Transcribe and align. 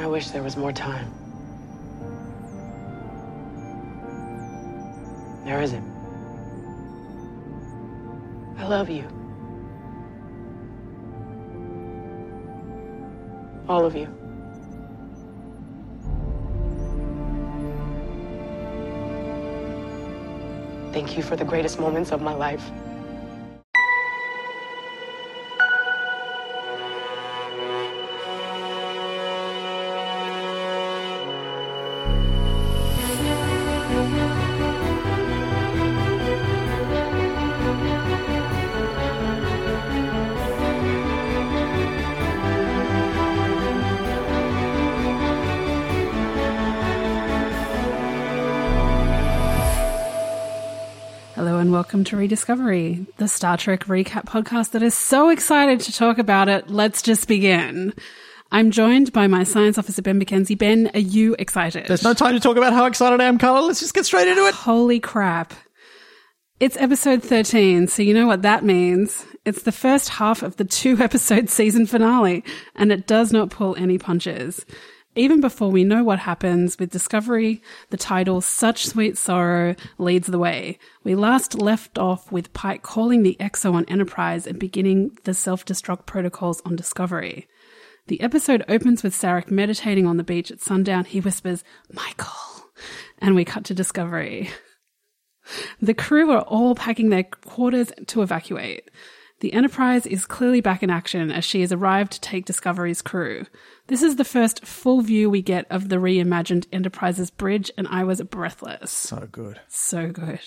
I 0.00 0.06
wish 0.06 0.30
there 0.30 0.42
was 0.42 0.56
more 0.56 0.72
time. 0.72 1.12
There 5.44 5.60
isn't. 5.60 5.84
I 8.56 8.66
love 8.66 8.88
you. 8.88 9.04
All 13.68 13.84
of 13.84 13.94
you. 13.94 14.06
Thank 20.94 21.18
you 21.18 21.22
for 21.22 21.36
the 21.36 21.44
greatest 21.44 21.78
moments 21.78 22.10
of 22.10 22.22
my 22.22 22.32
life. 22.32 22.64
Welcome 51.90 52.04
to 52.04 52.16
Rediscovery, 52.16 53.04
the 53.16 53.26
Star 53.26 53.56
Trek 53.56 53.86
recap 53.86 54.24
podcast 54.24 54.70
that 54.70 54.82
is 54.84 54.94
so 54.94 55.28
excited 55.28 55.80
to 55.80 55.92
talk 55.92 56.18
about 56.18 56.48
it. 56.48 56.70
Let's 56.70 57.02
just 57.02 57.26
begin. 57.26 57.92
I'm 58.52 58.70
joined 58.70 59.12
by 59.12 59.26
my 59.26 59.42
science 59.42 59.76
officer, 59.76 60.00
Ben 60.00 60.20
McKenzie. 60.20 60.56
Ben, 60.56 60.88
are 60.94 61.00
you 61.00 61.34
excited? 61.40 61.88
There's 61.88 62.04
no 62.04 62.14
time 62.14 62.34
to 62.34 62.38
talk 62.38 62.56
about 62.56 62.74
how 62.74 62.86
excited 62.86 63.20
I 63.20 63.24
am, 63.24 63.38
Carla. 63.38 63.66
Let's 63.66 63.80
just 63.80 63.92
get 63.92 64.06
straight 64.06 64.28
into 64.28 64.46
it. 64.46 64.54
Holy 64.54 65.00
crap. 65.00 65.52
It's 66.60 66.76
episode 66.76 67.24
13, 67.24 67.88
so 67.88 68.02
you 68.02 68.14
know 68.14 68.28
what 68.28 68.42
that 68.42 68.62
means. 68.62 69.26
It's 69.44 69.62
the 69.62 69.72
first 69.72 70.10
half 70.10 70.44
of 70.44 70.58
the 70.58 70.64
two 70.64 70.96
episode 71.00 71.50
season 71.50 71.86
finale, 71.86 72.44
and 72.76 72.92
it 72.92 73.08
does 73.08 73.32
not 73.32 73.50
pull 73.50 73.74
any 73.74 73.98
punches. 73.98 74.64
Even 75.20 75.42
before 75.42 75.70
we 75.70 75.84
know 75.84 76.02
what 76.02 76.20
happens 76.20 76.78
with 76.78 76.88
Discovery, 76.88 77.60
the 77.90 77.98
title 77.98 78.40
Such 78.40 78.86
Sweet 78.86 79.18
Sorrow 79.18 79.74
leads 79.98 80.28
the 80.28 80.38
way. 80.38 80.78
We 81.04 81.14
last 81.14 81.60
left 81.60 81.98
off 81.98 82.32
with 82.32 82.54
Pike 82.54 82.80
calling 82.80 83.22
the 83.22 83.36
XO 83.38 83.74
on 83.74 83.84
Enterprise 83.84 84.46
and 84.46 84.58
beginning 84.58 85.18
the 85.24 85.34
self-destruct 85.34 86.06
protocols 86.06 86.62
on 86.64 86.74
Discovery. 86.74 87.46
The 88.06 88.22
episode 88.22 88.64
opens 88.66 89.02
with 89.02 89.12
Sarek 89.12 89.50
meditating 89.50 90.06
on 90.06 90.16
the 90.16 90.24
beach 90.24 90.50
at 90.50 90.62
sundown. 90.62 91.04
He 91.04 91.20
whispers, 91.20 91.64
Michael. 91.92 92.70
And 93.18 93.34
we 93.34 93.44
cut 93.44 93.64
to 93.64 93.74
Discovery. 93.74 94.48
The 95.82 95.92
crew 95.92 96.30
are 96.30 96.44
all 96.44 96.74
packing 96.74 97.10
their 97.10 97.24
quarters 97.24 97.92
to 98.06 98.22
evacuate. 98.22 98.90
The 99.40 99.54
Enterprise 99.54 100.04
is 100.04 100.26
clearly 100.26 100.60
back 100.60 100.82
in 100.82 100.90
action 100.90 101.30
as 101.30 101.46
she 101.46 101.62
has 101.62 101.72
arrived 101.72 102.12
to 102.12 102.20
take 102.20 102.44
Discovery's 102.44 103.00
crew. 103.00 103.46
This 103.86 104.02
is 104.02 104.16
the 104.16 104.24
first 104.24 104.66
full 104.66 105.00
view 105.00 105.30
we 105.30 105.40
get 105.40 105.66
of 105.70 105.88
the 105.88 105.96
reimagined 105.96 106.66
Enterprise's 106.72 107.30
bridge, 107.30 107.70
and 107.78 107.88
I 107.88 108.04
was 108.04 108.20
breathless. 108.20 108.92
So 108.92 109.26
good. 109.32 109.58
So 109.66 110.10
good. 110.10 110.40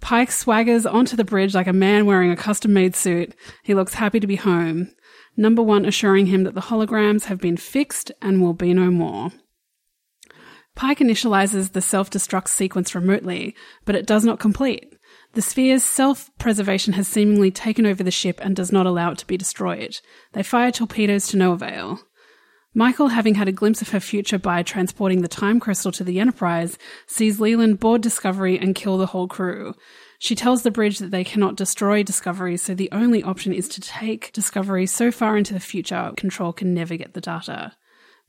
Pike 0.00 0.30
swaggers 0.30 0.90
onto 0.90 1.14
the 1.14 1.24
bridge 1.24 1.54
like 1.54 1.66
a 1.66 1.74
man 1.74 2.06
wearing 2.06 2.30
a 2.30 2.36
custom 2.36 2.72
made 2.72 2.96
suit. 2.96 3.34
He 3.62 3.74
looks 3.74 3.94
happy 3.94 4.18
to 4.18 4.26
be 4.26 4.36
home. 4.36 4.92
Number 5.36 5.62
one 5.62 5.84
assuring 5.84 6.26
him 6.26 6.44
that 6.44 6.54
the 6.54 6.62
holograms 6.62 7.24
have 7.24 7.38
been 7.38 7.58
fixed 7.58 8.10
and 8.22 8.40
will 8.40 8.54
be 8.54 8.72
no 8.72 8.90
more. 8.90 9.30
Pike 10.74 11.00
initializes 11.00 11.72
the 11.72 11.82
self 11.82 12.08
destruct 12.08 12.48
sequence 12.48 12.94
remotely, 12.94 13.54
but 13.84 13.94
it 13.94 14.06
does 14.06 14.24
not 14.24 14.40
complete. 14.40 14.94
The 15.32 15.42
sphere's 15.42 15.84
self 15.84 16.30
preservation 16.38 16.94
has 16.94 17.06
seemingly 17.06 17.50
taken 17.50 17.86
over 17.86 18.02
the 18.02 18.10
ship 18.10 18.40
and 18.42 18.56
does 18.56 18.72
not 18.72 18.86
allow 18.86 19.12
it 19.12 19.18
to 19.18 19.26
be 19.26 19.36
destroyed. 19.36 20.00
They 20.32 20.42
fire 20.42 20.72
torpedoes 20.72 21.28
to 21.28 21.36
no 21.36 21.52
avail. 21.52 22.00
Michael, 22.74 23.08
having 23.08 23.34
had 23.34 23.48
a 23.48 23.52
glimpse 23.52 23.82
of 23.82 23.88
her 23.90 24.00
future 24.00 24.38
by 24.38 24.62
transporting 24.62 25.22
the 25.22 25.28
time 25.28 25.58
crystal 25.58 25.90
to 25.92 26.04
the 26.04 26.20
Enterprise, 26.20 26.78
sees 27.06 27.40
Leland 27.40 27.80
board 27.80 28.00
Discovery 28.00 28.58
and 28.58 28.76
kill 28.76 28.96
the 28.96 29.06
whole 29.06 29.26
crew. 29.26 29.74
She 30.20 30.36
tells 30.36 30.62
the 30.62 30.70
bridge 30.70 30.98
that 30.98 31.10
they 31.10 31.24
cannot 31.24 31.56
destroy 31.56 32.02
Discovery, 32.02 32.56
so 32.56 32.74
the 32.74 32.90
only 32.92 33.22
option 33.22 33.52
is 33.52 33.68
to 33.70 33.80
take 33.80 34.32
Discovery 34.32 34.86
so 34.86 35.10
far 35.10 35.36
into 35.36 35.54
the 35.54 35.60
future, 35.60 36.12
Control 36.16 36.52
can 36.52 36.74
never 36.74 36.96
get 36.96 37.14
the 37.14 37.20
data. 37.20 37.72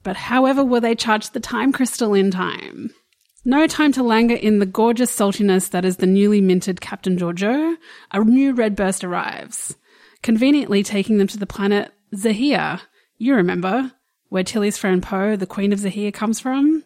But 0.04 0.16
however 0.16 0.64
will 0.64 0.82
they 0.82 0.96
charge 0.96 1.32
the 1.32 1.40
time 1.40 1.72
crystal 1.72 2.14
in 2.16 2.32
time? 2.32 2.92
No 3.44 3.66
time 3.66 3.92
to 3.94 4.04
languor 4.04 4.36
in 4.36 4.60
the 4.60 4.68
gorgeous 4.68 5.16
saltiness 5.16 5.72
that 5.72 5.84
is 5.84 5.98
the 5.98 6.06
newly 6.06 6.42
minted 6.42 6.80
Captain 6.80 7.18
Georgiou. 7.18 7.76
A 8.12 8.24
new 8.24 8.54
red 8.54 8.76
burst 8.76 9.04
arrives, 9.04 9.76
conveniently 10.22 10.84
taking 10.84 11.18
them 11.18 11.26
to 11.28 11.40
the 11.40 11.48
planet 11.48 11.92
Xahea. 12.14 12.82
You 13.18 13.34
remember, 13.34 13.94
where 14.30 14.44
Tilly's 14.44 14.78
friend 14.78 15.02
Po, 15.02 15.36
the 15.36 15.48
Queen 15.48 15.74
of 15.74 15.80
Xahea, 15.80 16.14
comes 16.14 16.40
from? 16.40 16.84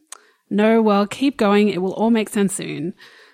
No, 0.50 0.82
well, 0.82 1.06
keep 1.06 1.36
going, 1.36 1.68
it 1.68 1.82
will 1.82 1.94
all 1.94 2.10
make 2.10 2.30
sense 2.30 2.54
soon. 2.56 2.94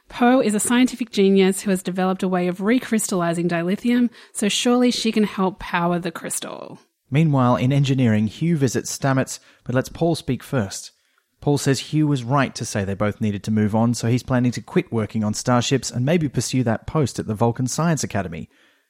Po 0.09 0.41
is 0.41 0.55
a 0.55 0.59
scientific 0.59 1.11
genius 1.11 1.61
who 1.61 1.69
has 1.69 1.83
developed 1.83 2.23
a 2.23 2.27
way 2.27 2.47
of 2.47 2.57
recrystallizing 2.57 3.47
dilithium, 3.47 4.09
so 4.33 4.49
surely 4.49 4.89
she 4.89 5.11
can 5.11 5.25
help 5.25 5.59
power 5.59 5.99
the 5.99 6.11
crystal. 6.11 6.79
Meanwhile, 7.11 7.57
in 7.57 7.71
engineering, 7.71 8.25
Hugh 8.25 8.57
visits 8.57 8.97
Stamets, 8.97 9.39
but 9.63 9.75
lets 9.75 9.89
Paul 9.89 10.15
speak 10.15 10.41
first. 10.41 10.91
Paul 11.41 11.57
says 11.57 11.79
Hugh 11.79 12.07
was 12.07 12.23
right 12.23 12.53
to 12.53 12.65
say 12.65 12.83
they 12.83 12.93
both 12.93 13.19
needed 13.19 13.43
to 13.43 13.51
move 13.51 13.75
on, 13.75 13.95
so 13.95 14.07
he's 14.07 14.21
planning 14.23 14.51
to 14.51 14.61
quit 14.61 14.91
working 14.91 15.23
on 15.23 15.33
starships 15.33 15.89
and 15.89 16.05
maybe 16.05 16.29
pursue 16.29 16.63
that 16.63 16.85
post 16.85 17.17
at 17.17 17.25
the 17.25 17.33
Vulcan 17.33 17.65
Science 17.67 18.03
Academy. 18.03 18.47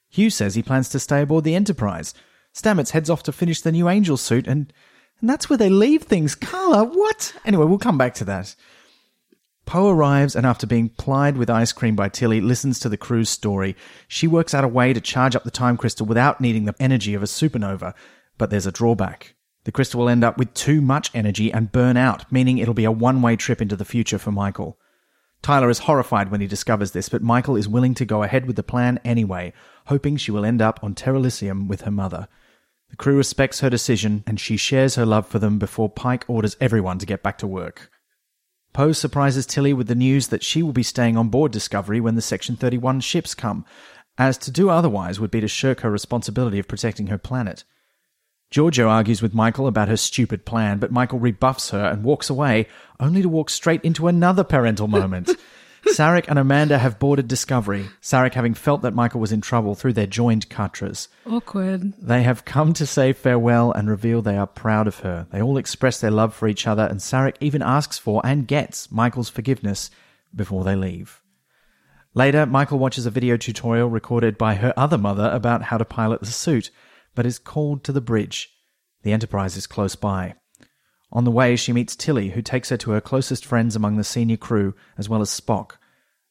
Hugh 0.10 0.30
says 0.30 0.56
he 0.56 0.62
plans 0.62 0.90
to 0.90 1.00
stay 1.00 1.22
aboard 1.22 1.46
the 1.46 1.56
Enterprise. 1.56 2.14
Stamets 2.54 2.92
heads 2.92 3.10
off 3.10 3.24
to 3.24 3.32
finish 3.32 3.62
the 3.62 3.72
new 3.72 3.88
Angel 3.88 4.18
suit, 4.18 4.48
and, 4.48 4.74
and 5.22 5.30
that's 5.30 5.50
where 5.50 5.58
they 5.58 5.70
leave 5.70 6.04
things. 6.04 6.36
Carla, 6.36 6.84
what? 6.84 7.34
Anyway, 7.46 7.66
we'll 7.66 7.78
come 7.78 7.98
back 7.98 8.14
to 8.16 8.26
that. 8.26 8.54
Po 9.66 9.90
arrives 9.90 10.36
and, 10.36 10.46
after 10.46 10.68
being 10.68 10.90
plied 10.90 11.38
with 11.38 11.50
ice 11.50 11.72
cream 11.72 11.96
by 11.96 12.10
Tilly, 12.10 12.42
listens 12.42 12.80
to 12.80 12.90
the 12.90 12.98
crew's 12.98 13.30
story. 13.30 13.78
She 14.10 14.28
works 14.28 14.54
out 14.54 14.66
a 14.66 14.68
way 14.68 14.92
to 14.92 15.00
charge 15.00 15.38
up 15.38 15.46
the 15.46 15.52
time 15.52 15.78
crystal 15.78 16.06
without 16.06 16.42
needing 16.42 16.66
the 16.66 16.76
energy 16.82 17.14
of 17.14 17.24
a 17.24 17.28
supernova, 17.28 17.94
but 18.38 18.50
there's 18.50 18.66
a 18.66 18.74
drawback. 18.74 19.36
The 19.64 19.72
crystal 19.72 20.00
will 20.00 20.10
end 20.10 20.24
up 20.24 20.38
with 20.38 20.54
too 20.54 20.82
much 20.82 21.12
energy 21.14 21.52
and 21.52 21.72
burn 21.72 21.98
out, 21.98 22.32
meaning 22.32 22.58
it'll 22.58 22.74
be 22.74 22.86
a 22.86 22.92
one 22.92 23.22
way 23.22 23.36
trip 23.36 23.62
into 23.62 23.76
the 23.76 23.86
future 23.86 24.18
for 24.18 24.32
Michael. 24.32 24.78
Tyler 25.42 25.70
is 25.70 25.80
horrified 25.80 26.30
when 26.30 26.42
he 26.42 26.48
discovers 26.48 26.92
this, 26.92 27.10
but 27.10 27.24
Michael 27.24 27.56
is 27.56 27.68
willing 27.68 27.96
to 27.96 28.06
go 28.06 28.24
ahead 28.24 28.46
with 28.46 28.56
the 28.56 28.64
plan 28.64 29.00
anyway, 29.04 29.54
hoping 29.88 30.18
she 30.18 30.32
will 30.32 30.46
end 30.46 30.62
up 30.62 30.84
on 30.84 30.94
Terralysium 30.94 31.68
with 31.68 31.82
her 31.82 31.92
mother. 31.92 32.28
The 32.90 32.96
crew 32.96 33.18
respects 33.18 33.62
her 33.62 33.70
decision, 33.70 34.24
and 34.28 34.40
she 34.40 34.58
shares 34.58 34.96
her 34.96 35.06
love 35.06 35.28
for 35.28 35.40
them 35.40 35.58
before 35.58 35.90
Pike 35.90 36.26
orders 36.28 36.58
everyone 36.60 37.00
to 37.00 37.06
get 37.06 37.24
back 37.24 37.38
to 37.40 37.48
work. 37.48 37.90
Po 38.74 38.92
surprises 38.92 39.46
Tilly 39.46 39.74
with 39.74 39.88
the 39.88 39.96
news 39.96 40.28
that 40.28 40.44
she 40.44 40.62
will 40.62 40.74
be 40.74 40.84
staying 40.84 41.18
on 41.18 41.30
board 41.30 41.52
Discovery 41.52 42.00
when 42.00 42.16
the 42.16 42.22
Section 42.22 42.56
31 42.56 43.00
ships 43.02 43.34
come, 43.34 43.66
as 44.18 44.38
to 44.40 44.52
do 44.52 44.70
otherwise 44.70 45.20
would 45.20 45.32
be 45.32 45.42
to 45.42 45.48
shirk 45.48 45.82
her 45.82 45.90
responsibility 45.90 46.60
of 46.60 46.68
protecting 46.68 47.08
her 47.08 47.18
planet. 47.18 47.64
Georgiou 48.52 48.90
argues 48.90 49.22
with 49.22 49.34
Michael 49.34 49.66
about 49.66 49.88
her 49.88 49.96
stupid 49.96 50.46
plan, 50.46 50.78
but 50.78 50.92
Michael 50.92 51.20
rebuffs 51.20 51.70
her 51.70 51.86
and 51.86 52.04
walks 52.04 52.30
away, 52.30 52.68
only 53.00 53.22
to 53.22 53.30
walk 53.30 53.50
straight 53.50 53.82
into 53.82 54.08
another 54.08 54.44
parental 54.44 54.90
moment. 54.90 55.30
Sarek 55.88 56.26
and 56.28 56.38
Amanda 56.38 56.78
have 56.78 57.00
boarded 57.00 57.28
Discovery, 57.28 57.88
Sarek 58.02 58.34
having 58.34 58.54
felt 58.54 58.82
that 58.84 58.94
Michael 58.94 59.20
was 59.20 59.32
in 59.32 59.42
trouble 59.42 59.74
through 59.74 59.94
their 59.94 60.06
joined 60.06 60.50
Katras. 60.50 61.08
Awkward. 61.26 61.94
They 61.98 62.24
have 62.24 62.46
come 62.46 62.74
to 62.74 62.86
say 62.86 63.14
farewell 63.14 63.72
and 63.72 63.90
reveal 63.90 64.22
they 64.22 64.38
are 64.38 64.46
proud 64.46 64.86
of 64.86 65.00
her. 65.00 65.28
They 65.32 65.42
all 65.42 65.58
express 65.58 66.00
their 66.00 66.12
love 66.12 66.36
for 66.36 66.48
each 66.48 66.68
other, 66.68 66.84
and 66.84 67.00
Sarek 67.00 67.36
even 67.40 67.62
asks 67.62 67.98
for 67.98 68.22
and 68.24 68.48
gets 68.48 68.92
Michael's 68.92 69.30
forgiveness 69.30 69.90
before 70.36 70.64
they 70.64 70.76
leave. 70.76 71.22
Later, 72.14 72.46
Michael 72.46 72.80
watches 72.80 73.06
a 73.06 73.12
video 73.12 73.38
tutorial 73.38 73.90
recorded 73.90 74.38
by 74.38 74.56
her 74.56 74.74
other 74.78 74.98
mother 74.98 75.30
about 75.34 75.64
how 75.64 75.78
to 75.78 75.86
pilot 75.86 76.20
the 76.20 76.26
suit, 76.28 76.70
but 77.16 77.26
is 77.26 77.40
called 77.40 77.84
to 77.84 77.92
the 77.92 78.02
bridge. 78.02 78.50
The 79.04 79.14
Enterprise 79.14 79.58
is 79.58 79.68
close 79.68 79.96
by. 79.96 80.36
On 81.12 81.24
the 81.26 81.32
way, 81.32 81.56
she 81.56 81.74
meets 81.74 81.96
Tilly, 81.96 82.30
who 82.30 82.42
takes 82.42 82.70
her 82.70 82.78
to 82.78 82.92
her 82.92 83.02
closest 83.02 83.46
friends 83.46 83.76
among 83.76 83.98
the 83.98 84.04
senior 84.04 84.38
crew, 84.38 84.74
as 84.98 85.10
well 85.10 85.22
as 85.22 85.30
Spock. 85.30 85.74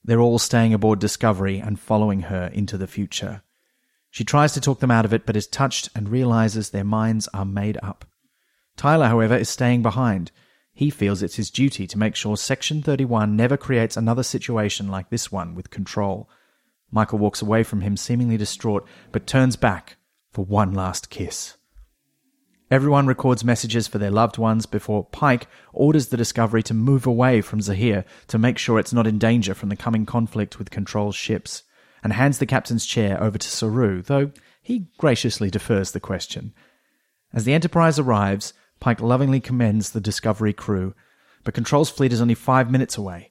They're 0.02 0.20
all 0.20 0.38
staying 0.38 0.72
aboard 0.72 0.98
Discovery 0.98 1.58
and 1.58 1.78
following 1.78 2.22
her 2.22 2.46
into 2.52 2.78
the 2.78 2.86
future. 2.86 3.42
She 4.10 4.24
tries 4.24 4.52
to 4.54 4.60
talk 4.60 4.80
them 4.80 4.90
out 4.90 5.04
of 5.04 5.12
it, 5.12 5.26
but 5.26 5.36
is 5.36 5.46
touched 5.46 5.90
and 5.94 6.08
realizes 6.08 6.70
their 6.70 6.84
minds 6.84 7.28
are 7.34 7.44
made 7.44 7.78
up. 7.82 8.06
Tyler, 8.76 9.08
however, 9.08 9.36
is 9.36 9.50
staying 9.50 9.82
behind. 9.82 10.32
He 10.72 10.88
feels 10.88 11.22
it's 11.22 11.36
his 11.36 11.50
duty 11.50 11.86
to 11.86 11.98
make 11.98 12.16
sure 12.16 12.36
Section 12.36 12.82
31 12.82 13.36
never 13.36 13.58
creates 13.58 13.96
another 13.96 14.22
situation 14.22 14.88
like 14.88 15.10
this 15.10 15.30
one 15.30 15.54
with 15.54 15.68
control. 15.68 16.30
Michael 16.90 17.18
walks 17.18 17.42
away 17.42 17.62
from 17.62 17.82
him, 17.82 17.96
seemingly 17.96 18.38
distraught, 18.38 18.86
but 19.12 19.26
turns 19.26 19.56
back 19.56 19.96
for 20.30 20.44
one 20.44 20.72
last 20.72 21.10
kiss. 21.10 21.56
Everyone 22.70 23.08
records 23.08 23.44
messages 23.44 23.88
for 23.88 23.98
their 23.98 24.12
loved 24.12 24.38
ones 24.38 24.64
before 24.64 25.04
Pike 25.04 25.48
orders 25.72 26.08
the 26.08 26.16
Discovery 26.16 26.62
to 26.62 26.74
move 26.74 27.04
away 27.04 27.40
from 27.40 27.58
Xahea 27.58 28.04
to 28.28 28.38
make 28.38 28.58
sure 28.58 28.78
it's 28.78 28.92
not 28.92 29.08
in 29.08 29.18
danger 29.18 29.54
from 29.54 29.70
the 29.70 29.76
coming 29.76 30.06
conflict 30.06 30.58
with 30.58 30.70
Control's 30.70 31.16
ships, 31.16 31.64
and 32.04 32.12
hands 32.12 32.38
the 32.38 32.46
captain's 32.46 32.86
chair 32.86 33.20
over 33.20 33.38
to 33.38 33.48
Saru, 33.48 34.02
though 34.02 34.30
he 34.62 34.86
graciously 34.98 35.50
defers 35.50 35.90
the 35.90 36.00
question. 36.00 36.54
As 37.32 37.44
the 37.44 37.54
Enterprise 37.54 37.98
arrives, 37.98 38.52
Pike 38.78 39.00
lovingly 39.00 39.40
commends 39.40 39.90
the 39.90 40.00
Discovery 40.00 40.52
crew, 40.52 40.94
but 41.42 41.54
Control's 41.54 41.90
fleet 41.90 42.12
is 42.12 42.20
only 42.20 42.34
five 42.34 42.70
minutes 42.70 42.96
away. 42.96 43.29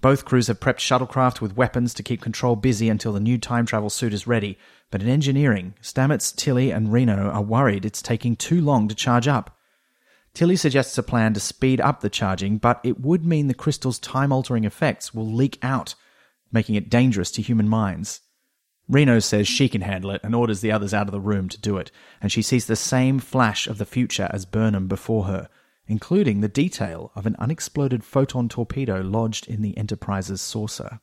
Both 0.00 0.24
crews 0.24 0.48
have 0.48 0.60
prepped 0.60 0.78
shuttlecraft 0.78 1.40
with 1.40 1.56
weapons 1.56 1.94
to 1.94 2.02
keep 2.02 2.20
Control 2.20 2.54
busy 2.54 2.88
until 2.88 3.12
the 3.12 3.20
new 3.20 3.38
time 3.38 3.66
travel 3.66 3.90
suit 3.90 4.12
is 4.12 4.26
ready, 4.26 4.58
but 4.90 5.02
in 5.02 5.08
engineering, 5.08 5.74
Stamets, 5.82 6.34
Tilly, 6.34 6.70
and 6.70 6.92
Reno 6.92 7.30
are 7.30 7.42
worried 7.42 7.84
it's 7.84 8.02
taking 8.02 8.36
too 8.36 8.60
long 8.60 8.88
to 8.88 8.94
charge 8.94 9.26
up. 9.26 9.58
Tilly 10.34 10.56
suggests 10.56 10.98
a 10.98 11.02
plan 11.02 11.32
to 11.32 11.40
speed 11.40 11.80
up 11.80 12.00
the 12.00 12.10
charging, 12.10 12.58
but 12.58 12.78
it 12.84 13.00
would 13.00 13.24
mean 13.24 13.46
the 13.48 13.54
crystal's 13.54 13.98
time 13.98 14.32
altering 14.32 14.64
effects 14.64 15.14
will 15.14 15.32
leak 15.32 15.58
out, 15.62 15.94
making 16.52 16.74
it 16.74 16.90
dangerous 16.90 17.30
to 17.30 17.42
human 17.42 17.68
minds. 17.68 18.20
Reno 18.88 19.18
says 19.18 19.48
she 19.48 19.68
can 19.68 19.80
handle 19.80 20.10
it 20.10 20.20
and 20.22 20.34
orders 20.34 20.60
the 20.60 20.70
others 20.70 20.94
out 20.94 21.08
of 21.08 21.12
the 21.12 21.20
room 21.20 21.48
to 21.48 21.58
do 21.58 21.78
it, 21.78 21.90
and 22.20 22.30
she 22.30 22.42
sees 22.42 22.66
the 22.66 22.76
same 22.76 23.18
flash 23.18 23.66
of 23.66 23.78
the 23.78 23.86
future 23.86 24.28
as 24.30 24.44
Burnham 24.44 24.88
before 24.88 25.24
her, 25.24 25.48
including 25.88 26.40
the 26.40 26.48
detail 26.48 27.12
of 27.14 27.26
an 27.26 27.36
unexploded 27.38 28.04
photon 28.04 28.48
torpedo 28.48 29.00
lodged 29.00 29.46
in 29.46 29.62
the 29.62 29.76
Enterprise's 29.78 30.40
saucer. 30.40 31.00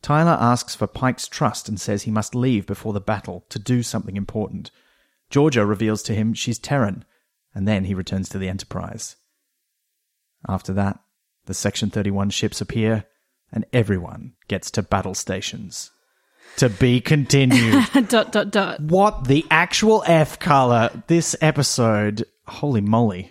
Tyler 0.00 0.36
asks 0.40 0.74
for 0.74 0.86
Pike's 0.86 1.28
trust 1.28 1.68
and 1.68 1.80
says 1.80 2.02
he 2.02 2.10
must 2.10 2.34
leave 2.34 2.66
before 2.66 2.92
the 2.92 3.00
battle 3.00 3.44
to 3.50 3.58
do 3.58 3.82
something 3.82 4.16
important. 4.16 4.70
Georgiou 5.30 5.66
reveals 5.66 6.02
to 6.02 6.14
him 6.14 6.34
she's 6.34 6.58
Terran, 6.58 7.04
and 7.54 7.68
then 7.68 7.84
he 7.84 7.94
returns 7.94 8.28
to 8.30 8.38
the 8.38 8.48
Enterprise. 8.48 9.16
After 10.48 10.72
that, 10.72 10.98
the 11.46 11.54
Section 11.54 11.90
31 11.90 12.30
ships 12.30 12.60
appear, 12.60 13.04
and 13.52 13.64
everyone 13.72 14.32
gets 14.48 14.70
to 14.72 14.82
battle 14.82 15.14
stations. 15.14 15.90
To 16.56 16.68
be 16.68 17.00
continued. 17.00 17.86
dot 18.08 18.32
dot 18.32 18.50
dot. 18.50 18.80
what 18.80 19.24
the 19.24 19.46
actual 19.50 20.02
F 20.06 20.38
Carla? 20.38 21.02
This 21.06 21.36
episode, 21.40 22.24
holy 22.46 22.80
moly. 22.80 23.30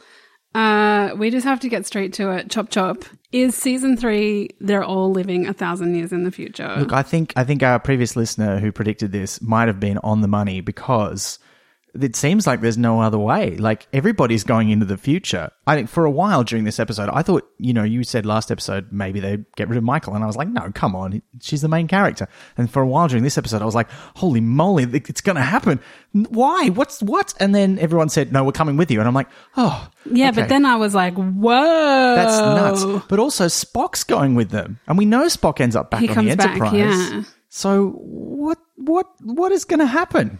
Uh, 0.53 1.11
we 1.15 1.29
just 1.29 1.45
have 1.45 1.59
to 1.61 1.69
get 1.69 1.85
straight 1.85 2.13
to 2.13 2.31
it. 2.31 2.49
Chop 2.49 2.69
chop. 2.69 3.03
Is 3.31 3.55
season 3.55 3.95
three? 3.95 4.49
They're 4.59 4.83
all 4.83 5.11
living 5.11 5.47
a 5.47 5.53
thousand 5.53 5.95
years 5.95 6.11
in 6.11 6.23
the 6.23 6.31
future. 6.31 6.75
Look, 6.77 6.91
I 6.91 7.03
think 7.03 7.33
I 7.37 7.43
think 7.43 7.63
our 7.63 7.79
previous 7.79 8.15
listener 8.15 8.59
who 8.59 8.71
predicted 8.71 9.11
this 9.11 9.41
might 9.41 9.67
have 9.67 9.79
been 9.79 9.97
on 9.99 10.21
the 10.21 10.27
money 10.27 10.59
because 10.59 11.39
it 11.99 12.15
seems 12.15 12.47
like 12.47 12.61
there's 12.61 12.77
no 12.77 13.01
other 13.01 13.17
way. 13.17 13.57
Like 13.57 13.87
everybody's 13.91 14.43
going 14.43 14.69
into 14.69 14.85
the 14.85 14.97
future. 14.97 15.51
I 15.67 15.75
think 15.75 15.89
for 15.89 16.05
a 16.05 16.11
while 16.11 16.43
during 16.43 16.63
this 16.63 16.79
episode, 16.79 17.09
I 17.11 17.21
thought, 17.21 17.47
you 17.57 17.73
know, 17.73 17.83
you 17.83 18.03
said 18.03 18.25
last 18.25 18.51
episode 18.51 18.91
maybe 18.91 19.19
they'd 19.19 19.45
get 19.55 19.67
rid 19.69 19.77
of 19.77 19.83
Michael, 19.83 20.13
and 20.15 20.23
I 20.23 20.27
was 20.27 20.35
like, 20.35 20.47
no, 20.47 20.71
come 20.73 20.95
on, 20.95 21.21
she's 21.41 21.61
the 21.61 21.67
main 21.67 21.87
character. 21.87 22.27
And 22.57 22.69
for 22.71 22.81
a 22.81 22.87
while 22.87 23.07
during 23.07 23.23
this 23.23 23.37
episode, 23.37 23.61
I 23.61 23.65
was 23.65 23.75
like, 23.75 23.89
holy 24.15 24.41
moly, 24.41 24.83
it's 24.83 25.21
going 25.21 25.35
to 25.35 25.41
happen. 25.41 25.79
Why? 26.13 26.69
What's 26.69 27.01
what? 27.01 27.33
And 27.39 27.53
then 27.53 27.77
everyone 27.79 28.09
said, 28.09 28.31
no, 28.31 28.43
we're 28.43 28.51
coming 28.51 28.77
with 28.77 28.89
you, 28.91 28.99
and 28.99 29.07
I'm 29.07 29.13
like, 29.13 29.27
oh, 29.57 29.89
yeah, 30.09 30.29
okay. 30.29 30.41
but 30.41 30.49
then 30.49 30.65
I 30.65 30.75
was 30.77 30.95
like, 30.95 31.15
whoa, 31.15 32.15
That's 32.15 32.39
nuts. 32.85 33.05
But 33.07 33.19
also, 33.19 33.45
Spock's 33.45 34.03
going 34.03 34.35
with 34.35 34.49
them, 34.49 34.79
and 34.87 34.97
we 34.97 35.05
know 35.05 35.25
Spock 35.25 35.59
ends 35.59 35.75
up 35.75 35.91
back 35.91 36.01
He 36.01 36.09
on 36.09 36.15
comes 36.15 36.29
the 36.31 36.35
back, 36.37 36.49
Enterprise. 36.51 36.73
yeah. 36.73 37.23
So 37.49 37.89
what? 37.99 38.57
What? 38.77 39.07
What 39.21 39.51
is 39.51 39.65
going 39.65 39.79
to 39.81 39.85
happen? 39.85 40.39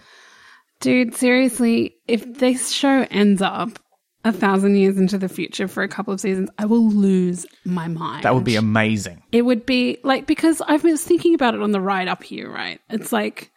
Dude, 0.81 1.15
seriously, 1.15 1.95
if 2.07 2.25
this 2.39 2.71
show 2.71 3.07
ends 3.11 3.41
up 3.41 3.79
a 4.23 4.31
thousand 4.31 4.75
years 4.75 4.97
into 4.97 5.17
the 5.17 5.29
future 5.29 5.67
for 5.67 5.83
a 5.83 5.87
couple 5.87 6.13
of 6.13 6.19
seasons, 6.19 6.49
I 6.57 6.65
will 6.65 6.89
lose 6.89 7.45
my 7.65 7.87
mind. 7.87 8.23
That 8.23 8.35
would 8.35 8.43
be 8.43 8.55
amazing. 8.55 9.21
It 9.31 9.43
would 9.43 9.65
be 9.65 9.99
like 10.03 10.25
because 10.25 10.61
I've 10.67 10.83
been 10.83 10.97
thinking 10.97 11.33
about 11.33 11.55
it 11.55 11.61
on 11.61 11.71
the 11.71 11.81
ride 11.81 12.07
up 12.07 12.23
here, 12.23 12.51
right? 12.51 12.79
It's 12.89 13.11
like 13.11 13.51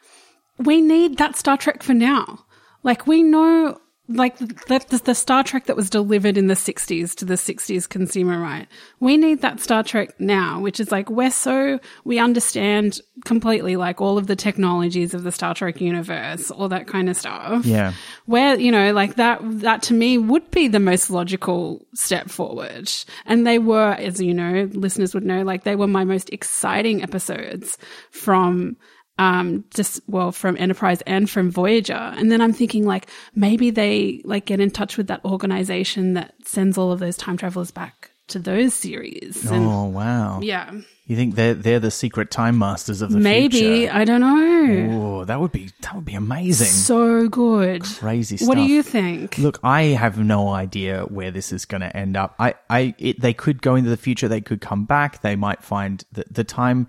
we 0.59 0.81
need 0.81 1.19
that 1.19 1.37
Star 1.37 1.57
Trek 1.57 1.83
for 1.83 1.95
now. 1.95 2.45
Like 2.83 3.07
we 3.07 3.23
know 3.23 3.79
like 4.07 4.37
that 4.39 4.89
the, 4.89 4.99
the 4.99 5.15
Star 5.15 5.43
Trek 5.43 5.65
that 5.65 5.77
was 5.77 5.89
delivered 5.89 6.37
in 6.37 6.47
the 6.47 6.55
60s 6.55 7.15
to 7.17 7.25
the 7.25 7.35
60s 7.35 7.89
consumer, 7.89 8.39
right? 8.39 8.69
We 9.01 9.17
need 9.17 9.41
that 9.41 9.61
Star 9.61 9.83
Trek 9.83 10.19
now, 10.21 10.61
which 10.61 10.79
is 10.79 10.93
like 10.93 11.09
we're 11.09 11.31
so 11.31 11.81
we 12.05 12.19
understand 12.19 13.01
completely 13.25 13.77
like 13.77 14.03
all 14.03 14.19
of 14.19 14.27
the 14.27 14.37
technologies 14.37 15.15
of 15.15 15.23
the 15.23 15.33
Star 15.33 15.55
Trek 15.55 15.81
universe, 15.81 16.51
all 16.51 16.69
that 16.69 16.87
kind 16.87 17.09
of 17.09 17.17
stuff. 17.17 17.65
Yeah. 17.65 17.95
Where, 18.27 18.59
you 18.59 18.71
know, 18.71 18.93
like 18.93 19.15
that, 19.15 19.41
that 19.43 19.83
to 19.85 19.95
me 19.95 20.19
would 20.19 20.51
be 20.51 20.69
the 20.69 20.81
most 20.81 21.09
logical 21.09 21.87
step 21.95 22.29
forward. 22.29 22.91
And 23.25 23.47
they 23.47 23.59
were, 23.59 23.93
as 23.93 24.21
you 24.21 24.35
know, 24.35 24.69
listeners 24.73 25.15
would 25.15 25.25
know, 25.25 25.43
like 25.43 25.65
they 25.65 25.77
were 25.77 25.87
my 25.87 26.05
most 26.05 26.31
exciting 26.31 27.03
episodes 27.03 27.79
from, 28.11 28.77
um, 29.19 29.65
just, 29.71 30.01
well, 30.07 30.33
from 30.33 30.57
Enterprise 30.59 31.01
and 31.03 31.29
from 31.31 31.51
Voyager. 31.51 31.93
And 31.95 32.31
then 32.33 32.41
I'm 32.41 32.53
thinking 32.53 32.85
like 32.85 33.09
maybe 33.35 33.71
they 33.71 34.23
like 34.25 34.47
get 34.47 34.61
in 34.61 34.71
touch 34.71 34.97
with 34.97 35.07
that 35.09 35.25
organization 35.25 36.15
that 36.15 36.35
sends 36.45 36.77
all 36.79 36.91
of 36.93 36.99
those 36.99 37.17
time 37.17 37.37
travelers 37.37 37.71
back 37.71 38.11
to 38.29 38.39
those 38.39 38.73
series. 38.75 39.51
And 39.51 39.67
Oh 39.67 39.85
wow. 39.85 40.41
yeah, 40.43 40.73
You 41.05 41.15
think 41.15 41.35
they're 41.35 41.53
they're 41.53 41.79
the 41.79 41.91
secret 41.91 42.31
time 42.31 42.59
masters 42.59 43.03
of 43.03 43.11
the 43.13 43.19
maybe, 43.21 43.59
future? 43.59 43.93
I 43.93 44.05
don't 44.07 44.23
know. 44.23 45.19
Oh, 45.21 45.25
that 45.27 45.39
would 45.41 45.53
be 45.53 45.71
that 45.83 45.95
would 45.95 46.07
be 46.07 46.15
amazing. 46.15 46.69
So 46.69 47.29
good. 47.29 47.83
Crazy 47.85 48.39
stuff. 48.39 48.49
What 48.49 48.55
do 48.55 48.63
you 48.63 48.83
think? 48.83 49.37
Look, 49.37 49.61
I 49.63 49.83
have 49.83 50.19
no 50.19 50.49
idea 50.49 51.03
where 51.03 51.31
this 51.31 51.53
is 51.53 51.67
going 51.67 51.83
to 51.83 51.95
end 51.95 52.17
up. 52.17 52.35
I, 52.39 52.55
I, 52.71 52.95
it, 52.99 53.21
they 53.21 53.35
could 53.35 53.61
go 53.61 53.75
into 53.75 53.91
the 53.91 53.99
future. 53.99 54.27
They 54.27 54.41
could 54.41 54.63
come 54.63 54.87
back. 54.87 55.21
They 55.21 55.37
might 55.37 55.63
find 55.63 56.03
that 56.13 56.33
the 56.33 56.45
time, 56.45 56.89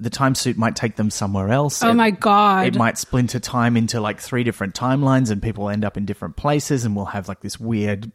the 0.00 0.10
time 0.10 0.34
suit 0.34 0.56
might 0.56 0.76
take 0.76 0.96
them 0.96 1.10
somewhere 1.10 1.50
else. 1.50 1.82
Oh 1.82 1.90
It- 1.90 1.94
my 1.94 2.10
God. 2.10 2.66
It 2.66 2.76
might 2.76 2.98
splinter 2.98 3.38
time 3.40 3.76
into 3.76 4.00
like 4.00 4.20
three 4.20 4.44
different 4.44 4.74
timelines, 4.74 5.30
and 5.30 5.40
people 5.42 5.68
end 5.68 5.84
up 5.84 5.96
in 5.96 6.04
different 6.04 6.36
places, 6.36 6.84
and 6.84 6.94
we'll 6.94 7.06
have 7.06 7.28
like 7.28 7.40
this 7.40 7.58
weird, 7.58 8.10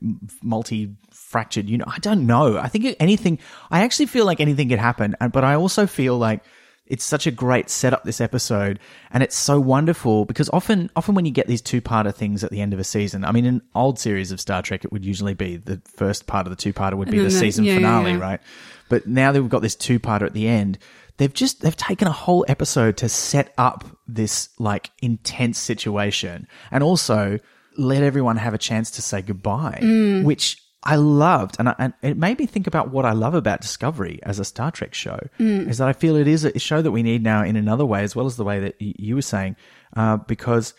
multi-fractured. 0.63 1.69
You 1.69 1.77
know, 1.79 1.85
I 1.87 1.99
don't 1.99 2.25
know. 2.25 2.57
I 2.57 2.67
think 2.67 2.95
anything. 2.99 3.39
I 3.71 3.81
actually 3.83 4.05
feel 4.07 4.25
like 4.25 4.39
anything 4.39 4.69
could 4.69 4.79
happen, 4.79 5.15
and 5.19 5.31
but 5.31 5.43
I 5.43 5.55
also 5.55 5.87
feel 5.87 6.17
like 6.17 6.43
it's 6.85 7.05
such 7.05 7.25
a 7.25 7.31
great 7.31 7.69
setup 7.69 8.03
this 8.03 8.19
episode 8.19 8.77
and 9.11 9.23
it's 9.23 9.37
so 9.37 9.57
wonderful 9.57 10.25
because 10.25 10.49
often 10.49 10.89
often 10.97 11.15
when 11.15 11.23
you 11.23 11.31
get 11.31 11.47
these 11.47 11.61
two-parter 11.61 12.13
things 12.13 12.43
at 12.43 12.51
the 12.51 12.59
end 12.59 12.73
of 12.73 12.77
a 12.79 12.83
season 12.83 13.23
i 13.23 13.31
mean 13.31 13.45
in 13.45 13.61
old 13.73 13.97
series 13.97 14.33
of 14.33 14.39
star 14.41 14.61
trek 14.61 14.83
it 14.83 14.91
would 14.91 15.05
usually 15.05 15.33
be 15.33 15.55
the 15.55 15.81
first 15.85 16.27
part 16.27 16.45
of 16.45 16.51
the 16.51 16.57
two-parter 16.57 16.95
would 16.95 17.09
be 17.09 17.19
the 17.19 17.23
the- 17.23 17.31
season 17.31 17.63
yeah, 17.63 17.75
finale 17.75 18.11
yeah. 18.11 18.17
right 18.19 18.41
but 18.89 19.07
now 19.07 19.31
that 19.31 19.41
we've 19.41 19.49
got 19.49 19.61
this 19.61 19.75
two-parter 19.77 20.23
at 20.23 20.33
the 20.33 20.45
end 20.45 20.77
they've 21.17 21.33
just 21.33 21.61
they've 21.61 21.75
taken 21.77 22.07
a 22.07 22.11
whole 22.11 22.45
episode 22.47 22.97
to 22.97 23.09
set 23.09 23.53
up 23.57 23.85
this 24.07 24.49
like 24.59 24.91
intense 25.01 25.57
situation 25.59 26.47
and 26.71 26.83
also 26.83 27.39
let 27.77 28.03
everyone 28.03 28.37
have 28.37 28.53
a 28.53 28.57
chance 28.57 28.91
to 28.91 29.01
say 29.01 29.21
goodbye 29.21 29.79
Mm. 29.81 30.23
which 30.23 30.57
I 30.85 30.97
loved, 30.97 31.55
and, 31.59 31.69
I, 31.69 31.75
and 31.79 31.93
it 32.01 32.17
made 32.17 32.39
me 32.39 32.45
think 32.45 32.67
about 32.67 32.91
what 32.91 33.05
I 33.05 33.13
love 33.13 33.35
about 33.35 33.61
Discovery 33.61 34.19
as 34.23 34.37
a 34.37 34.43
Star 34.43 34.69
Trek 34.69 34.93
show. 34.93 35.17
Mm. 35.39 35.69
Is 35.69 35.77
that 35.77 35.87
I 35.87 35.93
feel 35.93 36.17
it 36.17 36.27
is 36.27 36.43
a 36.43 36.59
show 36.59 36.81
that 36.81 36.91
we 36.91 37.03
need 37.03 37.23
now 37.23 37.41
in 37.41 37.55
another 37.55 37.85
way, 37.85 38.03
as 38.03 38.17
well 38.17 38.25
as 38.25 38.35
the 38.35 38.43
way 38.43 38.59
that 38.59 38.75
y- 38.81 38.93
you 38.99 39.15
were 39.15 39.21
saying, 39.21 39.55
uh, 39.95 40.17
because 40.17 40.73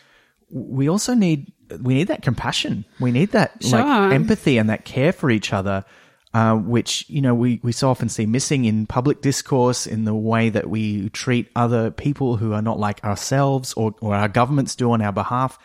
we 0.50 0.91
also 0.91 1.14
need 1.14 1.50
we 1.81 1.95
need 1.95 2.09
that 2.09 2.21
compassion, 2.21 2.85
we 3.00 3.12
need 3.12 3.31
that 3.33 3.53
Sure. 3.64 3.79
like 3.79 4.12
empathy 4.12 4.59
and 4.59 4.69
that 4.69 4.85
care 4.85 5.11
for 5.11 5.31
each 5.31 5.55
other. 5.55 5.87
Uh, 6.35 6.57
which 6.57 7.09
you 7.09 7.21
know 7.21 7.33
we, 7.33 7.61
we 7.62 7.71
so 7.71 7.88
often 7.88 8.09
see 8.09 8.26
missing 8.26 8.64
in 8.64 8.87
public 8.88 9.23
discourse 9.23 9.87
in 9.87 10.05
the 10.05 10.12
way 10.12 10.50
that 10.50 10.69
we 10.69 11.09
treat 11.11 11.49
other 11.55 11.93
people 11.93 12.37
who 12.38 12.53
are 12.53 12.61
not 12.61 12.76
like 12.76 13.05
ourselves 13.05 13.73
or, 13.75 13.95
or 14.00 14.17
our 14.17 14.26
governments 14.26 14.75
do 14.75 14.91
on 14.91 15.00
our 15.00 15.12
behalf. 15.12 15.57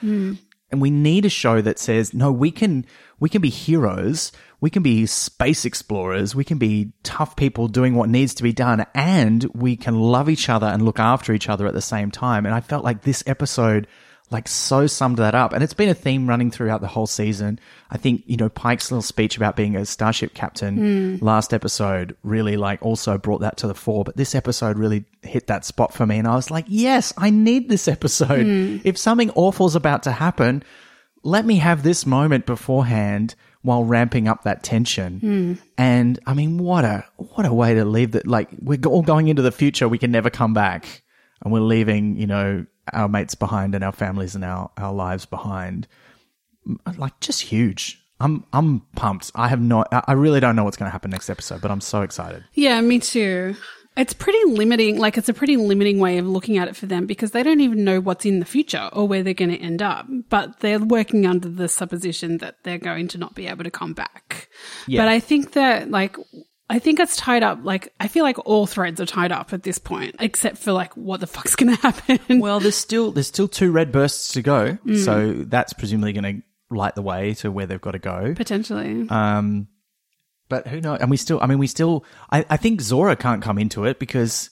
And 0.71 0.79
we 0.79 0.91
need 0.91 1.25
a 1.25 1.29
show 1.29 1.59
that 1.59 1.79
says 1.79 2.13
no 2.13 2.31
we 2.31 2.51
can 2.51 2.85
we 3.19 3.29
can 3.29 3.41
be 3.41 3.49
heroes 3.49 4.31
we 4.61 4.69
can 4.69 4.83
be 4.83 5.07
space 5.07 5.65
explorers 5.65 6.35
we 6.35 6.43
can 6.43 6.59
be 6.59 6.93
tough 7.01 7.35
people 7.35 7.67
doing 7.67 7.95
what 7.95 8.07
needs 8.07 8.35
to 8.35 8.43
be 8.43 8.53
done 8.53 8.85
and 8.93 9.45
we 9.55 9.75
can 9.75 9.99
love 9.99 10.29
each 10.29 10.49
other 10.49 10.67
and 10.67 10.85
look 10.85 10.99
after 10.99 11.33
each 11.33 11.49
other 11.49 11.65
at 11.65 11.73
the 11.73 11.81
same 11.81 12.11
time. 12.11 12.45
And 12.45 12.53
i 12.53 12.61
felt 12.61 12.83
like 12.83 13.01
this 13.01 13.23
episode 13.25 13.87
like 14.31 14.47
so 14.47 14.87
summed 14.87 15.17
that 15.17 15.35
up. 15.35 15.53
And 15.53 15.63
it's 15.63 15.73
been 15.73 15.89
a 15.89 15.93
theme 15.93 16.27
running 16.27 16.51
throughout 16.51 16.81
the 16.81 16.87
whole 16.87 17.07
season. 17.07 17.59
I 17.89 17.97
think 17.97 18.23
you 18.25 18.37
know 18.37 18.49
pike's 18.49 18.91
little 18.91 19.01
speech 19.01 19.37
about 19.37 19.55
being 19.55 19.75
a 19.75 19.85
starship 19.85 20.33
captain 20.33 21.17
hmm. 21.17 21.25
last 21.25 21.53
episode 21.53 22.15
really 22.23 22.57
like 22.57 22.81
also 22.81 23.17
brought 23.17 23.41
that 23.41 23.57
to 23.57 23.67
the 23.67 23.75
fore. 23.75 24.03
But 24.03 24.17
this 24.17 24.35
episode 24.35 24.77
really 24.77 25.05
hit 25.21 25.47
that 25.47 25.65
spot 25.65 25.93
for 25.93 26.05
me. 26.05 26.17
And 26.17 26.27
i 26.27 26.35
was 26.35 26.51
like 26.51 26.65
yes 26.67 27.13
i 27.17 27.29
need 27.29 27.69
this 27.69 27.87
episode. 27.87 28.45
Hmm. 28.45 28.77
If 28.83 28.97
something 28.97 29.31
awful's 29.31 29.75
about 29.75 30.03
to 30.03 30.11
happen 30.11 30.63
let 31.23 31.45
me 31.45 31.57
have 31.57 31.83
this 31.83 32.05
moment 32.05 32.45
beforehand 32.45 33.35
while 33.61 33.83
ramping 33.83 34.27
up 34.27 34.43
that 34.43 34.63
tension. 34.63 35.19
Hmm. 35.19 35.53
And 35.77 36.19
I 36.25 36.33
mean, 36.33 36.57
what 36.57 36.85
a 36.85 37.05
what 37.17 37.45
a 37.45 37.53
way 37.53 37.73
to 37.75 37.85
leave 37.85 38.11
that. 38.11 38.27
Like 38.27 38.49
we're 38.59 38.79
all 38.85 39.01
going 39.01 39.27
into 39.27 39.41
the 39.41 39.51
future, 39.51 39.87
we 39.87 39.97
can 39.97 40.11
never 40.11 40.29
come 40.29 40.53
back, 40.53 41.03
and 41.43 41.51
we're 41.51 41.59
leaving, 41.59 42.15
you 42.17 42.27
know, 42.27 42.65
our 42.93 43.07
mates 43.07 43.35
behind 43.35 43.75
and 43.75 43.83
our 43.83 43.91
families 43.91 44.35
and 44.35 44.43
our 44.43 44.71
our 44.77 44.93
lives 44.93 45.25
behind. 45.25 45.87
like 46.97 47.19
just 47.19 47.41
huge. 47.41 48.01
I'm 48.19 48.43
I'm 48.51 48.81
pumped. 48.95 49.31
I 49.35 49.47
have 49.47 49.61
not. 49.61 49.87
I 49.91 50.13
really 50.13 50.39
don't 50.39 50.55
know 50.55 50.63
what's 50.63 50.77
going 50.77 50.87
to 50.87 50.91
happen 50.91 51.11
next 51.11 51.29
episode, 51.29 51.61
but 51.61 51.71
I'm 51.71 51.81
so 51.81 52.01
excited. 52.01 52.43
Yeah, 52.53 52.81
me 52.81 52.99
too. 52.99 53.55
It's 53.97 54.13
pretty 54.13 54.39
limiting. 54.45 54.97
Like, 54.97 55.17
it's 55.17 55.27
a 55.27 55.33
pretty 55.33 55.57
limiting 55.57 55.99
way 55.99 56.19
of 56.19 56.27
looking 56.27 56.57
at 56.57 56.69
it 56.69 56.75
for 56.75 56.85
them 56.85 57.05
because 57.05 57.31
they 57.31 57.43
don't 57.43 57.59
even 57.59 57.83
know 57.83 57.99
what's 57.99 58.25
in 58.25 58.39
the 58.39 58.45
future 58.45 58.89
or 58.93 59.07
where 59.07 59.23
they're 59.23 59.33
going 59.33 59.51
to 59.51 59.57
end 59.57 59.81
up. 59.81 60.05
But 60.29 60.61
they're 60.61 60.79
working 60.79 61.25
under 61.25 61.49
the 61.49 61.67
supposition 61.67 62.37
that 62.37 62.63
they're 62.63 62.77
going 62.77 63.09
to 63.09 63.17
not 63.17 63.35
be 63.35 63.47
able 63.47 63.65
to 63.65 63.71
come 63.71 63.93
back. 63.93 64.47
Yeah. 64.87 65.01
But 65.01 65.09
I 65.09 65.19
think 65.19 65.51
that, 65.53 65.91
like, 65.91 66.15
I 66.69 66.79
think 66.79 66.99
it's 66.99 67.15
tied 67.17 67.41
up. 67.41 67.59
Like, 67.63 67.93
I 67.99 68.07
feel 68.07 68.23
like 68.23 68.37
all 68.45 68.67
threads 68.67 69.01
are 69.01 69.05
tied 69.05 69.31
up 69.31 69.53
at 69.53 69.63
this 69.63 69.79
point, 69.79 70.15
except 70.19 70.57
for 70.59 70.71
like 70.71 70.95
what 70.95 71.19
the 71.19 71.27
fuck's 71.27 71.55
going 71.55 71.75
to 71.75 71.81
happen. 71.81 72.39
Well, 72.39 72.59
there's 72.59 72.75
still 72.75 73.11
there's 73.11 73.27
still 73.27 73.47
two 73.47 73.71
red 73.71 73.91
bursts 73.91 74.33
to 74.33 74.41
go, 74.41 74.77
so 74.95 75.33
that's 75.33 75.73
presumably 75.73 76.13
going 76.13 76.41
to 76.41 76.75
light 76.75 76.95
the 76.95 77.01
way 77.01 77.33
to 77.35 77.51
where 77.51 77.65
they've 77.65 77.81
got 77.81 77.91
to 77.91 77.99
go. 77.99 78.33
Potentially. 78.35 79.07
Um, 79.09 79.67
but 80.49 80.67
who 80.67 80.81
knows? 80.81 80.99
And 80.99 81.09
we 81.09 81.17
still, 81.17 81.39
I 81.41 81.47
mean, 81.47 81.59
we 81.59 81.67
still, 81.67 82.03
I, 82.31 82.45
I 82.49 82.57
think 82.57 82.81
Zora 82.81 83.15
can't 83.15 83.41
come 83.41 83.57
into 83.57 83.85
it 83.85 83.99
because, 83.99 84.49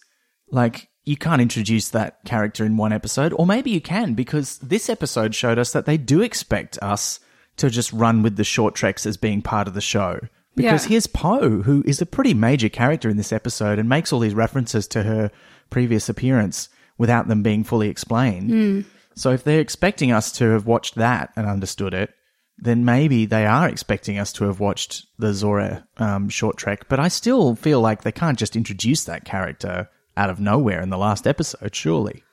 like, 0.51 0.89
you 1.05 1.17
can't 1.17 1.41
introduce 1.41 1.89
that 1.89 2.23
character 2.25 2.65
in 2.65 2.77
one 2.77 2.93
episode, 2.93 3.33
or 3.33 3.45
maybe 3.45 3.71
you 3.71 3.81
can 3.81 4.13
because 4.13 4.57
this 4.59 4.89
episode 4.89 5.33
showed 5.33 5.57
us 5.57 5.71
that 5.71 5.85
they 5.85 5.97
do 5.97 6.21
expect 6.21 6.77
us 6.81 7.19
to 7.57 7.69
just 7.69 7.91
run 7.93 8.21
with 8.21 8.35
the 8.35 8.43
short 8.43 8.75
treks 8.75 9.05
as 9.05 9.17
being 9.17 9.41
part 9.41 9.67
of 9.67 9.73
the 9.73 9.81
show. 9.81 10.19
Because 10.57 10.83
Yeah. 10.85 10.89
here's 10.89 11.07
Po, 11.07 11.61
who 11.61 11.83
is 11.85 12.01
a 12.01 12.05
pretty 12.05 12.33
major 12.33 12.67
character 12.67 13.09
in 13.09 13.15
this 13.15 13.31
episode 13.31 13.79
and 13.79 13.87
makes 13.87 14.11
all 14.11 14.19
these 14.19 14.33
references 14.33 14.87
to 14.89 15.03
her 15.03 15.31
previous 15.69 16.09
appearance 16.09 16.67
without 16.97 17.27
them 17.29 17.43
being 17.43 17.63
fully 17.63 17.87
explained. 17.89 18.83
So 19.15 19.31
if 19.31 19.43
they're 19.43 19.59
expecting 19.59 20.11
us 20.11 20.31
to 20.33 20.45
have 20.49 20.65
watched 20.65 20.95
that 20.95 21.31
and 21.35 21.47
understood 21.47 21.93
it, 21.93 22.11
then 22.57 22.83
maybe 22.85 23.25
they 23.25 23.45
are 23.45 23.69
expecting 23.69 24.17
us 24.17 24.33
to 24.33 24.45
have 24.45 24.59
watched 24.59 25.05
the 25.19 25.31
Zora 25.33 25.87
um, 25.97 26.27
short 26.29 26.57
trek. 26.57 26.87
But 26.89 26.99
I 26.99 27.07
still 27.07 27.55
feel 27.55 27.79
like 27.81 28.01
they 28.01 28.11
can't 28.11 28.37
just 28.39 28.55
introduce 28.55 29.03
that 29.05 29.25
character 29.25 29.89
out 30.15 30.29
of 30.31 30.39
nowhere 30.39 30.81
in 30.81 30.89
the 30.89 30.97
last 30.97 31.27
episode, 31.27 31.75
surely. 31.75 32.23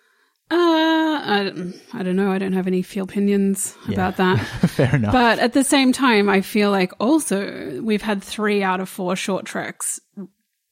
Uh, 0.54 1.20
I, 1.26 1.42
don't- 1.44 1.74
I 1.92 2.02
don't 2.02 2.16
know. 2.16 2.30
I 2.30 2.38
don't 2.38 2.52
have 2.52 2.66
any 2.66 2.82
feel 2.82 3.04
opinions 3.04 3.76
about 3.88 4.16
that. 4.18 4.38
Fair 4.68 4.94
enough. 4.96 5.12
But 5.12 5.38
at 5.38 5.52
the 5.52 5.64
same 5.64 5.92
time, 5.92 6.28
I 6.28 6.40
feel 6.42 6.70
like 6.70 6.92
also 7.00 7.80
we've 7.82 8.02
had 8.02 8.22
three 8.22 8.62
out 8.62 8.80
of 8.80 8.88
four 8.88 9.16
short 9.16 9.46
treks 9.46 10.00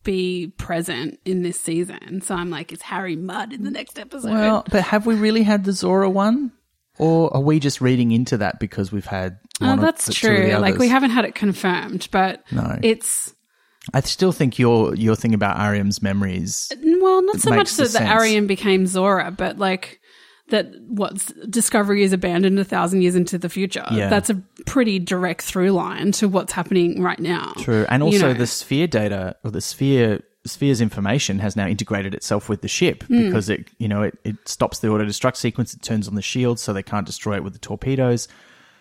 be 0.05 0.49
present 0.59 1.19
in 1.25 1.43
this 1.43 1.59
season. 1.61 2.21
So 2.23 2.35
I'm 2.35 2.51
like, 2.51 2.73
is 2.73 2.83
Harry 2.83 3.17
Mudd 3.17 3.53
in 3.53 3.65
the 3.65 3.71
next 3.71 3.99
episode? 3.99 4.31
well, 4.33 4.65
but 4.71 4.83
have 4.83 5.07
we 5.07 5.15
really 5.15 5.43
had 5.43 5.65
the 5.65 5.73
Zora 5.73 6.11
one? 6.11 6.53
Or 6.99 7.35
are 7.35 7.41
we 7.41 7.59
just 7.59 7.81
reading 7.81 8.13
into 8.13 8.37
that 8.39 8.61
because 8.61 8.93
we've 8.93 9.07
had 9.07 9.39
or 9.61 9.77
that's 9.77 10.07
the- 10.07 10.13
two 10.13 10.29
of 10.29 10.37
the 10.37 10.49
true. 10.51 10.59
Like 10.59 10.77
we 10.79 10.89
haven't 10.89 11.11
had 11.11 11.25
it 11.25 11.35
confirmed, 11.35 12.09
but 12.11 12.43
No. 12.53 12.79
it's 12.83 13.33
I 13.95 14.01
still 14.01 14.33
think 14.33 14.59
your 14.59 14.95
your 14.95 15.17
thing 15.17 15.35
about 15.35 15.57
Airiam's 15.57 16.03
memories. 16.03 16.71
well, 16.83 17.23
not 17.23 17.41
so 17.41 17.51
much 17.51 17.73
that 17.77 17.89
the 17.93 17.99
the 17.99 18.47
became 18.47 18.87
Zora, 18.87 19.31
but 19.31 19.59
like 19.59 20.01
that 20.49 20.69
what's 20.87 21.33
Discovery 21.49 22.03
is 22.03 22.13
abandoned 22.13 22.59
a 22.59 22.65
thousand 22.65 23.03
years 23.03 23.17
into 23.17 23.39
the 23.39 23.49
future. 23.49 23.85
Yeah. 23.91 24.09
That's 24.09 24.31
a 24.31 24.41
pretty 24.67 24.99
direct 24.99 25.43
through 25.43 25.71
line 25.71 26.13
to 26.13 26.29
what's 26.29 26.53
happening 26.53 27.03
right 27.03 27.19
now. 27.19 27.53
True, 27.59 27.87
and 27.89 28.03
You 28.03 28.07
also 28.07 28.29
know. 28.33 28.35
the 28.35 28.47
sphere 28.47 28.87
data 28.87 29.35
or 29.45 29.51
the 29.51 29.61
sphere 29.61 30.23
sphere's 30.45 30.81
information 30.81 31.39
has 31.39 31.55
now 31.55 31.67
integrated 31.69 32.15
itself 32.15 32.49
with 32.49 32.63
the 32.63 32.69
ship 32.69 33.05
Hmm. 33.05 33.27
because 33.27 33.49
it 33.49 33.69
you 33.79 33.89
know 33.89 34.03
it, 34.03 34.19
it 34.25 34.37
stops 34.47 34.79
the 34.81 34.89
auto 34.91 35.05
destruct 35.05 35.37
sequence. 35.37 35.75
It 35.75 35.83
turns 35.83 36.07
on 36.07 36.15
the 36.15 36.23
shield 36.23 36.59
so 36.61 36.73
they 36.73 36.83
can't 36.83 37.07
destroy 37.07 37.37
it 37.37 37.45
with 37.45 37.53
the 37.53 37.59
torpedoes. 37.61 38.29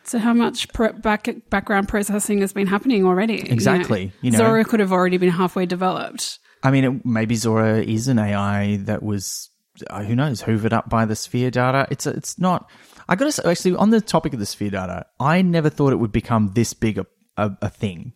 So 0.03 0.19
how 0.19 0.33
much 0.33 0.71
pro- 0.73 0.93
back, 0.93 1.29
background 1.49 1.87
processing 1.87 2.41
has 2.41 2.53
been 2.53 2.67
happening 2.67 3.05
already? 3.05 3.35
you 3.35 3.45
Exactly, 3.49 4.11
you 4.21 4.31
know. 4.31 4.37
Zora 4.39 4.65
could 4.65 4.79
have 4.79 4.91
already 4.91 5.17
been 5.17 5.29
halfway 5.29 5.65
developed. 5.65 6.39
I 6.63 6.71
mean, 6.71 6.83
it, 6.83 7.05
maybe 7.05 7.35
Zora 7.35 7.81
is 7.81 8.07
an 8.07 8.19
AI 8.19 8.77
that 8.83 9.01
was, 9.03 9.49
uh, 9.89 10.03
who 10.03 10.15
knows, 10.15 10.43
hoovered 10.43 10.73
up 10.73 10.89
by 10.89 11.05
the 11.05 11.15
sphere 11.15 11.51
data. 11.51 11.87
It's 11.91 12.05
it's 12.05 12.37
not. 12.39 12.69
I 13.07 13.15
got 13.15 13.25
to 13.25 13.31
say, 13.31 13.43
actually, 13.45 13.75
on 13.75 13.89
the 13.89 14.01
topic 14.01 14.33
of 14.33 14.39
the 14.39 14.45
sphere 14.45 14.69
data, 14.69 15.05
I 15.19 15.41
never 15.41 15.69
thought 15.69 15.91
it 15.93 15.97
would 15.97 16.11
become 16.11 16.51
this 16.53 16.73
big 16.73 16.97
a, 16.97 17.05
a, 17.37 17.51
a 17.63 17.69
thing. 17.69 18.13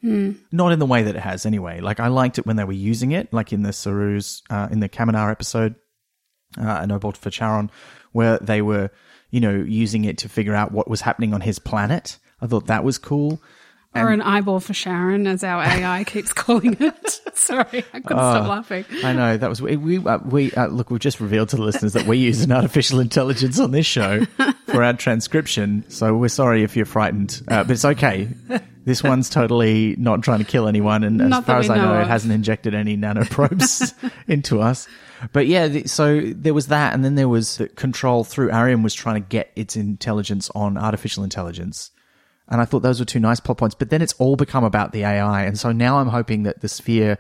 Not 0.51 0.71
in 0.71 0.79
the 0.79 0.85
way 0.85 1.03
that 1.03 1.15
it 1.15 1.21
has, 1.21 1.45
anyway. 1.45 1.81
Like 1.81 1.99
I 1.99 2.07
liked 2.07 2.37
it 2.37 2.45
when 2.45 2.55
they 2.55 2.63
were 2.63 2.73
using 2.73 3.11
it, 3.11 3.33
like 3.33 3.51
in 3.51 3.63
the 3.63 3.73
Saru's, 3.73 4.41
uh, 4.49 4.67
in 4.71 4.79
the 4.79 4.89
Kaminar 4.89 5.31
episode, 5.31 5.75
uh, 6.57 6.79
an 6.81 6.89
Obol 6.89 7.15
for 7.17 7.29
Charon, 7.29 7.71
where 8.11 8.37
they 8.39 8.61
were, 8.61 8.91
you 9.35 9.41
know, 9.41 9.55
using 9.67 10.05
it 10.05 10.17
to 10.19 10.29
figure 10.29 10.55
out 10.55 10.71
what 10.71 10.89
was 10.89 11.01
happening 11.01 11.33
on 11.33 11.41
his 11.41 11.59
planet. 11.59 12.17
I 12.41 12.47
thought 12.47 12.67
that 12.67 12.85
was 12.85 12.97
cool. 12.97 13.41
or 13.93 14.11
an 14.11 14.21
eyeball 14.21 14.59
for 14.61 14.73
Sharon, 14.73 15.27
as 15.27 15.43
our 15.43 15.61
AI 15.63 16.03
keeps 16.13 16.31
calling 16.31 16.77
it. 16.79 17.21
Sorry, 17.37 17.83
I 17.93 17.99
couldn't 17.99 18.13
Oh. 18.19 18.31
stop 18.33 18.47
laughing. 18.47 18.85
I 19.03 19.11
know 19.11 19.35
that 19.35 19.49
was 19.49 19.61
we 19.61 19.75
we, 19.75 19.97
uh, 19.97 20.19
we 20.19 20.51
uh, 20.53 20.67
look. 20.67 20.89
We've 20.89 20.99
just 21.01 21.19
revealed 21.19 21.49
to 21.49 21.57
the 21.57 21.63
listeners 21.63 21.93
that 21.93 22.05
we 22.07 22.17
use 22.17 22.41
an 22.43 22.51
artificial 22.53 22.99
intelligence 23.01 23.59
on 23.59 23.71
this 23.71 23.85
show 23.85 24.23
for 24.67 24.83
our 24.83 24.93
transcription. 24.93 25.83
So 25.89 26.15
we're 26.15 26.29
sorry 26.29 26.63
if 26.63 26.75
you're 26.77 26.85
frightened, 26.85 27.41
uh, 27.49 27.63
but 27.65 27.71
it's 27.71 27.85
okay. 27.85 28.29
This 28.85 29.03
one's 29.03 29.29
totally 29.29 29.95
not 29.97 30.23
trying 30.23 30.39
to 30.39 30.45
kill 30.45 30.67
anyone, 30.67 31.03
and 31.03 31.21
as 31.21 31.29
Not 31.29 31.45
that 31.45 31.51
far 31.51 31.59
as 31.59 31.69
I 31.69 31.77
know, 31.77 31.93
know 31.95 32.01
it 32.01 32.07
hasn't 32.07 32.31
injected 32.31 32.75
any 32.75 32.95
nanoprobes 32.95 33.93
into 34.27 34.61
us. 34.61 34.87
But 35.33 35.47
yeah, 35.47 35.67
the, 35.67 35.87
so 35.87 36.21
there 36.21 36.53
was 36.53 36.67
that, 36.67 36.93
and 36.93 37.03
then 37.03 37.15
there 37.15 37.27
was 37.27 37.57
the 37.57 37.67
control 37.69 38.23
through 38.23 38.51
Airiam 38.51 38.83
was 38.83 38.93
trying 38.93 39.21
to 39.21 39.27
get 39.27 39.51
its 39.55 39.75
intelligence 39.75 40.51
on 40.53 40.77
artificial 40.77 41.23
intelligence. 41.23 41.91
And 42.47 42.61
I 42.61 42.65
thought 42.65 42.81
those 42.81 42.99
were 42.99 43.05
two 43.05 43.19
nice 43.19 43.39
plot 43.39 43.57
points. 43.57 43.75
But 43.75 43.89
then 43.89 44.01
it's 44.01 44.13
all 44.13 44.35
become 44.35 44.63
about 44.63 44.91
the 44.91 45.03
AI. 45.03 45.43
And 45.45 45.57
so 45.57 45.71
now 45.71 45.97
I'm 45.97 46.09
hoping 46.09 46.43
that 46.43 46.61
the 46.61 46.67
sphere 46.67 47.17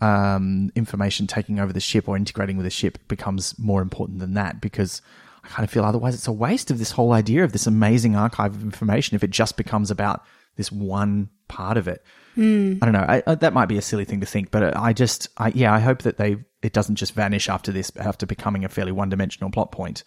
um, 0.00 0.72
information 0.74 1.26
taking 1.26 1.60
over 1.60 1.72
the 1.72 1.80
ship 1.80 2.08
or 2.08 2.16
integrating 2.16 2.56
with 2.56 2.64
the 2.64 2.70
ship 2.70 2.98
becomes 3.06 3.56
more 3.58 3.82
important 3.82 4.18
than 4.18 4.34
that 4.34 4.60
because 4.60 5.00
I 5.44 5.48
kind 5.48 5.64
of 5.64 5.70
feel 5.70 5.84
otherwise 5.84 6.14
it's 6.14 6.26
a 6.26 6.32
waste 6.32 6.70
of 6.70 6.78
this 6.78 6.90
whole 6.90 7.12
idea 7.12 7.44
of 7.44 7.52
this 7.52 7.68
amazing 7.68 8.16
archive 8.16 8.54
of 8.54 8.62
information 8.62 9.14
if 9.14 9.22
it 9.22 9.30
just 9.30 9.56
becomes 9.56 9.90
about 9.92 10.24
this 10.56 10.70
one 10.70 11.30
part 11.48 11.76
of 11.76 11.88
it. 11.88 12.04
Hmm. 12.34 12.74
I 12.80 12.86
don't 12.86 12.92
know. 12.92 13.06
I, 13.06 13.22
I, 13.26 13.34
that 13.36 13.52
might 13.52 13.66
be 13.66 13.78
a 13.78 13.82
silly 13.82 14.04
thing 14.04 14.20
to 14.20 14.26
think, 14.26 14.50
but 14.50 14.62
uh, 14.62 14.72
I 14.74 14.92
just, 14.92 15.28
I, 15.36 15.48
yeah, 15.48 15.72
I 15.72 15.80
hope 15.80 16.02
that 16.02 16.16
they 16.16 16.36
it 16.62 16.72
doesn't 16.72 16.96
just 16.96 17.14
vanish 17.14 17.48
after 17.48 17.72
this, 17.72 17.90
after 17.96 18.24
becoming 18.24 18.64
a 18.64 18.68
fairly 18.68 18.92
one 18.92 19.08
dimensional 19.08 19.50
plot 19.50 19.72
point. 19.72 20.04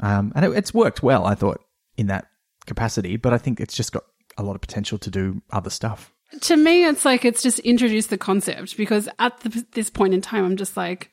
Um, 0.00 0.32
and 0.34 0.44
it, 0.44 0.52
it's 0.52 0.74
worked 0.74 1.02
well, 1.02 1.26
I 1.26 1.34
thought, 1.34 1.62
in 1.96 2.06
that 2.08 2.26
capacity. 2.66 3.16
But 3.16 3.32
I 3.32 3.38
think 3.38 3.60
it's 3.60 3.76
just 3.76 3.92
got 3.92 4.04
a 4.36 4.42
lot 4.42 4.54
of 4.54 4.60
potential 4.60 4.98
to 4.98 5.10
do 5.10 5.42
other 5.50 5.70
stuff. 5.70 6.12
To 6.42 6.56
me, 6.56 6.86
it's 6.86 7.04
like 7.04 7.24
it's 7.24 7.42
just 7.42 7.58
introduced 7.60 8.10
the 8.10 8.18
concept 8.18 8.76
because 8.76 9.08
at 9.18 9.38
the, 9.40 9.66
this 9.72 9.90
point 9.90 10.14
in 10.14 10.20
time, 10.20 10.44
I'm 10.44 10.56
just 10.56 10.76
like, 10.76 11.10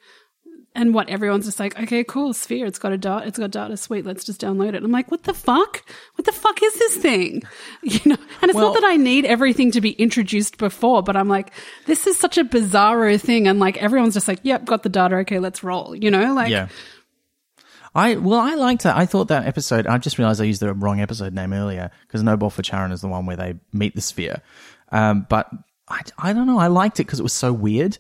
and 0.78 0.94
what 0.94 1.10
everyone's 1.10 1.46
just 1.46 1.60
like, 1.60 1.78
okay, 1.82 2.04
cool, 2.06 2.32
Sphere, 2.34 2.66
it's 2.66 2.80
got 2.80 2.94
a 2.94 2.98
dot, 2.98 3.28
it's 3.28 3.38
got 3.38 3.52
data, 3.52 3.76
sweet, 3.76 4.06
let's 4.06 4.24
just 4.24 4.40
download 4.40 4.76
it. 4.76 4.84
I'm 4.84 4.92
like, 4.92 5.12
what 5.12 5.24
the 5.24 5.34
fuck? 5.34 5.84
What 6.16 6.26
the 6.26 6.32
fuck 6.32 6.64
is 6.64 6.74
this 6.76 6.96
thing? 6.98 7.44
You 7.84 8.00
know, 8.06 8.18
and 8.42 8.50
it's 8.50 8.54
Well- 8.54 8.74
not 8.74 8.82
that 8.82 8.88
I 8.88 8.96
need 8.96 9.26
everything 9.26 9.72
to 9.72 9.82
be 9.82 9.92
introduced 9.92 10.58
before, 10.58 11.04
but 11.04 11.18
I'm 11.18 11.28
like, 11.28 11.52
this 11.88 12.08
is 12.08 12.18
such 12.18 12.38
a 12.38 12.46
bizarro 12.46 13.20
thing, 13.20 13.48
and 13.48 13.60
like 13.60 13.76
everyone's 13.82 14.14
just 14.14 14.28
like, 14.30 14.40
yep, 14.44 14.64
got 14.66 14.84
the 14.84 14.90
data, 14.90 15.16
okay, 15.18 15.40
let's 15.40 15.64
roll. 15.64 15.94
You 15.96 16.12
know, 16.12 16.34
like, 16.34 16.50
Yeah. 16.50 16.70
I 17.96 18.16
well, 18.16 18.40
I 18.40 18.54
liked 18.54 18.84
that. 18.84 18.96
I 18.96 19.08
thought 19.08 19.30
that 19.30 19.48
episode. 19.48 19.88
I 19.88 19.98
just 19.98 20.20
realized 20.20 20.40
I 20.40 20.44
used 20.44 20.62
the 20.62 20.72
wrong 20.74 21.00
episode 21.02 21.34
name 21.34 21.52
earlier 21.52 21.90
because 22.06 22.22
Noble 22.22 22.52
for 22.52 22.62
Charon 22.62 22.92
is 22.92 23.02
the 23.02 23.08
one 23.08 23.26
where 23.26 23.36
they 23.38 23.56
meet 23.74 23.96
the 23.96 24.02
sphere. 24.02 24.44
Um, 24.92 25.26
but 25.28 25.50
I, 25.88 26.02
I 26.20 26.34
don't 26.34 26.46
know. 26.46 26.60
I 26.60 26.68
liked 26.68 27.00
it 27.00 27.08
because 27.08 27.20
it 27.20 27.24
was 27.24 27.34
so 27.34 27.52
weird. 27.52 27.98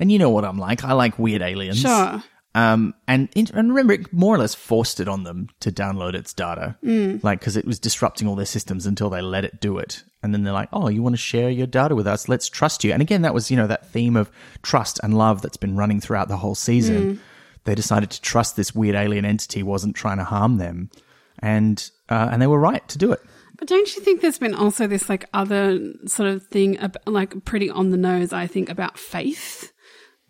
And 0.00 0.10
you 0.10 0.18
know 0.18 0.30
what 0.30 0.44
I'm 0.44 0.58
like. 0.58 0.82
I 0.82 0.94
like 0.94 1.18
weird 1.18 1.42
aliens. 1.42 1.80
Sure. 1.80 2.22
Um, 2.54 2.94
and 3.06 3.28
and 3.36 3.52
remember, 3.54 3.92
it 3.92 4.12
more 4.12 4.34
or 4.34 4.38
less 4.38 4.56
forced 4.56 4.98
it 4.98 5.06
on 5.06 5.22
them 5.22 5.48
to 5.60 5.70
download 5.70 6.14
its 6.14 6.32
data, 6.32 6.76
mm. 6.82 7.22
like 7.22 7.38
because 7.38 7.56
it 7.56 7.64
was 7.64 7.78
disrupting 7.78 8.26
all 8.26 8.34
their 8.34 8.44
systems 8.44 8.86
until 8.86 9.08
they 9.08 9.22
let 9.22 9.44
it 9.44 9.60
do 9.60 9.78
it. 9.78 10.02
And 10.22 10.34
then 10.34 10.42
they're 10.42 10.52
like, 10.52 10.68
"Oh, 10.72 10.88
you 10.88 11.00
want 11.00 11.12
to 11.12 11.20
share 11.20 11.48
your 11.48 11.68
data 11.68 11.94
with 11.94 12.08
us? 12.08 12.28
Let's 12.28 12.48
trust 12.48 12.82
you." 12.82 12.92
And 12.92 13.00
again, 13.00 13.22
that 13.22 13.34
was 13.34 13.52
you 13.52 13.56
know 13.56 13.68
that 13.68 13.88
theme 13.90 14.16
of 14.16 14.32
trust 14.62 14.98
and 15.02 15.16
love 15.16 15.42
that's 15.42 15.56
been 15.56 15.76
running 15.76 16.00
throughout 16.00 16.26
the 16.26 16.38
whole 16.38 16.56
season. 16.56 17.20
They 17.64 17.74
decided 17.76 18.10
to 18.10 18.22
trust 18.22 18.56
this 18.56 18.74
weird 18.74 18.96
alien 18.96 19.24
entity 19.24 19.62
wasn't 19.62 19.94
trying 19.94 20.18
to 20.18 20.24
harm 20.24 20.56
them, 20.56 20.90
and 21.38 21.88
uh, 22.08 22.30
and 22.32 22.42
they 22.42 22.48
were 22.48 22.58
right 22.58 22.86
to 22.88 22.98
do 22.98 23.12
it. 23.12 23.20
But 23.58 23.68
don't 23.68 23.94
you 23.94 24.02
think 24.02 24.22
there's 24.22 24.38
been 24.38 24.54
also 24.54 24.88
this 24.88 25.08
like 25.08 25.26
other 25.32 25.78
sort 26.06 26.30
of 26.30 26.46
thing, 26.46 26.78
like 27.06 27.44
pretty 27.44 27.70
on 27.70 27.90
the 27.90 27.96
nose, 27.96 28.32
I 28.32 28.48
think, 28.48 28.70
about 28.70 28.98
faith 28.98 29.69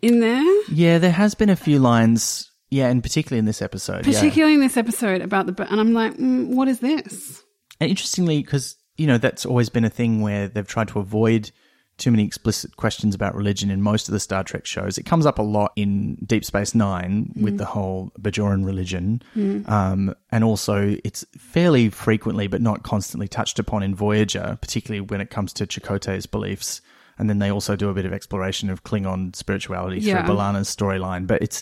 in 0.01 0.19
there? 0.19 0.63
Yeah, 0.71 0.97
there 0.97 1.11
has 1.11 1.35
been 1.35 1.49
a 1.49 1.55
few 1.55 1.79
lines. 1.79 2.51
Yeah, 2.69 2.87
and 2.87 3.03
particularly 3.03 3.39
in 3.39 3.45
this 3.45 3.61
episode. 3.61 4.07
yeah. 4.07 4.13
Particularly 4.13 4.53
in 4.53 4.61
this 4.61 4.77
episode 4.77 5.21
about 5.21 5.45
the, 5.45 5.69
and 5.69 5.79
I'm 5.79 5.93
like, 5.93 6.15
mm, 6.15 6.47
what 6.47 6.69
is 6.69 6.79
this? 6.79 7.43
And 7.81 7.89
interestingly, 7.89 8.41
because 8.41 8.77
you 8.97 9.07
know 9.07 9.17
that's 9.17 9.45
always 9.45 9.69
been 9.69 9.83
a 9.83 9.89
thing 9.89 10.21
where 10.21 10.47
they've 10.47 10.67
tried 10.67 10.87
to 10.89 10.99
avoid 10.99 11.51
too 11.97 12.11
many 12.11 12.25
explicit 12.25 12.77
questions 12.77 13.13
about 13.13 13.35
religion 13.35 13.69
in 13.69 13.81
most 13.81 14.07
of 14.07 14.13
the 14.13 14.19
Star 14.19 14.43
Trek 14.43 14.65
shows. 14.65 14.97
It 14.97 15.03
comes 15.05 15.25
up 15.25 15.37
a 15.37 15.43
lot 15.43 15.71
in 15.75 16.15
Deep 16.25 16.43
Space 16.43 16.73
Nine 16.73 17.31
with 17.35 17.57
the 17.57 17.65
whole 17.65 18.11
Bajoran 18.19 18.65
religion, 18.65 19.21
um, 19.67 20.15
and 20.31 20.43
also 20.43 20.95
it's 21.03 21.25
fairly 21.37 21.89
frequently, 21.89 22.47
but 22.47 22.61
not 22.61 22.83
constantly, 22.83 23.27
touched 23.27 23.59
upon 23.59 23.83
in 23.83 23.93
Voyager, 23.93 24.57
particularly 24.61 25.01
when 25.01 25.21
it 25.21 25.29
comes 25.29 25.53
to 25.53 25.67
Chakotay's 25.67 26.25
beliefs. 26.25 26.81
And 27.21 27.29
then 27.29 27.37
they 27.37 27.51
also 27.51 27.75
do 27.75 27.87
a 27.89 27.93
bit 27.93 28.05
of 28.05 28.13
exploration 28.13 28.71
of 28.71 28.83
Klingon 28.83 29.35
spirituality 29.35 29.99
Yeah. 30.01 30.25
through 30.25 30.33
B'Elanna's 30.35 30.75
storyline, 30.75 31.27
but 31.27 31.39
it's 31.41 31.61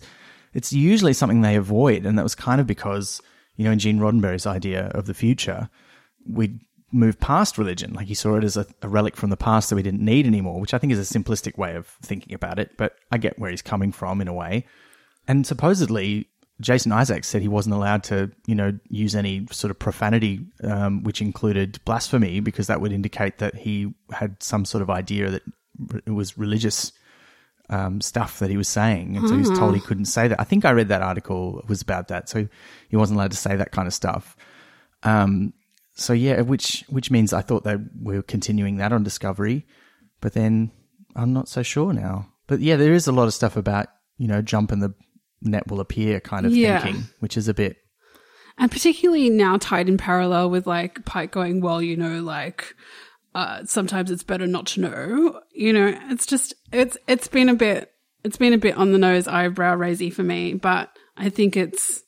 it's 0.53 0.71
usually 0.73 1.11
something 1.13 1.41
they 1.41 1.55
avoid, 1.57 2.05
and 2.05 2.17
that 2.17 2.23
was 2.23 2.33
kind 2.33 2.59
of 2.61 2.65
because 2.65 3.21
you 3.57 3.65
know 3.65 3.71
in 3.71 3.77
Gene 3.79 3.99
Roddenberry's 3.99 4.47
idea 4.47 4.87
of 4.95 5.05
the 5.05 5.13
future, 5.13 5.69
we'd 6.25 6.59
move 6.91 7.19
past 7.19 7.57
religion, 7.57 7.93
like 7.93 8.07
he 8.07 8.15
saw 8.15 8.35
it 8.37 8.43
as 8.43 8.55
a, 8.57 8.65
a 8.81 8.87
relic 8.87 9.15
from 9.17 9.29
the 9.29 9.37
past 9.37 9.69
that 9.69 9.75
we 9.75 9.83
didn't 9.83 10.03
need 10.03 10.25
anymore, 10.25 10.59
which 10.61 10.73
I 10.73 10.77
think 10.79 10.91
is 10.93 10.97
a 11.11 11.13
simplistic 11.19 11.57
way 11.57 11.75
of 11.75 11.85
thinking 12.01 12.33
about 12.33 12.57
it, 12.57 12.71
but 12.77 12.95
I 13.11 13.17
get 13.19 13.37
where 13.37 13.51
he's 13.51 13.61
coming 13.61 13.91
from 13.91 14.21
in 14.21 14.27
a 14.29 14.33
way. 14.33 14.65
And 15.27 15.45
supposedly, 15.45 16.29
Jason 16.61 16.91
Isaacs 16.91 17.27
said 17.27 17.41
he 17.41 17.47
wasn't 17.47 17.75
allowed 17.75 18.03
to, 18.05 18.31
you 18.45 18.55
know, 18.55 18.77
use 18.89 19.15
any 19.15 19.47
sort 19.51 19.71
of 19.71 19.79
profanity, 19.79 20.41
um, 20.63 21.03
which 21.03 21.21
included 21.21 21.79
blasphemy, 21.85 22.41
because 22.41 22.67
that 22.67 22.81
would 22.81 22.91
indicate 22.91 23.37
that 23.37 23.55
he 23.55 23.93
had 24.11 24.41
some 24.43 24.65
sort 24.65 24.81
of 24.81 24.89
idea 24.89 25.29
that 25.29 25.43
it 26.05 26.11
was 26.11 26.37
religious 26.37 26.91
um, 27.69 28.01
stuff 28.01 28.39
that 28.39 28.49
he 28.49 28.57
was 28.57 28.67
saying, 28.67 29.15
and 29.15 29.27
so 29.27 29.35
he 29.35 29.41
was 29.41 29.57
told 29.57 29.75
he 29.75 29.81
couldn't 29.81 30.05
say 30.05 30.27
that. 30.27 30.39
I 30.39 30.43
think 30.43 30.65
I 30.65 30.71
read 30.71 30.87
that 30.89 31.01
article 31.01 31.63
was 31.67 31.81
about 31.81 32.07
that, 32.07 32.27
so 32.27 32.47
he 32.89 32.97
wasn't 32.97 33.17
allowed 33.17 33.31
to 33.31 33.37
say 33.37 33.55
that 33.55 33.71
kind 33.71 33.87
of 33.87 33.93
stuff. 33.93 34.35
Um, 35.03 35.53
so 35.93 36.13
yeah, 36.13 36.41
which 36.41 36.83
which 36.89 37.11
means 37.11 37.31
I 37.31 37.41
thought 37.41 37.63
they 37.63 37.77
were 38.01 38.21
continuing 38.23 38.77
that 38.77 38.91
on 38.91 39.03
Discovery, 39.03 39.67
but 40.19 40.33
then 40.33 40.71
I'm 41.15 41.31
not 41.31 41.47
so 41.47 41.61
sure 41.61 41.93
now. 41.93 42.29
But 42.47 42.59
yeah, 42.59 42.75
there 42.75 42.93
is 42.93 43.07
a 43.07 43.11
lot 43.11 43.27
of 43.27 43.33
stuff 43.33 43.55
about 43.55 43.87
you 44.17 44.27
know 44.27 44.41
jump 44.41 44.71
and 44.71 44.81
the 44.81 44.93
net 45.41 45.67
will 45.67 45.79
appear 45.79 46.19
kind 46.19 46.45
of 46.45 46.51
Yeah. 46.55 46.81
thinking, 46.81 47.03
which 47.19 47.37
is 47.37 47.47
a 47.47 47.53
bit 47.53 47.77
And 48.57 48.69
particularly 48.69 49.29
now 49.29 49.57
tied 49.57 49.87
in 49.87 49.97
parallel 49.97 50.49
with 50.49 50.67
like 50.67 51.05
Pike 51.05 51.31
going, 51.31 51.61
well, 51.61 51.81
you 51.81 51.95
know, 51.95 52.19
like, 52.21 52.75
uh, 53.33 53.63
sometimes 53.65 54.11
it's 54.11 54.23
better 54.23 54.45
not 54.47 54.65
to 54.67 54.81
know, 54.81 55.39
you 55.53 55.71
know, 55.71 55.97
it's 56.09 56.25
just, 56.25 56.53
it's, 56.73 56.97
it's 57.07 57.27
been 57.29 57.47
a 57.47 57.55
bit, 57.55 57.91
it's 58.25 58.35
been 58.37 58.51
a 58.51 58.57
bit 58.57 58.75
on 58.75 58.91
the 58.91 58.97
nose 58.97 59.27
eyebrow 59.29 59.75
raisy 59.75 60.09
for 60.09 60.23
me, 60.23 60.55
but 60.55 60.89
I 61.15 61.29
think 61.29 61.55
it's 61.55 62.03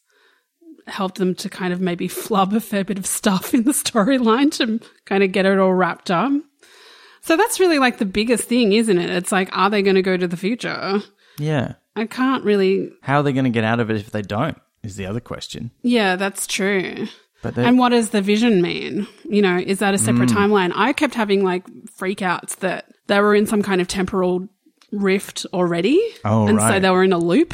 helped 0.88 1.20
them 1.20 1.36
to 1.36 1.48
kind 1.50 1.72
of 1.72 1.80
maybe 1.80 2.10
flub 2.10 2.54
a 2.54 2.60
fair 2.60 2.84
bit 2.84 3.00
of 3.00 3.06
stuff 3.06 3.54
in 3.54 3.64
the 3.64 3.72
storyline 3.86 4.52
to 4.58 4.82
kind 5.06 5.24
of 5.24 5.32
get 5.32 5.46
it 5.46 5.58
all 5.58 5.74
wrapped 5.74 6.12
up. 6.12 6.34
So 7.22 7.38
that's 7.38 7.60
really 7.62 7.80
like 7.80 7.98
the 8.00 8.06
biggest 8.06 8.46
thing, 8.46 8.74
isn't 8.74 8.98
it? 8.98 9.10
It's 9.10 9.32
like, 9.32 9.56
are 9.56 9.70
they 9.70 9.84
going 9.84 9.96
to 9.96 10.02
go 10.02 10.18
to 10.18 10.28
the 10.28 10.36
future? 10.38 11.02
yeah. 11.40 11.76
I 11.96 12.06
can't 12.06 12.44
really, 12.44 12.92
How 13.02 13.20
are 13.20 13.24
they 13.24 13.34
going 13.34 13.46
to 13.46 13.52
get 13.52 13.64
out 13.64 13.80
of 13.80 13.90
it 13.90 13.98
if 13.98 14.12
they 14.12 14.22
don't? 14.22 14.58
Is 14.84 14.96
the 14.96 15.06
other 15.06 15.20
question. 15.20 15.72
yeah, 15.84 16.16
that's 16.16 16.48
true. 16.48 17.08
But 17.42 17.56
they, 17.56 17.66
And 17.66 17.78
what 17.78 17.90
does 17.90 18.12
the 18.12 18.22
vision 18.22 18.62
mean? 18.62 19.08
You 19.24 19.42
know, 19.42 19.58
is 19.58 19.80
that 19.80 19.94
a 19.94 19.98
separate 19.98 20.30
mm. 20.30 20.36
timeline? 20.36 20.72
I 20.76 20.94
kept 20.94 21.16
having 21.16 21.44
like 21.44 21.66
freakouts 21.98 22.58
that 22.58 22.86
they 23.08 23.20
were 23.20 23.36
in 23.36 23.48
some 23.48 23.64
kind 23.64 23.82
of 23.82 23.88
temporal 23.88 24.48
rift 24.92 25.46
already. 25.54 26.00
Oh, 26.24 26.48
and 26.48 26.60
so 26.60 26.80
they 26.80 26.90
were 26.90 27.04
in 27.04 27.14
a 27.14 27.18
loop 27.18 27.54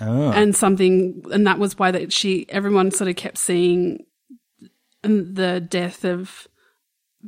oh, 0.00 0.30
and 0.30 0.54
something, 0.54 1.22
and 1.32 1.46
that 1.46 1.58
was 1.58 1.78
why 1.78 1.90
that 1.90 2.12
she, 2.12 2.46
everyone 2.48 2.90
sort 2.90 3.10
of 3.10 3.16
kept 3.16 3.38
seeing 3.38 4.04
the 5.02 5.60
death 5.60 6.04
of 6.04 6.46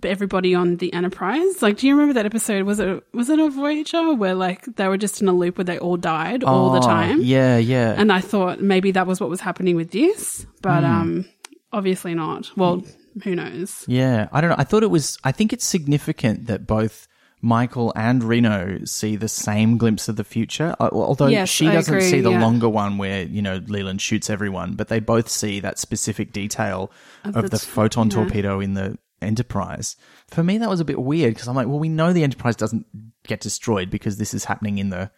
everybody 0.05 0.55
on 0.55 0.76
the 0.76 0.93
Enterprise. 0.93 1.62
Like, 1.62 1.78
do 1.78 1.87
you 1.87 1.95
remember 1.95 2.14
that 2.14 2.26
episode? 2.26 2.64
Was 2.64 2.81
it, 2.81 3.02
was 3.12 3.28
it 3.28 3.38
a 3.38 3.49
Voyager 3.50 4.14
where 4.14 4.35
like 4.35 4.64
they 4.76 4.88
were 4.88 4.97
just 4.99 5.21
in 5.23 5.28
a 5.28 5.33
loop 5.33 5.59
where 5.59 5.64
they 5.64 5.78
all 5.78 5.97
died 5.97 6.45
all 6.45 6.71
the 6.73 6.78
Oh, 6.78 6.83
time? 6.83 7.21
Yeah, 7.23 7.59
yeah. 7.59 7.95
And 7.97 8.12
I 8.12 8.21
thought 8.21 8.61
maybe 8.61 8.90
that 8.93 9.07
was 9.07 9.21
what 9.21 9.31
was 9.31 9.40
happening 9.40 9.76
with 9.76 9.90
this, 9.90 10.47
but 10.62 10.85
um, 10.85 11.25
obviously 11.73 12.14
not. 12.14 12.50
Well, 12.57 12.83
who 13.25 13.35
knows? 13.35 13.85
Yeah, 13.88 14.28
I 14.33 14.40
don't 14.40 14.50
know. 14.50 14.57
I 14.59 14.64
thought 14.64 14.83
it 14.83 14.90
was. 14.90 15.19
I 15.25 15.33
think 15.33 15.52
it's 15.52 15.64
significant 15.64 16.47
that 16.47 16.67
both 16.67 17.09
Michael 17.40 17.93
and 17.95 18.23
Reno 18.25 18.81
see 18.85 19.17
the 19.17 19.28
same 19.28 19.78
glimpse 19.78 20.09
of 20.09 20.17
the 20.17 20.25
future. 20.25 20.75
Uh, 20.81 20.88
Although 20.93 21.27
Yes, 21.29 21.49
she 21.49 21.66
doesn't 21.66 21.92
agree, 21.94 22.09
see 22.09 22.20
the 22.20 22.31
yeah. 22.33 22.40
longer 22.40 22.68
one 22.68 22.99
where 22.99 23.23
you 23.23 23.42
know 23.42 23.61
Leland 23.66 24.01
shoots 24.01 24.29
everyone, 24.31 24.75
but 24.75 24.88
they 24.88 25.01
both 25.01 25.29
see 25.29 25.61
that 25.61 25.79
specific 25.79 26.33
detail 26.33 26.90
of, 27.25 27.35
the 27.35 27.42
the 27.42 27.59
t- 27.59 27.66
photon 27.66 28.09
yeah. 28.09 28.14
torpedo 28.16 28.61
in 28.61 28.75
the 28.75 28.99
Enterprise. 29.20 29.96
For 30.28 30.42
me, 30.44 30.59
that 30.59 30.68
was 30.68 30.81
a 30.81 30.85
bit 30.85 31.00
weird 31.00 31.35
because 31.35 31.48
I'm 31.48 31.57
like, 31.57 31.66
well, 31.66 31.78
we 31.78 31.88
know 31.88 32.12
the 32.12 32.22
Enterprise 32.22 32.57
doesn't 32.57 32.87
get 33.26 33.40
destroyed 33.40 33.90
because 33.90 34.16
this 34.16 34.33
is 34.35 34.44
happening 34.44 34.78
in 34.78 34.90
the 34.90 35.11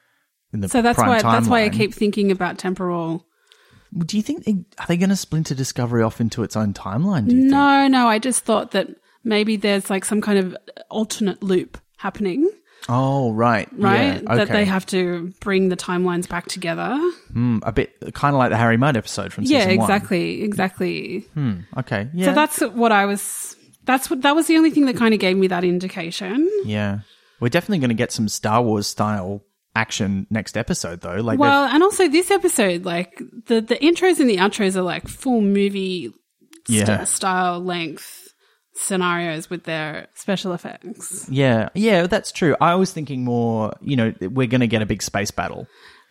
in 0.52 0.60
the 0.60 0.68
So 0.68 0.82
that's 0.82 0.98
why 0.98 1.20
that's 1.22 1.48
why 1.48 1.64
I 1.64 1.68
keep 1.68 1.92
thinking 1.94 2.30
about 2.30 2.58
temporal. 2.58 3.26
Do 3.96 4.16
you 4.16 4.22
think 4.22 4.44
they, 4.44 4.52
are 4.78 4.86
they 4.86 4.96
going 4.96 5.10
to 5.10 5.16
splinter 5.16 5.54
Discovery 5.54 6.02
off 6.02 6.20
into 6.20 6.42
its 6.44 6.56
own 6.56 6.72
timeline? 6.72 7.26
Do 7.26 7.34
you 7.34 7.42
think? 7.42 7.52
No, 7.52 7.88
no, 7.88 8.06
I 8.06 8.20
just 8.20 8.44
thought 8.44 8.70
that 8.70 8.88
maybe 9.24 9.56
there's 9.56 9.90
like 9.90 10.04
some 10.04 10.20
kind 10.20 10.38
of 10.38 10.56
alternate 10.90 11.42
loop 11.42 11.76
happening, 11.96 12.48
Oh, 12.88 13.32
right, 13.32 13.68
right? 13.72 14.22
Yeah, 14.22 14.36
That 14.36 14.48
they 14.48 14.64
have 14.64 14.86
to 14.86 15.32
bring 15.40 15.68
the 15.68 15.76
timelines 15.76 16.28
back 16.28 16.46
together. 16.46 16.98
Mm, 17.32 17.60
a 17.62 17.72
bit 17.72 17.92
kind 18.14 18.34
of 18.34 18.38
like 18.38 18.50
the 18.50 18.56
Harry 18.56 18.76
Mudd 18.76 18.96
episode 18.96 19.32
from 19.32 19.44
Yeah, 19.44 19.64
season 19.64 19.78
one. 19.78 19.90
exactly, 19.90 20.42
exactly. 20.42 21.26
Okay. 21.76 22.08
Yeah. 22.14 22.26
So 22.26 22.32
that's 22.32 22.60
what 22.60 22.92
I 22.92 23.06
was. 23.06 23.56
That's 23.90 24.08
what 24.08 24.22
that 24.22 24.36
was 24.36 24.46
the 24.46 24.56
only 24.56 24.70
thing 24.70 24.86
that 24.86 24.96
kind 24.96 25.12
of 25.14 25.18
gave 25.20 25.36
me 25.36 25.48
that 25.48 25.64
indication. 25.64 26.48
yeah. 26.64 27.00
We're 27.40 27.48
definitely 27.48 27.78
going 27.78 27.88
to 27.88 27.94
get 27.94 28.12
some 28.12 28.28
Star 28.28 28.62
Wars 28.62 28.86
style 28.86 29.42
action 29.74 30.26
next 30.30 30.56
episode, 30.56 31.00
though. 31.00 31.16
Like, 31.16 31.38
Well, 31.38 31.64
and 31.64 31.82
also 31.82 32.06
this 32.06 32.30
episode, 32.30 32.84
like 32.84 33.18
the 33.46 33.60
the 33.62 33.76
intros 33.76 34.20
and 34.20 34.28
the 34.30 34.36
outros 34.36 34.76
are 34.76 34.82
like 34.82 35.08
full 35.08 35.40
movie 35.40 36.12
st- 36.68 37.08
style 37.08 37.58
length 37.58 38.28
scenarios 38.74 39.50
with 39.50 39.64
their 39.64 40.06
special 40.14 40.52
effects. 40.52 41.26
yeah, 41.30 41.70
yeah, 41.74 42.06
that's 42.06 42.30
true. 42.30 42.54
I 42.60 42.74
was 42.76 42.92
thinking 42.92 43.24
more. 43.24 43.72
You 43.80 43.96
know, 43.96 44.14
we're 44.20 44.46
going 44.46 44.60
to 44.60 44.66
get 44.66 44.82
a 44.82 44.86
big 44.86 45.02
space 45.02 45.30
battle. 45.30 45.66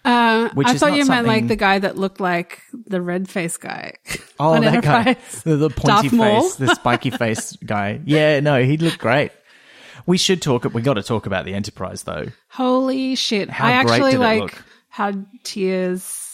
Uh, 0.06 0.50
I 0.66 0.78
thought 0.78 0.96
you 0.96 1.06
meant 1.06 1.28
like 1.28 1.48
the 1.48 1.58
guy 1.58 1.80
that 1.80 1.98
looked 1.98 2.22
like 2.22 2.62
the 2.86 3.02
red 3.02 3.30
face 3.30 3.58
guy. 3.58 3.96
Oh, 4.42 4.58
that 4.62 4.82
guy, 4.82 5.18
the, 5.44 5.58
the 5.58 5.70
pointy 5.70 6.08
Darth 6.08 6.14
Maul. 6.14 6.42
face, 6.44 6.56
the 6.56 6.74
spiky 6.74 7.10
face 7.10 7.58
guy. 7.66 8.00
Yeah, 8.06 8.40
no, 8.40 8.64
he 8.64 8.78
looked 8.78 9.00
great. 9.00 9.34
We 10.06 10.18
should 10.18 10.42
talk. 10.42 10.64
We 10.74 10.82
got 10.82 10.94
to 10.94 11.04
talk 11.04 11.26
about 11.26 11.44
the 11.44 11.54
Enterprise, 11.54 12.04
though. 12.04 12.28
Holy 12.48 13.16
shit! 13.16 13.50
How 13.50 13.68
I 13.68 13.84
great 13.84 13.96
actually 13.96 14.12
did 14.12 14.22
it 14.22 14.24
like 14.24 14.42
look? 14.42 14.64
had 14.88 15.26
tears. 15.44 16.29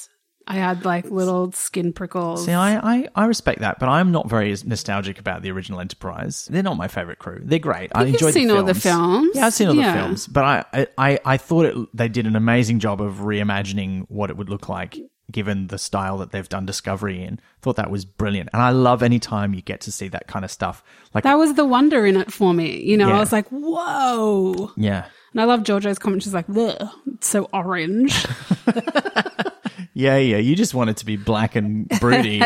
I 0.47 0.55
had 0.55 0.85
like 0.85 1.09
little 1.09 1.51
skin 1.53 1.91
prickles. 1.93 2.45
See, 2.45 2.51
I, 2.53 2.77
I, 2.77 3.07
I 3.15 3.25
respect 3.25 3.59
that, 3.61 3.79
but 3.79 3.89
I'm 3.89 4.11
not 4.11 4.29
very 4.29 4.55
nostalgic 4.65 5.17
about 5.19 5.41
the 5.41 5.51
original 5.51 5.79
Enterprise. 5.79 6.47
They're 6.51 6.61
not 6.63 6.77
my 6.77 6.87
favorite 6.87 7.17
crew. 7.19 7.41
They're 7.43 7.57
great. 7.59 7.91
I 7.95 8.05
enjoyed 8.05 8.33
seen 8.33 8.47
the 8.49 8.57
all 8.57 8.63
the 8.63 8.75
films. 8.75 9.31
Yeah, 9.33 9.47
I've 9.47 9.53
seen 9.53 9.69
all 9.69 9.75
Yeah. 9.75 9.93
the 9.93 9.99
films, 9.99 10.27
but 10.27 10.43
I, 10.73 10.87
I, 10.97 11.19
I 11.25 11.37
thought 11.37 11.65
it, 11.65 11.75
they 11.93 12.09
did 12.09 12.27
an 12.27 12.35
amazing 12.35 12.79
job 12.79 13.01
of 13.01 13.15
reimagining 13.15 14.05
what 14.07 14.29
it 14.29 14.37
would 14.37 14.49
look 14.49 14.69
like 14.69 14.97
given 15.31 15.65
the 15.67 15.77
style 15.79 16.19
that 16.19 16.29
they've 16.31 16.47
done 16.47 16.67
Discovery 16.67 17.23
in. 17.23 17.39
Thought 17.63 17.77
that 17.77 17.89
was 17.89 18.05
brilliant, 18.05 18.49
and 18.53 18.61
I 18.61 18.69
love 18.69 19.01
any 19.01 19.17
time 19.17 19.55
you 19.55 19.63
get 19.63 19.81
to 19.81 19.91
see 19.91 20.07
that 20.09 20.27
kind 20.27 20.45
of 20.45 20.51
stuff. 20.51 20.83
Like, 21.15 21.23
that 21.23 21.39
was 21.39 21.55
the 21.55 21.65
wonder 21.65 22.05
in 22.05 22.15
it 22.15 22.31
for 22.31 22.53
me. 22.53 22.79
You 22.83 22.95
know, 22.97 23.07
Yeah. 23.07 23.17
I 23.17 23.19
was 23.19 23.31
like, 23.31 23.47
whoa. 23.49 24.71
yeah, 24.77 25.05
And 25.31 25.41
I 25.41 25.45
love 25.45 25.61
Georgiou's 25.63 25.97
comment. 25.97 26.21
She's 26.21 26.35
like, 26.35 26.45
it's 26.47 27.27
so 27.27 27.49
orange. 27.51 28.23
yeah, 29.95 30.17
yeah. 30.17 30.37
You 30.37 30.55
just 30.55 30.75
want 30.75 30.91
it 30.91 30.97
to 30.97 31.05
be 31.05 31.17
black 31.17 31.55
and 31.55 31.89
broody. 31.99 32.43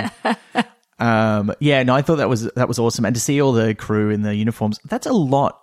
um, 0.99 1.53
yeah, 1.59 1.83
no, 1.83 1.93
I 1.93 2.01
thought 2.01 2.17
that 2.17 2.29
was 2.29 2.43
that 2.51 2.69
was 2.69 2.79
awesome, 2.79 3.03
and 3.03 3.15
to 3.15 3.19
see 3.19 3.41
all 3.41 3.51
the 3.51 3.75
crew 3.75 4.09
in 4.09 4.21
the 4.21 4.33
uniforms, 4.33 4.79
that's 4.85 5.07
a 5.07 5.13
lot 5.13 5.59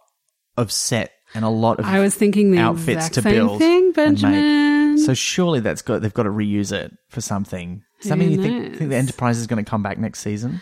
of 0.58 0.70
set 0.70 1.12
and 1.34 1.44
a 1.44 1.48
lot 1.48 1.78
of 1.78 1.86
I 1.86 2.00
was 2.00 2.14
thinking 2.14 2.50
the 2.50 2.58
outfits 2.58 3.06
exact 3.06 3.14
to 3.14 3.22
same 3.22 3.32
build 3.32 3.58
thing. 3.58 3.92
Benjamin. 3.92 4.98
So 4.98 5.14
surely 5.14 5.60
that's 5.60 5.82
got 5.82 6.02
they've 6.02 6.12
got 6.12 6.24
to 6.24 6.30
reuse 6.30 6.72
it 6.72 6.92
for 7.08 7.20
something. 7.20 7.82
Does 8.00 8.10
that 8.10 8.18
mean 8.18 8.32
you 8.32 8.42
think, 8.42 8.76
think 8.76 8.90
the 8.90 8.96
Enterprise 8.96 9.38
is 9.38 9.46
going 9.46 9.64
to 9.64 9.68
come 9.68 9.82
back 9.82 9.98
next 9.98 10.20
season? 10.20 10.60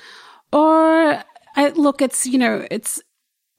or 0.52 1.22
I, 1.56 1.68
look, 1.70 2.00
it's 2.00 2.26
you 2.26 2.38
know, 2.38 2.66
it's 2.70 3.02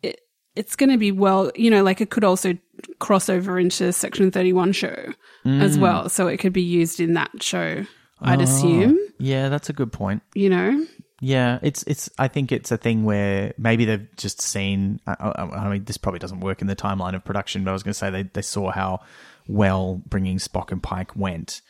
it, 0.01 0.21
it's 0.55 0.75
going 0.75 0.89
to 0.89 0.97
be 0.97 1.11
well, 1.11 1.51
you 1.55 1.69
know, 1.69 1.83
like 1.83 2.01
it 2.01 2.09
could 2.09 2.23
also 2.23 2.57
cross 2.99 3.29
over 3.29 3.59
into 3.59 3.91
Section 3.93 4.31
Thirty 4.31 4.53
One 4.53 4.71
show 4.71 5.13
Mm. 5.45 5.61
as 5.61 5.77
well, 5.77 6.09
so 6.09 6.27
it 6.27 6.37
could 6.37 6.53
be 6.53 6.61
used 6.63 6.99
in 6.99 7.13
that 7.13 7.43
show. 7.43 7.85
I'd 8.21 8.39
Oh. 8.39 8.43
assume, 8.43 8.97
Yeah, 9.19 9.49
that's 9.49 9.69
a 9.69 9.73
good 9.73 9.91
point. 9.91 10.23
you 10.33 10.49
know. 10.49 10.85
Yeah, 11.21 11.59
it's 11.61 11.83
it's. 11.87 12.09
I 12.17 12.27
think 12.27 12.51
it's 12.51 12.71
a 12.71 12.77
thing 12.77 13.03
where 13.05 13.53
maybe 13.57 13.85
they've 13.85 14.07
just 14.17 14.41
seen. 14.41 14.99
I, 15.07 15.13
I, 15.19 15.43
I 15.65 15.69
mean, 15.71 15.85
this 15.85 15.97
probably 15.97 16.19
doesn't 16.19 16.41
work 16.41 16.61
in 16.61 16.67
the 16.67 16.75
timeline 16.75 17.15
of 17.15 17.23
production, 17.23 17.63
but 17.63 17.69
I 17.71 17.73
was 17.73 17.83
going 17.83 17.93
to 17.93 17.97
say 17.97 18.09
they 18.09 18.23
they 18.23 18.41
saw 18.41 18.71
how 18.71 18.99
well 19.47 20.01
bringing 20.07 20.37
Spock 20.39 20.71
and 20.71 20.83
Pike 20.83 21.15
went, 21.15 21.61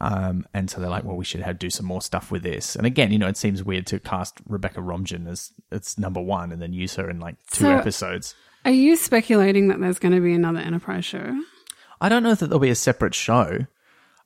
um, 0.00 0.46
and 0.54 0.70
so 0.70 0.80
they're 0.80 0.90
like, 0.90 1.04
well, 1.04 1.16
we 1.16 1.24
should 1.24 1.40
have 1.40 1.58
do 1.58 1.70
some 1.70 1.86
more 1.86 2.02
stuff 2.02 2.30
with 2.30 2.42
this. 2.42 2.76
And 2.76 2.86
again, 2.86 3.10
you 3.10 3.18
know, 3.18 3.28
it 3.28 3.36
seems 3.36 3.62
weird 3.64 3.86
to 3.88 3.98
cast 3.98 4.38
Rebecca 4.48 4.80
Romijn 4.80 5.28
as 5.28 5.52
as 5.72 5.98
number 5.98 6.20
one 6.20 6.52
and 6.52 6.60
then 6.62 6.72
use 6.72 6.94
her 6.96 7.08
in 7.10 7.18
like 7.20 7.36
two 7.50 7.64
So- 7.64 7.76
episodes. 7.76 8.34
Are 8.64 8.70
you 8.70 8.96
speculating 8.96 9.68
that 9.68 9.80
there's 9.80 9.98
going 9.98 10.14
to 10.14 10.20
be 10.20 10.32
another 10.32 10.60
Enterprise 10.60 11.04
show? 11.04 11.38
I 12.00 12.08
don't 12.08 12.22
know 12.22 12.30
if 12.30 12.40
there'll 12.40 12.58
be 12.58 12.70
a 12.70 12.74
separate 12.74 13.14
show. 13.14 13.66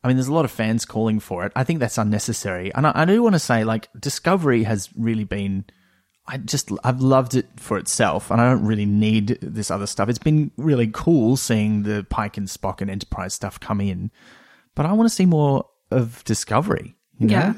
I 0.02 0.08
mean, 0.08 0.16
there's 0.16 0.28
a 0.28 0.34
lot 0.34 0.44
of 0.44 0.50
fans 0.50 0.84
calling 0.84 1.18
for 1.18 1.44
it. 1.44 1.52
I 1.56 1.64
think 1.64 1.80
that's 1.80 1.98
unnecessary. 1.98 2.72
And 2.74 2.86
I, 2.86 2.92
I 2.94 3.04
do 3.04 3.22
want 3.22 3.34
to 3.34 3.40
say, 3.40 3.64
like, 3.64 3.88
Discovery 3.98 4.62
has 4.62 4.88
really 4.96 5.24
been. 5.24 5.64
I 6.30 6.36
just, 6.36 6.70
I've 6.84 7.00
loved 7.00 7.34
it 7.34 7.48
for 7.56 7.78
itself, 7.78 8.30
and 8.30 8.38
I 8.38 8.50
don't 8.50 8.64
really 8.64 8.84
need 8.84 9.38
this 9.40 9.70
other 9.70 9.86
stuff. 9.86 10.10
It's 10.10 10.18
been 10.18 10.50
really 10.58 10.90
cool 10.92 11.38
seeing 11.38 11.84
the 11.84 12.06
Pike 12.10 12.36
and 12.36 12.46
Spock 12.46 12.82
and 12.82 12.90
Enterprise 12.90 13.32
stuff 13.32 13.58
come 13.58 13.80
in, 13.80 14.10
but 14.74 14.84
I 14.84 14.92
want 14.92 15.08
to 15.08 15.14
see 15.14 15.24
more 15.24 15.64
of 15.90 16.22
Discovery. 16.24 16.96
You 17.18 17.28
know? 17.28 17.32
Yeah. 17.32 17.54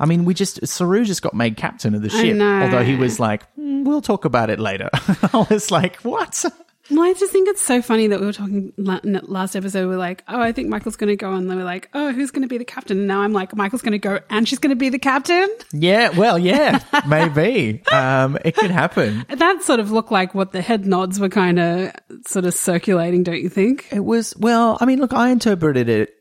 I 0.00 0.06
mean, 0.06 0.24
we 0.24 0.34
just 0.34 0.66
Saru 0.66 1.04
just 1.04 1.22
got 1.22 1.34
made 1.34 1.56
captain 1.56 1.94
of 1.94 2.02
the 2.02 2.08
ship, 2.08 2.40
although 2.40 2.82
he 2.82 2.96
was 2.96 3.20
like, 3.20 3.42
"Mm, 3.56 3.84
"We'll 3.84 4.00
talk 4.02 4.24
about 4.24 4.50
it 4.50 4.58
later." 4.58 4.88
I 4.94 5.46
was 5.50 5.70
like, 5.70 5.96
"What?" 5.96 6.44
Well, 6.90 7.04
I 7.04 7.12
just 7.12 7.32
think 7.32 7.48
it's 7.48 7.62
so 7.62 7.82
funny 7.82 8.08
that 8.08 8.18
we 8.18 8.26
were 8.26 8.32
talking 8.32 8.72
last 8.76 9.54
episode. 9.54 9.88
We 9.88 9.94
are 9.94 9.98
like, 9.98 10.24
oh, 10.26 10.40
I 10.40 10.50
think 10.50 10.68
Michael's 10.68 10.96
going 10.96 11.08
to 11.08 11.16
go, 11.16 11.32
and 11.32 11.48
they 11.48 11.54
were 11.54 11.62
like, 11.62 11.88
oh, 11.94 12.12
who's 12.12 12.32
going 12.32 12.42
to 12.42 12.48
be 12.48 12.58
the 12.58 12.64
captain? 12.64 12.98
And 12.98 13.06
now 13.06 13.20
I'm 13.20 13.32
like, 13.32 13.54
Michael's 13.54 13.82
going 13.82 13.92
to 13.92 13.98
go, 13.98 14.18
and 14.28 14.48
she's 14.48 14.58
going 14.58 14.70
to 14.70 14.76
be 14.76 14.88
the 14.88 14.98
captain. 14.98 15.48
Yeah, 15.72 16.08
well, 16.08 16.38
yeah, 16.38 16.80
maybe. 17.06 17.82
Um, 17.92 18.38
it 18.44 18.56
could 18.56 18.70
happen. 18.70 19.26
That 19.28 19.62
sort 19.62 19.78
of 19.78 19.90
looked 19.90 20.10
like 20.10 20.34
what 20.34 20.52
the 20.52 20.62
head 20.62 20.86
nods 20.86 21.20
were 21.20 21.28
kind 21.28 21.58
of 21.58 21.92
sort 22.26 22.44
of 22.44 22.54
circulating, 22.54 23.22
don't 23.22 23.40
you 23.40 23.48
think? 23.48 23.86
It 23.90 24.04
was 24.04 24.34
well. 24.36 24.78
I 24.80 24.86
mean, 24.86 25.00
look, 25.00 25.12
I 25.12 25.30
interpreted 25.30 25.88
it 25.88 26.14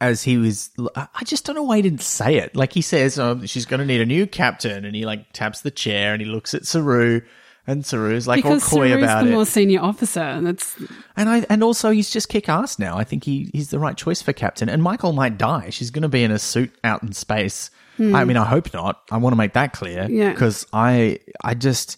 as 0.00 0.22
he 0.22 0.36
was. 0.38 0.70
I 0.94 1.24
just 1.24 1.44
don't 1.44 1.56
know 1.56 1.62
why 1.62 1.76
he 1.76 1.82
didn't 1.82 2.02
say 2.02 2.36
it. 2.36 2.54
Like 2.54 2.72
he 2.72 2.82
says, 2.82 3.18
oh, 3.18 3.40
she's 3.44 3.66
going 3.66 3.80
to 3.80 3.86
need 3.86 4.00
a 4.00 4.06
new 4.06 4.26
captain, 4.26 4.84
and 4.84 4.94
he 4.94 5.04
like 5.04 5.32
taps 5.32 5.60
the 5.62 5.70
chair 5.70 6.12
and 6.12 6.22
he 6.22 6.28
looks 6.28 6.54
at 6.54 6.66
Saru, 6.66 7.20
and 7.66 7.84
Saru's 7.84 8.26
like 8.26 8.38
Because 8.38 8.62
all 8.64 8.78
coy 8.78 8.88
Saru's 8.90 9.02
about 9.02 9.24
the 9.24 9.30
it. 9.30 9.32
more 9.34 9.44
senior 9.46 9.80
officer, 9.80 10.20
and 10.20 10.48
it's 10.48 10.76
And 11.16 11.28
I 11.28 11.44
and 11.50 11.62
also 11.62 11.90
he's 11.90 12.10
just 12.10 12.28
kick 12.28 12.48
ass 12.48 12.78
now. 12.78 12.96
I 12.96 13.04
think 13.04 13.24
he 13.24 13.50
he's 13.52 13.70
the 13.70 13.78
right 13.78 13.96
choice 13.96 14.22
for 14.22 14.32
captain. 14.32 14.68
And 14.68 14.82
Michael 14.82 15.12
might 15.12 15.36
die. 15.36 15.70
She's 15.70 15.90
going 15.90 16.02
to 16.02 16.08
be 16.08 16.22
in 16.22 16.30
a 16.30 16.38
suit 16.38 16.72
out 16.84 17.02
in 17.02 17.12
space. 17.12 17.70
I 18.00 18.24
mean, 18.24 18.36
I 18.36 18.44
hope 18.44 18.72
not. 18.72 19.02
I 19.10 19.16
want 19.16 19.32
to 19.32 19.36
make 19.36 19.54
that 19.54 19.72
clear. 19.72 20.06
Hmm. 20.06 20.14
Yeah. 20.14 20.30
Because 20.32 20.64
I 20.72 21.18
I 21.42 21.54
just 21.54 21.96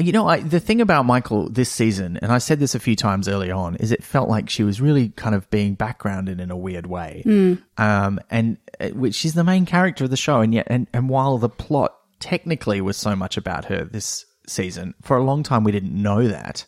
you 0.00 0.12
know 0.12 0.28
I, 0.28 0.40
the 0.40 0.60
thing 0.60 0.80
about 0.80 1.04
Michael 1.04 1.48
this 1.48 1.70
season, 1.70 2.18
and 2.22 2.32
I 2.32 2.38
said 2.38 2.60
this 2.60 2.74
a 2.74 2.80
few 2.80 2.96
times 2.96 3.28
early 3.28 3.50
on, 3.50 3.76
is 3.76 3.92
it 3.92 4.02
felt 4.02 4.28
like 4.28 4.48
she 4.48 4.62
was 4.62 4.80
really 4.80 5.10
kind 5.10 5.34
of 5.34 5.48
being 5.50 5.74
backgrounded 5.74 6.40
in 6.40 6.50
a 6.50 6.56
weird 6.56 6.86
way. 6.86 7.22
Hmm. 7.24 7.54
Um, 7.76 8.20
and 8.30 8.58
uh, 8.80 8.88
which 8.88 9.14
she's 9.14 9.34
the 9.34 9.44
main 9.44 9.66
character 9.66 10.04
of 10.04 10.10
the 10.10 10.16
show, 10.16 10.40
and 10.40 10.54
yet 10.54 10.66
and 10.68 10.86
and 10.92 11.08
while 11.08 11.38
the 11.38 11.48
plot 11.48 11.94
technically 12.20 12.80
was 12.80 12.96
so 12.96 13.14
much 13.14 13.36
about 13.36 13.66
her 13.66 13.84
this 13.84 14.24
season, 14.46 14.94
for 15.02 15.16
a 15.16 15.24
long 15.24 15.42
time 15.42 15.64
we 15.64 15.72
didn't 15.72 15.94
know 15.94 16.26
that 16.28 16.66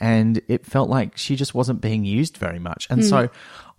and 0.00 0.40
it 0.48 0.64
felt 0.64 0.88
like 0.88 1.16
she 1.16 1.36
just 1.36 1.54
wasn't 1.54 1.80
being 1.80 2.04
used 2.04 2.38
very 2.38 2.58
much. 2.58 2.86
And 2.88 3.04
so 3.04 3.28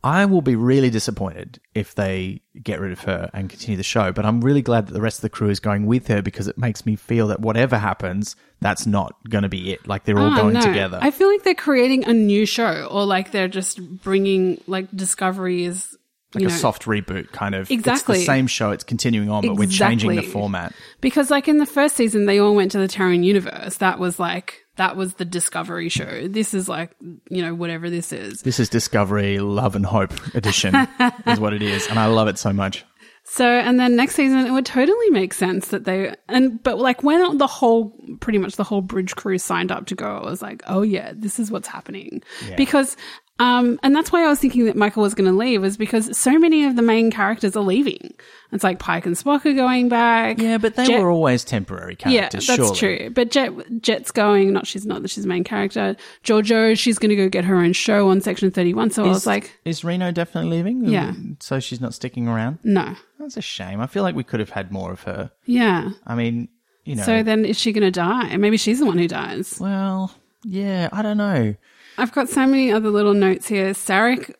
I 0.03 0.25
will 0.25 0.41
be 0.41 0.55
really 0.55 0.89
disappointed 0.89 1.59
if 1.75 1.93
they 1.93 2.41
get 2.63 2.79
rid 2.79 2.91
of 2.91 3.01
her 3.01 3.29
and 3.33 3.49
continue 3.49 3.77
the 3.77 3.83
show. 3.83 4.11
But 4.11 4.25
I'm 4.25 4.41
really 4.41 4.63
glad 4.63 4.87
that 4.87 4.93
the 4.93 5.01
rest 5.01 5.19
of 5.19 5.21
the 5.21 5.29
crew 5.29 5.49
is 5.49 5.59
going 5.59 5.85
with 5.85 6.07
her 6.07 6.21
because 6.23 6.47
it 6.47 6.57
makes 6.57 6.85
me 6.87 6.95
feel 6.95 7.27
that 7.27 7.39
whatever 7.39 7.77
happens, 7.77 8.35
that's 8.61 8.87
not 8.87 9.13
going 9.29 9.43
to 9.43 9.49
be 9.49 9.71
it. 9.73 9.87
Like 9.87 10.05
they're 10.05 10.17
all 10.17 10.33
Oh, 10.33 10.35
going 10.41 10.53
no. 10.55 10.61
together. 10.61 10.97
I 11.01 11.11
feel 11.11 11.27
like 11.31 11.43
they're 11.43 11.53
creating 11.53 12.05
a 12.05 12.13
new 12.13 12.47
show, 12.47 12.87
or 12.89 13.05
like 13.05 13.31
they're 13.31 13.47
just 13.47 13.79
bringing 14.01 14.59
like 14.65 14.89
Discovery 14.95 15.65
is 15.65 15.95
like 16.33 16.41
you 16.43 16.47
a 16.47 16.51
know, 16.51 16.55
soft 16.57 16.83
reboot 16.85 17.31
kind 17.31 17.53
of. 17.53 17.69
Exactly. 17.69 18.15
It's 18.15 18.21
the 18.21 18.25
same 18.25 18.47
show. 18.47 18.71
It's 18.71 18.83
continuing 18.83 19.29
on, 19.29 19.45
but 19.45 19.55
we're 19.55 19.67
changing 19.69 20.15
the 20.15 20.21
format. 20.23 20.73
Because 21.01 21.29
like 21.29 21.47
in 21.47 21.57
the 21.59 21.65
first 21.67 21.95
season, 21.95 22.25
they 22.25 22.39
all 22.39 22.55
went 22.55 22.71
to 22.71 22.79
the 22.79 22.87
Terran 22.87 23.23
universe. 23.23 23.77
That 23.77 23.99
was 23.99 24.19
like 24.19 24.63
that 24.81 24.97
was 24.97 25.13
the 25.13 25.25
Discovery 25.25 25.89
show. 25.89 26.27
This 26.27 26.55
is 26.55 26.67
like 26.67 26.95
you 27.29 27.43
know 27.43 27.53
whatever 27.53 27.87
this 27.87 28.11
is. 28.11 28.41
This 28.41 28.59
is 28.59 28.67
Discovery 28.67 29.37
Love 29.37 29.75
and 29.75 29.85
Hope 29.85 30.11
edition, 30.33 30.75
is 31.27 31.39
what 31.39 31.53
it 31.53 31.61
is. 31.61 31.87
And 31.87 31.99
I 31.99 32.07
love 32.07 32.27
it 32.27 32.39
so 32.39 32.51
much. 32.51 32.83
So 33.23 33.45
and 33.45 33.79
then 33.79 33.95
next 33.95 34.15
season, 34.15 34.39
it 34.39 34.49
would 34.49 34.65
totally 34.65 35.09
make 35.11 35.35
sense 35.35 35.67
that 35.67 35.83
they 35.83 36.15
and 36.27 36.61
but 36.63 36.79
like 36.79 37.03
when 37.03 37.37
the 37.37 37.45
whole 37.45 37.95
pretty 38.21 38.39
much 38.39 38.55
the 38.55 38.63
whole 38.63 38.81
bridge 38.81 39.15
crew 39.15 39.37
signed 39.37 39.71
up 39.71 39.85
to 39.85 39.95
go, 39.95 40.17
I 40.17 40.23
was 40.23 40.41
like, 40.41 40.63
oh 40.65 40.81
yeah, 40.81 41.13
this 41.15 41.39
is 41.39 41.51
what's 41.51 41.67
happening 41.67 42.23
because. 42.57 42.97
Um, 43.39 43.79
and 43.81 43.95
that's 43.95 44.11
why 44.11 44.23
I 44.23 44.27
was 44.27 44.37
thinking 44.37 44.65
that 44.65 44.75
Michael 44.75 45.01
was 45.01 45.15
going 45.15 45.29
to 45.29 45.35
leave, 45.35 45.63
is 45.63 45.75
because 45.75 46.15
so 46.15 46.37
many 46.37 46.63
of 46.65 46.75
the 46.75 46.83
main 46.83 47.09
characters 47.09 47.55
are 47.55 47.63
leaving. 47.63 48.13
It's 48.51 48.63
like 48.63 48.77
Pike 48.77 49.07
and 49.07 49.15
Spock 49.15 49.45
are 49.47 49.53
going 49.53 49.89
back. 49.89 50.37
Yeah, 50.39 50.59
but 50.59 50.75
they 50.75 50.85
Jett- 50.85 51.01
were 51.01 51.09
always 51.09 51.43
temporary 51.43 51.95
characters. 51.95 52.47
Yeah, 52.47 52.55
that's 52.55 52.77
surely. 52.77 52.97
true. 52.99 53.09
But 53.09 53.31
Jett 53.31 53.51
Jett's 53.81 54.11
going. 54.11 54.53
Not 54.53 54.67
she's 54.67 54.85
not. 54.85 55.09
She's 55.09 55.23
the 55.23 55.29
main 55.29 55.43
character. 55.43 55.95
Georgiou, 56.23 56.77
she's 56.77 56.99
going 56.99 57.09
to 57.09 57.15
go 57.15 57.29
get 57.29 57.43
her 57.45 57.55
own 57.55 57.73
show 57.73 58.09
on 58.09 58.21
Section 58.21 58.51
Thirty 58.51 58.75
One. 58.75 58.91
So 58.91 59.05
I 59.05 59.07
was 59.07 59.25
like, 59.25 59.59
is 59.65 59.83
Reno 59.83 60.11
definitely 60.11 60.57
leaving? 60.57 60.85
Yeah. 60.85 61.13
So 61.39 61.59
she's 61.59 61.81
not 61.81 61.95
sticking 61.95 62.27
around? 62.27 62.59
no, 62.63 62.95
That's 63.17 63.37
a 63.37 63.41
shame. 63.41 63.81
I 63.81 63.87
feel 63.87 64.03
like 64.03 64.13
we 64.13 64.23
could 64.23 64.39
have 64.39 64.51
had 64.51 64.71
more 64.71 64.91
of 64.91 65.01
her. 65.03 65.31
yeah. 65.45 65.89
I 66.05 66.13
mean, 66.13 66.47
you 66.85 66.95
know. 66.95 67.03
So 67.03 67.23
then, 67.23 67.45
is 67.45 67.57
she 67.59 67.71
going 67.71 67.81
to 67.83 67.91
die? 67.91 68.37
Maybe 68.37 68.57
she's 68.57 68.79
the 68.79 68.85
one 68.85 68.99
who 68.99 69.07
dies. 69.07 69.57
well, 69.59 70.13
yeah, 70.43 70.89
I 70.91 71.01
don't 71.01 71.17
know. 71.17 71.55
I've 72.01 72.11
got 72.11 72.29
so 72.29 72.47
many 72.47 72.71
other 72.71 72.89
little 72.89 73.13
notes 73.13 73.47
here. 73.47 73.71
Sarek 73.71 74.33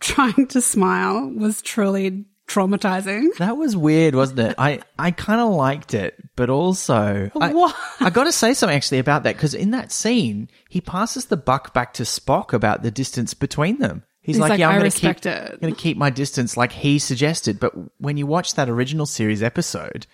trying 0.00 0.46
to 0.48 0.60
smile 0.60 1.30
was 1.30 1.62
truly 1.62 2.24
traumatizing. 2.46 3.34
That 3.38 3.56
was 3.56 3.76
weird, 3.76 4.14
wasn't 4.14 4.40
it? 4.40 4.54
I, 4.58 4.80
I 4.98 5.10
kind 5.12 5.40
of 5.40 5.50
liked 5.54 5.94
it, 5.94 6.16
but 6.36 6.50
also. 6.50 7.30
I, 7.40 7.52
What? 7.52 7.74
I 8.00 8.10
got 8.10 8.24
to 8.24 8.32
say 8.32 8.52
something 8.54 8.76
actually 8.76 8.98
about 8.98 9.22
that 9.22 9.36
because 9.36 9.54
in 9.54 9.70
that 9.70 9.92
scene, 9.92 10.50
he 10.68 10.80
passes 10.80 11.26
the 11.26 11.36
buck 11.36 11.72
back 11.72 11.94
to 11.94 12.02
Spock 12.02 12.52
about 12.52 12.82
the 12.82 12.90
distance 12.90 13.34
between 13.34 13.78
them. 13.78 14.02
He's, 14.20 14.36
He's 14.36 14.40
like, 14.40 14.50
like, 14.50 14.58
"Yeah, 14.60 14.68
I'm 14.68 14.74
"I 14.74 14.78
going 14.80 14.90
to 14.90 14.96
respect 14.96 15.22
keep, 15.22 15.32
it." 15.32 15.60
going 15.62 15.74
to 15.74 15.80
keep 15.80 15.96
my 15.96 16.10
distance," 16.10 16.56
like 16.56 16.72
he 16.72 16.98
suggested. 16.98 17.58
But 17.58 17.72
when 17.98 18.18
you 18.18 18.26
watch 18.26 18.54
that 18.56 18.68
original 18.68 19.06
series 19.06 19.42
episode, 19.42 20.06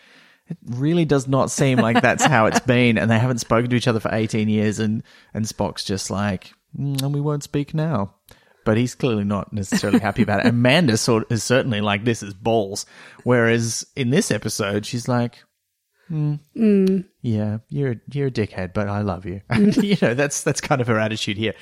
it 0.47 0.57
really 0.65 1.05
does 1.05 1.27
not 1.27 1.51
seem 1.51 1.79
like 1.79 2.01
that's 2.01 2.25
how 2.25 2.47
it's 2.47 2.61
been, 2.67 2.99
and 2.99 3.11
they 3.11 3.19
haven't 3.19 3.39
spoken 3.39 3.69
to 3.71 3.77
each 3.77 3.89
other 3.89 3.99
for 3.99 4.15
18 4.15 4.49
years, 4.49 4.79
and 4.79 5.03
and 5.35 5.45
Spock's 5.45 5.83
just 5.83 6.09
like, 6.09 6.53
Mm, 6.79 7.03
"And 7.03 7.15
we 7.15 7.21
won't 7.21 7.43
speak 7.43 7.75
now." 7.75 8.15
But 8.65 8.77
he's 8.77 8.95
clearly 8.95 9.25
not 9.25 9.53
necessarily 9.53 10.01
happy 10.01 10.23
about 10.23 10.41
it. 10.41 10.49
Amanda 10.49 10.97
sort 10.97 11.31
is 11.31 11.45
certainly 11.45 11.81
like, 11.81 12.05
"This 12.05 12.23
is 12.23 12.35
balls," 12.35 12.87
whereas 13.25 13.87
in 13.95 14.11
this 14.11 14.31
episode, 14.31 14.87
she's 14.87 15.07
like, 15.09 15.39
Mm. 16.11 16.39
mm. 16.57 17.05
yeah, 17.21 17.59
you're 17.69 17.93
a, 17.93 17.97
you're 18.13 18.29
a 18.29 18.31
dickhead, 18.31 18.73
but 18.75 18.89
I 18.89 19.01
love 19.01 19.27
you. 19.27 19.41
Mm. 19.51 19.57
And 19.57 19.77
you 19.85 19.97
know, 20.01 20.15
that's 20.15 20.43
that's 20.43 20.61
kind 20.61 20.81
of 20.81 20.87
her 20.87 20.99
attitude 21.01 21.37
here. 21.37 21.55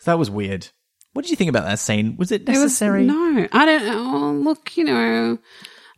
So 0.00 0.12
that 0.12 0.18
was 0.18 0.30
weird. 0.30 0.68
What 1.14 1.22
did 1.22 1.30
you 1.30 1.36
think 1.36 1.48
about 1.50 1.64
that 1.64 1.80
scene? 1.80 2.16
Was 2.16 2.30
it 2.30 2.42
It 2.42 2.48
was 2.48 2.58
necessary? 2.60 3.04
no. 3.04 3.48
I 3.52 3.64
don't. 3.66 3.82
Oh, 3.88 4.32
look, 4.32 4.76
you 4.76 4.84
know. 4.84 5.38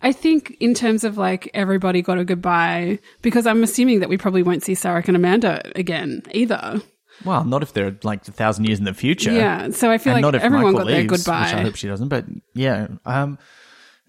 I 0.02 0.12
think 0.12 0.56
in 0.60 0.72
terms 0.72 1.04
of 1.04 1.18
like 1.18 1.50
everybody 1.52 2.00
got 2.00 2.16
a 2.16 2.24
goodbye 2.24 3.00
because 3.20 3.46
I'm 3.46 3.62
assuming 3.62 4.00
that 4.00 4.08
we 4.08 4.16
probably 4.16 4.42
won't 4.42 4.62
see 4.62 4.72
Sarek 4.72 5.08
and 5.08 5.16
Amanda 5.16 5.60
again 5.78 6.22
either. 6.32 6.80
Well, 7.24 7.44
not 7.44 7.62
if 7.62 7.72
they're 7.72 7.96
like 8.02 8.26
a 8.26 8.32
thousand 8.32 8.64
years 8.64 8.78
in 8.78 8.84
the 8.84 8.94
future. 8.94 9.32
Yeah, 9.32 9.70
so 9.70 9.90
I 9.90 9.98
feel 9.98 10.14
and 10.14 10.22
like 10.22 10.32
not 10.32 10.34
if 10.34 10.42
everyone 10.42 10.72
Michael 10.72 10.78
got 10.80 10.86
their 10.86 11.02
leaves, 11.02 11.24
goodbye. 11.24 11.42
Which 11.42 11.54
I 11.54 11.62
hope 11.62 11.76
she 11.76 11.88
doesn't. 11.88 12.08
But 12.08 12.24
yeah, 12.54 12.88
um, 13.04 13.38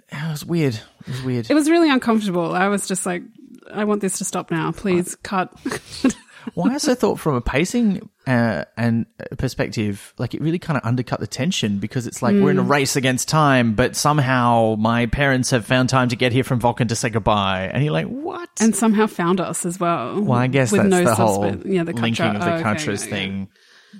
it 0.10 0.30
was 0.30 0.46
weird. 0.46 0.76
It 0.76 1.08
was 1.08 1.22
weird. 1.24 1.50
It 1.50 1.54
was 1.54 1.70
really 1.70 1.90
uncomfortable. 1.90 2.54
I 2.54 2.68
was 2.68 2.88
just 2.88 3.06
like, 3.06 3.24
I 3.72 3.84
want 3.84 4.02
this 4.02 4.18
to 4.20 4.26
stop 4.26 4.52
now. 4.52 4.72
Please 4.72 5.16
cut. 5.16 5.54
Well, 6.56 6.72
I 6.72 6.78
thought 6.78 7.20
from 7.20 7.36
a 7.36 7.42
pacing 7.42 8.10
uh, 8.28 8.66
and 8.78 9.06
perspective, 9.38 10.14
like 10.18 10.34
it 10.34 10.42
really 10.42 10.60
kind 10.60 10.78
of 10.78 10.86
undercut 10.86 11.20
the 11.20 11.28
tension 11.28 11.80
because 11.80 12.08
it's 12.08 12.22
like 12.22 12.36
we're 12.36 12.52
in 12.52 12.60
a 12.60 12.64
Hmm. 12.64 12.72
race 12.72 12.96
against 12.96 13.28
time, 13.28 13.74
but 13.74 13.96
somehow 13.96 14.76
my 14.78 15.06
parents 15.08 15.52
have 15.52 15.66
found 15.66 15.90
time 15.90 16.10
to 16.10 16.16
get 16.16 16.32
here 16.32 16.44
from 16.44 16.60
Vulcan 16.60 16.88
to 16.90 16.96
say 16.96 17.10
goodbye, 17.10 17.70
and 17.74 17.84
you're 17.84 17.94
like, 17.94 18.08
what? 18.08 18.50
and 18.60 18.76
somehow 18.76 19.08
found 19.08 19.40
us 19.40 19.66
as 19.66 19.80
well. 19.80 20.22
Well, 20.22 20.38
I 20.40 20.48
guess 20.48 20.72
with 20.72 20.82
that's 20.82 20.92
no 20.92 21.04
the 21.04 21.16
whole 21.16 21.46
yeah, 21.66 21.84
the 21.84 21.94
linking 21.94 22.26
of 22.36 22.42
the 22.42 22.52
oh, 22.52 22.56
okay, 22.56 22.64
Katras 22.64 22.86
yeah, 22.86 22.92
yeah. 22.92 22.98
thing. 23.12 23.50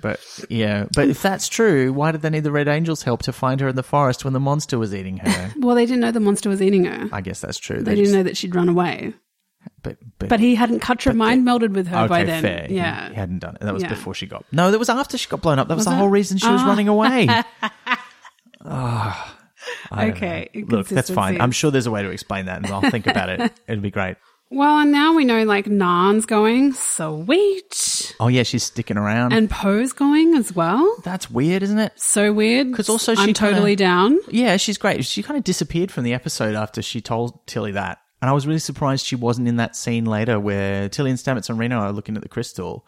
But 0.00 0.20
yeah, 0.48 0.86
but 0.94 1.08
if 1.08 1.20
that's 1.20 1.48
true, 1.48 1.92
why 1.92 2.12
did 2.12 2.22
they 2.22 2.30
need 2.30 2.44
the 2.44 2.50
Red 2.52 2.66
Angels' 2.66 3.02
help 3.02 3.22
to 3.24 3.32
find 3.32 3.60
her 3.60 3.68
in 3.68 3.76
the 3.76 3.82
forest 3.82 4.24
when 4.24 4.32
the 4.32 4.40
monster 4.40 4.78
was 4.78 4.94
eating 4.94 5.18
her? 5.18 5.52
Well, 5.58 5.76
they 5.76 5.84
didn't 5.84 6.00
know 6.00 6.10
the 6.10 6.18
monster 6.20 6.48
was 6.48 6.62
eating 6.62 6.84
her. 6.86 7.08
I 7.12 7.20
guess 7.20 7.40
that's 7.40 7.58
true. 7.58 7.82
They 7.82 7.94
didn't 7.94 8.12
know 8.12 8.22
that 8.22 8.36
she'd 8.38 8.54
run 8.54 8.68
away. 8.70 9.12
But 9.82 9.96
but, 10.18 10.28
But 10.28 10.40
he 10.40 10.54
hadn't 10.54 10.80
Katra 10.80 11.14
mind 11.14 11.44
melded 11.46 11.72
with 11.74 11.88
her 11.88 11.98
okay, 12.00 12.08
by 12.08 12.24
then. 12.24 12.42
fair. 12.42 12.66
Yeah. 12.70 13.08
he, 13.08 13.14
hadn't 13.14 13.40
done 13.40 13.56
it. 13.56 13.62
That 13.62 13.74
was 13.74 13.82
Yeah. 13.82 13.88
before 13.88 14.14
she 14.14 14.26
got. 14.26 14.44
No, 14.52 14.70
that 14.70 14.78
was 14.78 14.88
after 14.88 15.18
she 15.18 15.28
got 15.28 15.40
blown 15.42 15.58
up. 15.58 15.68
That 15.68 15.74
was, 15.74 15.80
Was 15.86 15.86
the 15.86 15.92
it? 15.92 15.98
whole 15.98 16.08
reason 16.08 16.38
she 16.38 16.48
was 16.48 16.60
Ah. 16.62 16.66
running 16.66 16.88
away. 16.88 17.28
Ah, 18.64 19.36
Okay. 19.92 20.48
Look, 20.54 20.88
that's 20.88 21.10
fine. 21.10 21.40
I'm 21.40 21.52
sure 21.52 21.70
there's 21.70 21.86
a 21.86 21.90
way 21.90 22.02
to 22.02 22.10
explain 22.10 22.46
that, 22.46 22.56
and 22.58 22.66
I'll 22.66 22.90
think 22.90 23.06
about 23.06 23.28
it. 23.28 23.52
It'll 23.68 23.82
be 23.82 23.90
great. 23.90 24.16
Well, 24.50 24.78
and 24.80 24.92
now 24.92 25.14
we 25.14 25.24
know 25.24 25.44
like 25.44 25.66
Nhan's 25.66 26.26
going. 26.26 26.72
Sweet. 26.74 28.14
Oh 28.20 28.28
yeah, 28.28 28.42
she's 28.42 28.64
sticking 28.64 28.98
around. 28.98 29.32
And 29.32 29.48
Po's 29.48 29.92
going 29.94 30.34
as 30.34 30.54
well. 30.54 30.96
that's 31.04 31.30
weird, 31.30 31.62
isn't 31.62 31.78
it? 31.78 31.92
So 31.96 32.32
weird. 32.32 32.70
Because 32.70 32.88
also 32.90 33.14
I'm 33.16 33.32
totally 33.32 33.76
down. 33.76 34.18
Yeah, 34.28 34.58
she's 34.58 34.76
great. 34.78 35.04
She 35.06 35.22
kind 35.22 35.38
of 35.38 35.44
disappeared 35.44 35.90
from 35.90 36.04
the 36.04 36.12
episode 36.12 36.54
after 36.54 36.82
she 36.82 37.00
told 37.00 37.46
Tilly 37.46 37.72
that. 37.72 37.98
And 38.22 38.30
I 38.30 38.32
was 38.32 38.46
really 38.46 38.60
surprised 38.60 39.04
she 39.04 39.16
wasn't 39.16 39.48
in 39.48 39.56
that 39.56 39.74
scene 39.74 40.04
later 40.04 40.38
where 40.38 40.88
Tilly 40.88 41.10
and 41.10 41.18
Stamets 41.18 41.50
and 41.50 41.58
Reno 41.58 41.76
are 41.78 41.92
looking 41.92 42.14
at 42.16 42.22
the 42.22 42.28
crystal. 42.28 42.86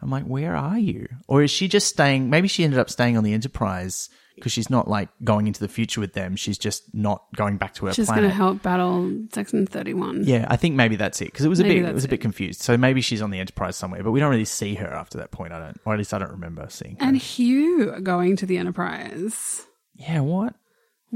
I'm 0.00 0.10
like, 0.10 0.24
where 0.24 0.54
are 0.54 0.78
you? 0.78 1.08
Or 1.26 1.42
is 1.42 1.50
she 1.50 1.66
just 1.66 1.88
staying? 1.88 2.30
Maybe 2.30 2.46
she 2.46 2.62
ended 2.62 2.78
up 2.78 2.88
staying 2.88 3.16
on 3.16 3.24
the 3.24 3.32
Enterprise 3.32 4.08
because 4.36 4.52
she's 4.52 4.70
not 4.70 4.86
like 4.86 5.08
going 5.24 5.48
into 5.48 5.58
the 5.58 5.66
future 5.66 6.00
with 6.00 6.12
them. 6.12 6.36
She's 6.36 6.56
just 6.56 6.94
not 6.94 7.24
going 7.34 7.56
back 7.56 7.74
to 7.74 7.86
her 7.86 7.94
She's 7.94 8.08
going 8.08 8.22
to 8.22 8.30
help 8.30 8.62
battle 8.62 9.10
Section 9.32 9.66
31. 9.66 10.22
Yeah, 10.24 10.46
I 10.48 10.56
think 10.56 10.76
maybe 10.76 10.94
that's 10.94 11.20
it 11.20 11.26
because 11.26 11.44
it 11.44 11.48
was 11.48 11.58
a 11.58 11.64
bit 11.64 11.78
it 11.78 11.94
was 11.94 12.04
a 12.04 12.08
bit 12.08 12.20
it. 12.20 12.22
confused. 12.22 12.60
So 12.60 12.76
maybe 12.76 13.00
she's 13.00 13.22
on 13.22 13.30
the 13.30 13.40
Enterprise 13.40 13.74
somewhere, 13.74 14.04
but 14.04 14.12
we 14.12 14.20
don't 14.20 14.30
really 14.30 14.44
see 14.44 14.74
her 14.74 14.92
after 14.92 15.18
that 15.18 15.32
point. 15.32 15.52
I 15.52 15.58
don't, 15.58 15.80
or 15.84 15.94
at 15.94 15.98
least 15.98 16.14
I 16.14 16.18
don't 16.18 16.30
remember 16.30 16.66
seeing 16.68 16.96
her. 17.00 17.04
And 17.04 17.16
Hugh 17.16 17.98
going 18.02 18.36
to 18.36 18.46
the 18.46 18.58
Enterprise. 18.58 19.66
yeah, 19.96 20.20
what? 20.20 20.54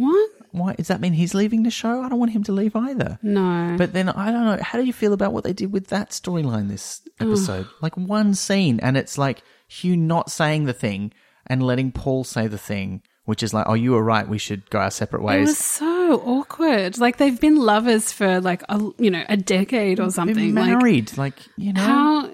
What? 0.01 0.31
Why 0.53 0.73
does 0.75 0.89
that 0.89 1.01
mean 1.01 1.13
he's 1.13 1.35
leaving 1.35 1.63
the 1.63 1.71
show? 1.71 2.03
I 2.03 2.09
don't 2.09 2.19
want 2.19 2.33
him 2.33 2.43
to 2.45 2.53
leave 2.53 2.75
either. 2.75 3.19
No. 3.23 3.77
But 3.79 3.93
then 3.93 4.09
I 4.09 4.33
don't 4.33 4.47
know. 4.47 4.59
How 4.63 4.79
do 4.79 4.85
you 4.85 4.93
feel 4.93 5.13
about 5.13 5.33
what 5.33 5.45
they 5.45 5.53
did 5.53 5.73
with 5.73 5.89
that 5.89 6.11
storyline 6.11 6.69
this 6.69 7.03
episode? 7.21 7.67
like 7.81 7.97
one 7.97 8.35
scene, 8.35 8.81
and 8.81 8.97
it's 8.97 9.19
like 9.19 9.43
Hugh 9.69 9.97
not 9.97 10.31
saying 10.31 10.65
the 10.65 10.73
thing 10.73 11.13
and 11.47 11.63
letting 11.63 11.93
Paul 11.93 12.25
say 12.25 12.47
the 12.47 12.59
thing, 12.59 13.03
which 13.25 13.43
is 13.43 13.55
like, 13.55 13.67
"Oh, 13.69 13.75
you 13.75 13.93
were 13.93 14.03
right. 14.03 14.29
We 14.29 14.39
should 14.39 14.69
go 14.71 14.79
our 14.81 14.91
separate 14.91 15.23
ways." 15.23 15.39
it 15.39 15.51
was 15.51 15.59
so 15.59 16.21
awkward. 16.25 16.99
Like 16.99 17.19
they've 17.19 17.41
been 17.41 17.57
lovers 17.57 18.11
for 18.11 18.41
like 18.41 18.63
a 18.69 18.81
you 18.99 19.11
know 19.11 19.25
a 19.29 19.37
decade 19.37 20.01
or 20.01 20.11
something. 20.11 20.55
Like 20.55 20.67
married, 20.67 21.17
like, 21.17 21.35
you 21.57 21.73
know. 21.73 21.81
how? 21.81 22.31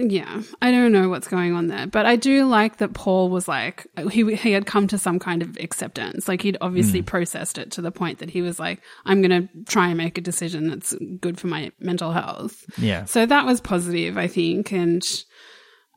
Yeah, 0.00 0.42
I 0.62 0.70
don't 0.70 0.92
know 0.92 1.08
what's 1.08 1.28
going 1.28 1.54
on 1.54 1.66
there, 1.66 1.86
but 1.86 2.06
I 2.06 2.16
do 2.16 2.44
like 2.44 2.78
that 2.78 2.94
Paul 2.94 3.30
was 3.30 3.48
like 3.48 3.86
he 4.10 4.34
he 4.36 4.52
had 4.52 4.66
come 4.66 4.86
to 4.88 4.98
some 4.98 5.18
kind 5.18 5.42
of 5.42 5.56
acceptance. 5.58 6.28
Like 6.28 6.42
he'd 6.42 6.56
obviously 6.60 7.02
mm. 7.02 7.06
processed 7.06 7.58
it 7.58 7.70
to 7.72 7.82
the 7.82 7.90
point 7.90 8.18
that 8.18 8.30
he 8.30 8.42
was 8.42 8.58
like, 8.60 8.80
"I'm 9.04 9.22
going 9.22 9.48
to 9.48 9.64
try 9.64 9.88
and 9.88 9.98
make 9.98 10.16
a 10.18 10.22
decision 10.22 10.68
that's 10.68 10.94
good 11.20 11.38
for 11.38 11.48
my 11.48 11.72
mental 11.80 12.12
health." 12.12 12.64
yeah, 12.78 13.04
So 13.04 13.26
that 13.26 13.44
was 13.44 13.60
positive, 13.60 14.16
I 14.16 14.26
think. 14.26 14.72
And 14.72 15.02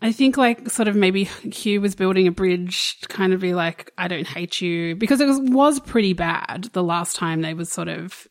I 0.01 0.11
think 0.11 0.35
like 0.35 0.69
sort 0.69 0.87
of 0.87 0.95
maybe 0.95 1.25
Hugh 1.25 1.81
was 1.81 1.95
building 1.95 2.27
a 2.27 2.31
bridge 2.31 2.99
to 3.01 3.07
kind 3.07 3.33
of 3.33 3.39
be 3.39 3.53
like, 3.53 3.91
I 3.97 4.07
don't 4.07 4.27
hate 4.27 4.59
you 4.59 4.95
because 4.95 5.21
it 5.21 5.27
was, 5.27 5.39
was 5.39 5.79
pretty 5.79 6.13
bad 6.13 6.69
the 6.73 6.83
last 6.83 7.15
time 7.15 7.41
they 7.41 7.53
was 7.53 7.71
sort 7.71 7.87
of 7.87 8.27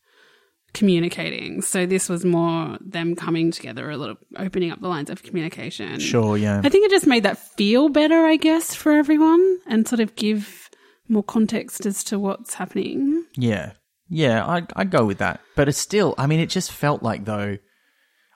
communicating. 0.72 1.62
So 1.62 1.86
this 1.86 2.08
was 2.08 2.24
more 2.24 2.78
them 2.80 3.16
coming 3.16 3.50
together 3.50 3.90
a 3.90 3.96
little, 3.96 4.16
opening 4.36 4.70
up 4.70 4.80
the 4.80 4.88
lines 4.88 5.10
of 5.10 5.22
communication. 5.22 5.98
sure, 6.00 6.36
yeah. 6.36 6.60
I 6.62 6.68
think 6.68 6.84
it 6.86 6.90
just 6.90 7.06
made 7.06 7.24
that 7.24 7.38
feel 7.38 7.88
better, 7.88 8.26
I 8.26 8.36
guess, 8.36 8.74
for 8.74 8.92
everyone 8.92 9.58
and 9.66 9.86
sort 9.86 10.00
of 10.00 10.14
give 10.16 10.70
more 11.08 11.24
context 11.24 11.86
as 11.86 12.04
to 12.04 12.18
what's 12.18 12.54
happening. 12.54 13.24
Yeah. 13.36 13.72
Yeah, 14.10 14.44
I 14.44 14.66
I 14.74 14.84
go 14.84 15.04
with 15.04 15.18
that. 15.18 15.40
But 15.54 15.68
it's 15.68 15.78
still 15.78 16.14
I 16.18 16.26
mean 16.26 16.40
it 16.40 16.48
just 16.50 16.72
felt 16.72 17.02
like 17.02 17.24
though 17.24 17.56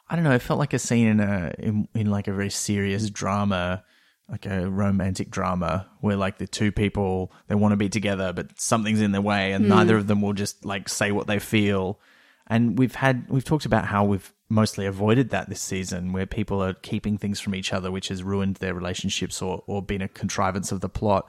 I 0.08 0.16
don't 0.16 0.24
know, 0.24 0.32
it 0.32 0.42
felt 0.42 0.60
like 0.60 0.72
a 0.72 0.78
scene 0.78 1.08
in 1.08 1.20
a 1.20 1.52
in, 1.58 1.88
in 1.94 2.10
like 2.10 2.28
a 2.28 2.32
very 2.32 2.50
serious 2.50 3.10
drama, 3.10 3.82
like 4.30 4.46
a 4.46 4.70
romantic 4.70 5.30
drama 5.30 5.88
where 6.00 6.16
like 6.16 6.38
the 6.38 6.46
two 6.46 6.70
people 6.70 7.32
they 7.48 7.54
want 7.56 7.72
to 7.72 7.76
be 7.76 7.88
together 7.88 8.32
but 8.32 8.58
something's 8.60 9.00
in 9.00 9.12
their 9.12 9.20
way 9.20 9.52
and 9.52 9.64
hmm. 9.64 9.70
neither 9.70 9.96
of 9.96 10.06
them 10.06 10.22
will 10.22 10.32
just 10.32 10.64
like 10.64 10.88
say 10.88 11.10
what 11.10 11.26
they 11.26 11.40
feel. 11.40 11.98
And 12.46 12.78
we've 12.78 12.94
had 12.94 13.28
we've 13.28 13.44
talked 13.44 13.64
about 13.64 13.86
how 13.86 14.04
we've 14.04 14.32
mostly 14.48 14.86
avoided 14.86 15.30
that 15.30 15.48
this 15.48 15.62
season 15.62 16.12
where 16.12 16.26
people 16.26 16.62
are 16.62 16.74
keeping 16.74 17.16
things 17.16 17.40
from 17.40 17.54
each 17.54 17.72
other 17.72 17.90
which 17.90 18.08
has 18.08 18.22
ruined 18.22 18.56
their 18.56 18.74
relationships 18.74 19.40
or 19.40 19.64
or 19.66 19.82
been 19.82 20.02
a 20.02 20.08
contrivance 20.08 20.70
of 20.70 20.80
the 20.80 20.88
plot 20.88 21.28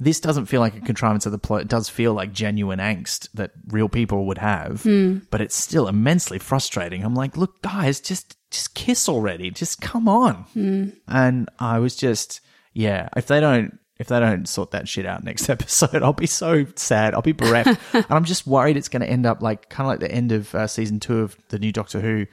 this 0.00 0.20
doesn't 0.20 0.46
feel 0.46 0.60
like 0.60 0.76
a 0.76 0.80
contrivance 0.80 1.26
of 1.26 1.32
the 1.32 1.38
plot. 1.38 1.62
It 1.62 1.68
does 1.68 1.88
feel 1.88 2.14
like 2.14 2.32
genuine 2.32 2.78
angst 2.78 3.28
that 3.34 3.50
real 3.68 3.88
people 3.88 4.26
would 4.26 4.38
have, 4.38 4.82
hmm. 4.82 5.18
but 5.30 5.40
it's 5.40 5.56
still 5.56 5.88
immensely 5.88 6.38
frustrating. 6.38 7.04
I'm 7.04 7.14
like, 7.14 7.36
look, 7.36 7.60
guys, 7.62 8.00
just 8.00 8.36
just 8.50 8.74
kiss 8.74 9.08
already. 9.08 9.50
Just 9.50 9.80
come 9.80 10.08
on. 10.08 10.34
Hmm. 10.54 10.88
And 11.06 11.50
I 11.58 11.80
was 11.80 11.96
just, 11.96 12.40
yeah, 12.72 13.08
if 13.16 13.26
they 13.26 13.40
don't 13.40 13.78
if 13.98 14.08
they 14.08 14.20
don't 14.20 14.48
sort 14.48 14.70
that 14.72 14.88
shit 14.88 15.06
out 15.06 15.24
next 15.24 15.48
episode, 15.50 16.02
I'll 16.02 16.12
be 16.12 16.26
so 16.26 16.66
sad. 16.76 17.14
I'll 17.14 17.22
be 17.22 17.32
bereft, 17.32 17.78
and 17.94 18.06
I'm 18.10 18.24
just 18.24 18.46
worried 18.46 18.76
it's 18.76 18.88
going 18.88 19.02
to 19.02 19.08
end 19.10 19.26
up 19.26 19.42
like 19.42 19.68
kind 19.68 19.86
of 19.86 19.90
like 19.92 20.00
the 20.00 20.10
end 20.14 20.32
of 20.32 20.54
uh, 20.54 20.66
season 20.66 21.00
two 21.00 21.20
of 21.20 21.36
the 21.48 21.58
new 21.58 21.72
Doctor 21.72 22.00
Who. 22.00 22.26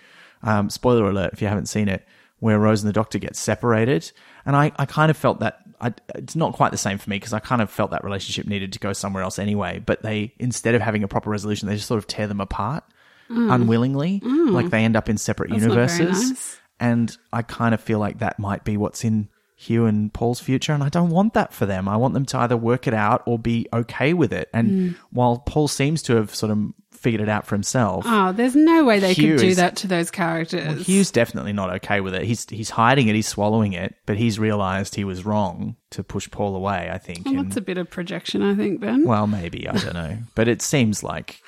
Um, 0.44 0.70
spoiler 0.70 1.10
alert 1.10 1.34
if 1.34 1.42
you 1.42 1.48
haven't 1.48 1.66
seen 1.68 1.88
it, 1.90 2.06
where 2.40 2.60
Rose 2.60 2.84
and 2.84 2.90
the 2.90 2.94
Doctor 2.94 3.18
get 3.18 3.36
separated, 3.36 4.12
and 4.46 4.56
I, 4.56 4.72
I 4.78 4.86
kind 4.86 5.10
of 5.10 5.18
felt 5.18 5.40
that 5.40 5.60
I, 5.82 5.94
it's 6.14 6.36
not 6.36 6.54
quite 6.54 6.72
the 6.72 6.78
same 6.78 7.00
for 7.00 7.10
me 7.10 7.16
because 7.18 7.34
I 7.34 7.40
kind 7.40 7.62
of 7.62 7.70
felt 7.72 7.92
that 7.92 8.04
relationship 8.04 8.46
needed 8.46 8.72
to 8.74 8.80
go 8.80 8.94
somewhere 8.94 9.24
else 9.24 9.40
anyway. 9.40 9.82
But 9.84 10.04
they 10.04 10.34
instead 10.38 10.76
of 10.76 10.82
having 10.82 11.04
a 11.04 11.08
proper 11.08 11.30
resolution, 11.32 11.68
they 11.68 11.76
just 11.76 11.88
sort 11.88 11.98
of 11.98 12.06
tear 12.08 12.28
them 12.28 12.42
apart 12.42 12.84
unwillingly, 13.30 14.20
like 14.24 14.70
they 14.70 14.84
end 14.84 14.96
up 14.96 15.10
in 15.10 15.18
separate 15.18 15.50
Mm. 15.50 15.54
That's 15.54 15.64
universes. 16.00 16.30
nice. 16.30 16.60
And 16.80 17.18
I 17.34 17.42
kind 17.42 17.74
of 17.74 17.82
feel 17.82 18.00
like 18.00 18.20
that 18.20 18.38
might 18.38 18.64
be 18.64 18.78
what's 18.78 19.04
in 19.04 19.30
Hugh 19.58 19.86
and 19.86 20.12
Paul's 20.14 20.40
future, 20.42 20.74
and 20.74 20.84
I 20.84 20.90
don't 20.90 21.10
want 21.10 21.34
that 21.34 21.54
for 21.54 21.66
them. 21.66 21.88
I 21.88 21.96
want 21.96 22.14
them 22.14 22.26
to 22.26 22.38
either 22.40 22.58
work 22.58 22.88
it 22.88 22.94
out 22.94 23.24
or 23.26 23.40
be 23.40 23.68
okay 23.74 24.14
with 24.14 24.34
it. 24.34 24.50
And 24.54 24.70
Mm. 24.70 24.96
while 25.12 25.38
Paul 25.40 25.68
seems 25.70 26.02
to 26.04 26.16
have 26.18 26.36
sort 26.36 26.52
of 26.52 26.60
figured 26.92 27.22
it 27.22 27.30
out 27.30 27.46
for 27.46 27.56
himself, 27.56 28.04
Oh, 28.08 28.32
there's 28.34 28.56
no 28.56 28.84
way 28.84 29.00
they 29.00 29.14
Hugh 29.14 29.36
could 29.36 29.42
do 29.42 29.48
is- 29.48 29.56
that 29.58 29.76
to 29.78 29.88
those 29.88 30.12
characters. 30.12 30.86
Hugh's 30.88 31.10
definitely 31.12 31.54
not 31.54 31.70
okay 31.76 32.02
with 32.02 32.14
it. 32.16 32.24
He's 32.24 32.46
he's 32.50 32.72
hiding 32.72 33.08
it, 33.08 33.16
he's 33.16 33.28
swallowing 33.28 33.74
it, 33.74 33.96
but 34.06 34.18
he's 34.18 34.40
realized 34.40 34.96
he 34.96 35.04
was 35.06 35.24
wrong 35.26 35.76
to 35.92 36.04
push 36.04 36.30
Paul 36.32 36.56
away. 36.56 36.90
I 36.92 36.98
think. 36.98 37.26
Well, 37.26 37.36
and- 37.38 37.46
that's 37.48 37.58
a 37.58 37.62
bit 37.62 37.78
of 37.78 37.90
projection, 37.90 38.42
I 38.42 38.56
think, 38.56 38.82
Ben. 38.82 39.06
well, 39.06 39.28
maybe 39.28 39.70
I 39.70 39.78
don't 39.78 39.94
know, 39.94 40.18
but 40.36 40.48
it 40.50 40.62
seems 40.62 41.02
like 41.04 41.42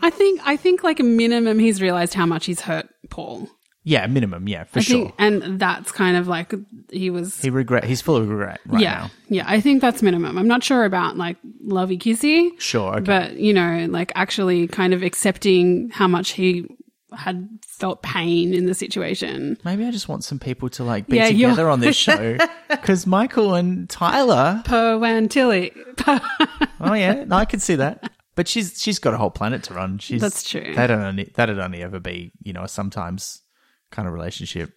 I 0.00 0.08
think 0.10 0.40
I 0.44 0.56
think 0.56 0.82
like 0.82 1.00
a 1.00 1.04
minimum 1.04 1.58
he's 1.58 1.82
realized 1.82 2.14
how 2.14 2.24
much 2.26 2.46
he's 2.46 2.60
hurt 2.62 2.88
Paul. 3.10 3.48
Yeah, 3.84 4.06
minimum, 4.06 4.46
yeah, 4.48 4.62
for 4.64 4.78
I 4.78 4.82
sure. 4.82 5.02
think 5.06 5.14
and 5.18 5.58
that's 5.58 5.90
kind 5.90 6.16
of 6.16 6.28
like 6.28 6.54
he 6.92 7.10
was 7.10 7.40
he 7.42 7.50
regret. 7.50 7.82
He's 7.84 8.00
full 8.00 8.16
of 8.16 8.28
regret 8.28 8.60
right 8.66 8.80
Yeah. 8.80 8.92
now. 8.94 9.10
Yeah, 9.28 9.44
I 9.48 9.60
think 9.60 9.80
that's 9.80 10.02
minimum. 10.02 10.38
I'm 10.38 10.46
not 10.46 10.62
sure 10.62 10.84
about 10.84 11.16
like 11.16 11.36
lovey 11.64 11.98
kissy. 11.98 12.50
Sure, 12.60 12.94
okay. 12.94 13.04
But, 13.04 13.36
you 13.38 13.52
know, 13.52 13.86
like 13.90 14.12
actually 14.14 14.68
kind 14.68 14.94
of 14.94 15.02
accepting 15.02 15.90
how 15.90 16.06
much 16.06 16.30
he 16.32 16.66
had 17.16 17.48
felt 17.66 18.02
pain 18.02 18.54
in 18.54 18.66
the 18.66 18.74
situation. 18.74 19.58
Maybe 19.64 19.84
I 19.84 19.90
just 19.90 20.08
want 20.08 20.22
some 20.24 20.38
people 20.38 20.68
to 20.70 20.84
like 20.84 21.08
be 21.08 21.16
Yeah, 21.16 21.28
together 21.28 21.68
on 21.68 21.80
this 21.80 21.96
show 22.06 22.38
because 22.70 23.06
Michael 23.06 23.54
and 23.54 23.90
Tyler. 23.90 24.62
Po 24.64 25.02
and 25.02 25.30
Tilly. 25.30 25.72
Oh 26.84 26.94
yeah, 26.94 27.24
I 27.30 27.44
could 27.44 27.62
see 27.62 27.76
that. 27.76 28.10
But 28.34 28.48
she's 28.48 28.80
she's 28.82 28.98
got 28.98 29.14
a 29.14 29.16
whole 29.16 29.30
planet 29.30 29.62
to 29.64 29.74
run. 29.74 29.98
She's 29.98 30.20
That's 30.20 30.42
true. 30.48 30.74
That'd 30.74 30.96
only 30.98 31.30
that'd 31.34 31.58
only 31.58 31.82
ever 31.82 32.00
be 32.00 32.32
you 32.42 32.52
know 32.52 32.66
sometimes 32.66 33.42
kind 33.92 34.08
of 34.08 34.14
relationship. 34.14 34.72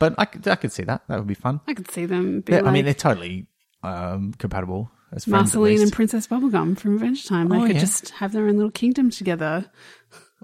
But 0.00 0.14
I 0.18 0.24
could 0.24 0.46
I 0.48 0.56
could 0.56 0.72
see 0.72 0.82
that. 0.84 1.02
That 1.08 1.18
would 1.18 1.28
be 1.28 1.34
fun. 1.34 1.60
I 1.68 1.74
could 1.74 1.90
see 1.90 2.04
them 2.06 2.40
be 2.40 2.52
like 2.52 2.64
I 2.64 2.70
mean, 2.72 2.84
they're 2.84 2.92
totally 2.94 3.46
um, 3.82 4.32
compatible 4.34 4.90
as 5.12 5.24
friends. 5.24 5.54
at 5.54 5.58
Marceline 5.58 5.80
and. 5.82 5.92
Princess 5.92 6.26
Bubblegum 6.26 6.76
from 6.78 6.94
Adventure 6.94 7.28
Time. 7.28 7.48
They 7.48 7.56
Oh, 7.56 7.66
could 7.66 7.76
yeah. 7.76 7.80
just 7.80 8.10
have 8.10 8.32
their 8.32 8.46
own 8.48 8.56
little 8.56 8.70
kingdom 8.72 9.10
together, 9.10 9.70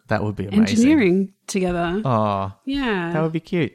that 0.09 0.22
would 0.22 0.37
be 0.37 0.46
amazing. 0.46 0.62
engineering 0.62 1.33
together. 1.48 2.01
Oh, 2.05 2.53
yeah. 2.64 3.11
that 3.12 3.22
would 3.22 3.33
be 3.33 3.40
cute. 3.40 3.72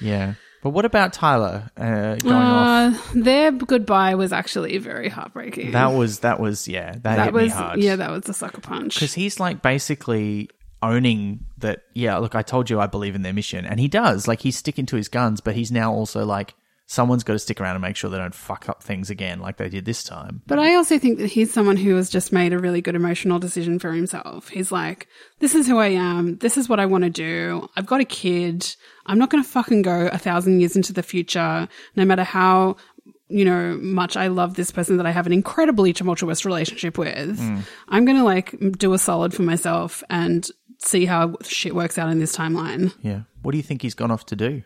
Yeah. 0.00 0.34
But 0.62 0.70
what 0.70 0.84
about 0.84 1.12
Tyler 1.12 1.70
uh, 1.76 2.16
going 2.16 2.34
off? 2.34 3.16
Uh, 3.16 3.20
their 3.20 3.50
goodbye 3.52 4.14
was 4.14 4.32
actually 4.32 4.78
very 4.78 5.08
heartbreaking. 5.08 5.72
That 5.72 5.88
was 5.88 6.20
that 6.20 6.38
was 6.40 6.68
yeah. 6.68 6.92
That, 6.92 7.02
that 7.02 7.24
hit 7.26 7.32
was 7.32 7.42
me 7.44 7.48
hard. 7.50 7.80
yeah, 7.80 7.96
that 7.96 8.10
was 8.10 8.28
a 8.28 8.32
sucker 8.34 8.60
punch. 8.60 8.94
because 8.94 9.12
he's 9.12 9.40
like 9.40 9.60
basically 9.60 10.50
owning 10.82 11.46
that. 11.58 11.82
Yeah, 11.94 12.18
look, 12.18 12.34
I 12.34 12.42
told 12.42 12.68
you 12.68 12.80
I 12.80 12.86
believe 12.86 13.14
in 13.14 13.22
their 13.22 13.32
mission, 13.32 13.64
and 13.64 13.80
he 13.80 13.88
does. 13.88 14.28
Like 14.28 14.40
he's 14.40 14.56
sticking 14.56 14.86
to 14.86 14.96
his 14.96 15.08
guns, 15.08 15.40
but 15.40 15.54
he's 15.54 15.72
now 15.72 15.92
also 15.92 16.24
like 16.24 16.54
someone's 16.92 17.24
got 17.24 17.32
to 17.32 17.38
stick 17.38 17.58
around 17.58 17.74
and 17.74 17.82
make 17.82 17.96
sure 17.96 18.10
they 18.10 18.18
don't 18.18 18.34
fuck 18.34 18.68
up 18.68 18.82
things 18.82 19.08
again, 19.08 19.40
like 19.40 19.56
they 19.56 19.70
did 19.70 19.86
this 19.86 20.04
time. 20.04 20.42
But 20.46 20.58
I 20.58 20.74
also 20.74 20.98
think 20.98 21.18
that 21.18 21.28
he's 21.28 21.50
someone 21.50 21.78
who 21.78 21.96
has 21.96 22.10
just 22.10 22.32
made 22.32 22.52
a 22.52 22.58
really 22.58 22.82
good 22.82 22.94
emotional 22.94 23.38
decision 23.38 23.78
for 23.78 23.92
himself. 23.92 24.48
He's 24.48 24.70
like, 24.70 25.08
this 25.38 25.54
is 25.54 25.66
who 25.66 25.78
I 25.78 25.88
am. 25.88 26.36
This 26.36 26.58
is 26.58 26.68
what 26.68 26.80
I 26.80 26.86
want 26.86 27.04
to 27.04 27.10
do. 27.10 27.66
I've 27.76 27.86
got 27.86 28.02
a 28.02 28.04
kid. 28.04 28.76
I'm 29.06 29.18
not 29.18 29.30
going 29.30 29.42
to 29.42 29.48
fucking 29.48 29.82
go 29.82 30.08
a 30.12 30.18
thousand 30.18 30.60
years 30.60 30.76
into 30.76 30.92
the 30.92 31.02
future, 31.02 31.66
no 31.96 32.04
matter 32.04 32.24
how, 32.24 32.76
you 33.28 33.46
know, 33.46 33.78
much 33.80 34.14
I 34.18 34.26
love 34.26 34.54
this 34.54 34.70
person 34.70 34.98
that 34.98 35.06
I 35.06 35.12
have 35.12 35.26
an 35.26 35.32
incredibly 35.32 35.94
tumultuous 35.94 36.44
relationship 36.44 36.98
with. 36.98 37.40
Mm. 37.40 37.62
I'm 37.88 38.04
going 38.04 38.18
to 38.18 38.24
like 38.24 38.54
do 38.76 38.92
a 38.92 38.98
solid 38.98 39.32
for 39.32 39.42
myself 39.42 40.04
and 40.10 40.46
see 40.84 41.06
how 41.06 41.36
shit 41.42 41.74
works 41.74 41.98
out 41.98 42.10
in 42.10 42.18
this 42.18 42.36
timeline. 42.36 42.94
Yeah. 43.02 43.22
What 43.42 43.52
do 43.52 43.56
you 43.56 43.62
think 43.62 43.82
he's 43.82 43.94
gone 43.94 44.10
off 44.10 44.26
to 44.26 44.36
do? 44.36 44.50
Do 44.50 44.64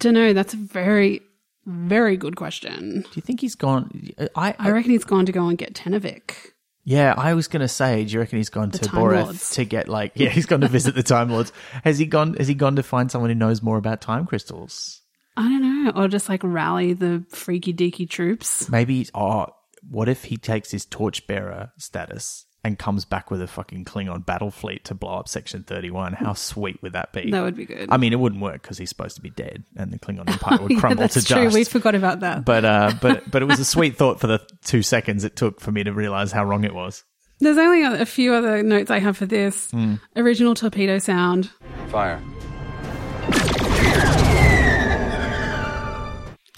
Don't 0.00 0.14
know. 0.14 0.32
That's 0.32 0.54
a 0.54 0.56
very, 0.56 1.22
very 1.66 2.16
good 2.16 2.36
question. 2.36 3.02
Do 3.02 3.10
you 3.14 3.22
think 3.22 3.40
he's 3.40 3.54
gone? 3.54 4.08
I, 4.34 4.54
I 4.58 4.70
reckon 4.70 4.90
he's 4.90 5.04
gone 5.04 5.26
to 5.26 5.32
go 5.32 5.46
and 5.46 5.58
get 5.58 5.74
Tenavik. 5.74 6.52
Yeah, 6.82 7.14
I 7.16 7.34
was 7.34 7.46
gonna 7.46 7.68
say, 7.68 8.04
do 8.04 8.14
you 8.14 8.20
reckon 8.20 8.38
he's 8.38 8.48
gone 8.48 8.70
to 8.70 8.78
Time 8.78 9.02
Boreth 9.02 9.24
Lords. 9.24 9.50
to 9.54 9.64
get 9.64 9.86
like 9.86 10.12
yeah, 10.16 10.30
he's 10.30 10.46
gone 10.46 10.62
to 10.62 10.68
visit 10.68 10.94
the 10.94 11.02
Time 11.02 11.30
Lords. 11.30 11.52
Has 11.84 11.98
he 11.98 12.06
gone 12.06 12.34
has 12.34 12.48
he 12.48 12.54
gone 12.54 12.76
to 12.76 12.82
find 12.82 13.10
someone 13.10 13.30
who 13.30 13.34
knows 13.34 13.62
more 13.62 13.76
about 13.76 14.00
time 14.00 14.26
crystals? 14.26 15.02
I 15.36 15.42
don't 15.42 15.84
know, 15.84 15.92
or 15.94 16.08
just 16.08 16.28
like 16.28 16.40
rally 16.42 16.94
the 16.94 17.24
freaky 17.28 17.74
deaky 17.74 18.08
troops. 18.08 18.68
Maybe 18.70 19.06
oh 19.14 19.48
what 19.88 20.08
if 20.08 20.24
he 20.24 20.36
takes 20.36 20.70
his 20.70 20.84
torchbearer 20.84 21.72
status 21.78 22.46
and 22.62 22.78
comes 22.78 23.04
back 23.04 23.30
with 23.30 23.40
a 23.40 23.46
fucking 23.46 23.84
Klingon 23.84 24.24
battle 24.26 24.50
fleet 24.50 24.84
to 24.84 24.94
blow 24.94 25.14
up 25.18 25.28
Section 25.28 25.62
31. 25.62 26.12
How 26.12 26.34
sweet 26.34 26.82
would 26.82 26.92
that 26.92 27.12
be? 27.12 27.30
That 27.30 27.42
would 27.42 27.56
be 27.56 27.64
good. 27.64 27.88
I 27.90 27.96
mean, 27.96 28.12
it 28.12 28.20
wouldn't 28.20 28.42
work 28.42 28.60
because 28.62 28.76
he's 28.78 28.88
supposed 28.90 29.16
to 29.16 29.22
be 29.22 29.30
dead 29.30 29.64
and 29.76 29.92
the 29.92 29.98
Klingon 29.98 30.28
Empire 30.30 30.60
would 30.60 30.72
yeah, 30.72 30.80
crumble 30.80 31.00
that's 31.02 31.14
to 31.14 31.24
true. 31.24 31.44
dust. 31.44 31.54
We 31.54 31.64
forgot 31.64 31.94
about 31.94 32.20
that. 32.20 32.44
but 32.44 32.64
uh, 32.64 32.92
but 33.00 33.30
but 33.30 33.42
it 33.42 33.46
was 33.46 33.58
a 33.60 33.64
sweet 33.64 33.96
thought 33.96 34.20
for 34.20 34.26
the 34.26 34.40
two 34.64 34.82
seconds 34.82 35.24
it 35.24 35.36
took 35.36 35.60
for 35.60 35.72
me 35.72 35.84
to 35.84 35.92
realize 35.92 36.32
how 36.32 36.44
wrong 36.44 36.64
it 36.64 36.74
was. 36.74 37.04
There's 37.38 37.56
only 37.56 37.82
a 37.82 38.02
a 38.02 38.06
few 38.06 38.34
other 38.34 38.62
notes 38.62 38.90
I 38.90 38.98
have 38.98 39.16
for 39.16 39.26
this. 39.26 39.70
Hmm. 39.70 39.94
Original 40.16 40.54
torpedo 40.54 40.98
sound. 40.98 41.50
Fire. 41.88 42.20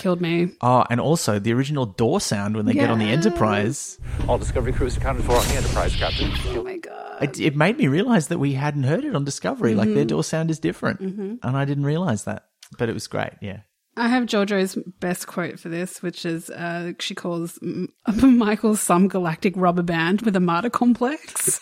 Killed 0.03 0.21
me. 0.21 0.49
Oh, 0.61 0.85
and 0.91 1.01
also 1.01 1.39
the 1.39 1.53
original 1.53 1.87
door 1.87 2.21
sound 2.21 2.57
when 2.57 2.67
they 2.67 2.73
get 2.73 2.91
on 2.91 2.99
the 2.99 3.05
Yeah. 3.07 3.13
Enterprise. 3.13 3.99
All 4.29 4.37
Discovery 4.37 4.73
crews 4.73 4.97
accounted 4.97 5.25
for 5.25 5.37
on 5.37 5.47
the 5.47 5.55
Enterprise, 5.55 5.95
Captain. 5.95 6.29
Oh 6.57 6.65
my 6.65 6.77
god. 6.79 7.23
It, 7.23 7.39
it 7.41 7.57
made 7.57 7.79
me 7.79 7.87
realize 7.87 8.27
that 8.27 8.39
we 8.39 8.55
hadn't 8.55 8.83
heard 8.83 9.05
it 9.05 9.15
on 9.15 9.25
Discovery. 9.25 9.75
Like 9.77 9.87
Mm-hmm. 9.87 9.95
their 9.95 10.05
door 10.05 10.25
sound 10.25 10.51
is 10.51 10.59
different, 10.59 10.99
and 11.01 11.39
I 11.45 11.65
didn't 11.65 11.85
realize 11.85 12.25
that. 12.25 12.47
But 12.79 12.89
it 12.89 12.95
was 12.95 13.07
great. 13.07 13.31
Yeah. 13.41 13.61
I 13.97 14.09
have 14.09 14.25
Georgiou's 14.25 14.77
best 14.99 15.27
quote 15.29 15.61
for 15.61 15.69
this, 15.69 16.03
which 16.03 16.25
is 16.27 16.51
uh, 16.51 16.95
she 16.99 17.15
calls 17.15 17.59
M- 17.63 17.89
Michael 18.39 18.75
some 18.75 19.07
galactic 19.07 19.55
rubber 19.57 19.83
band 19.83 20.23
with 20.23 20.35
a 20.35 20.41
martyr 20.41 20.71
complex. 20.71 21.61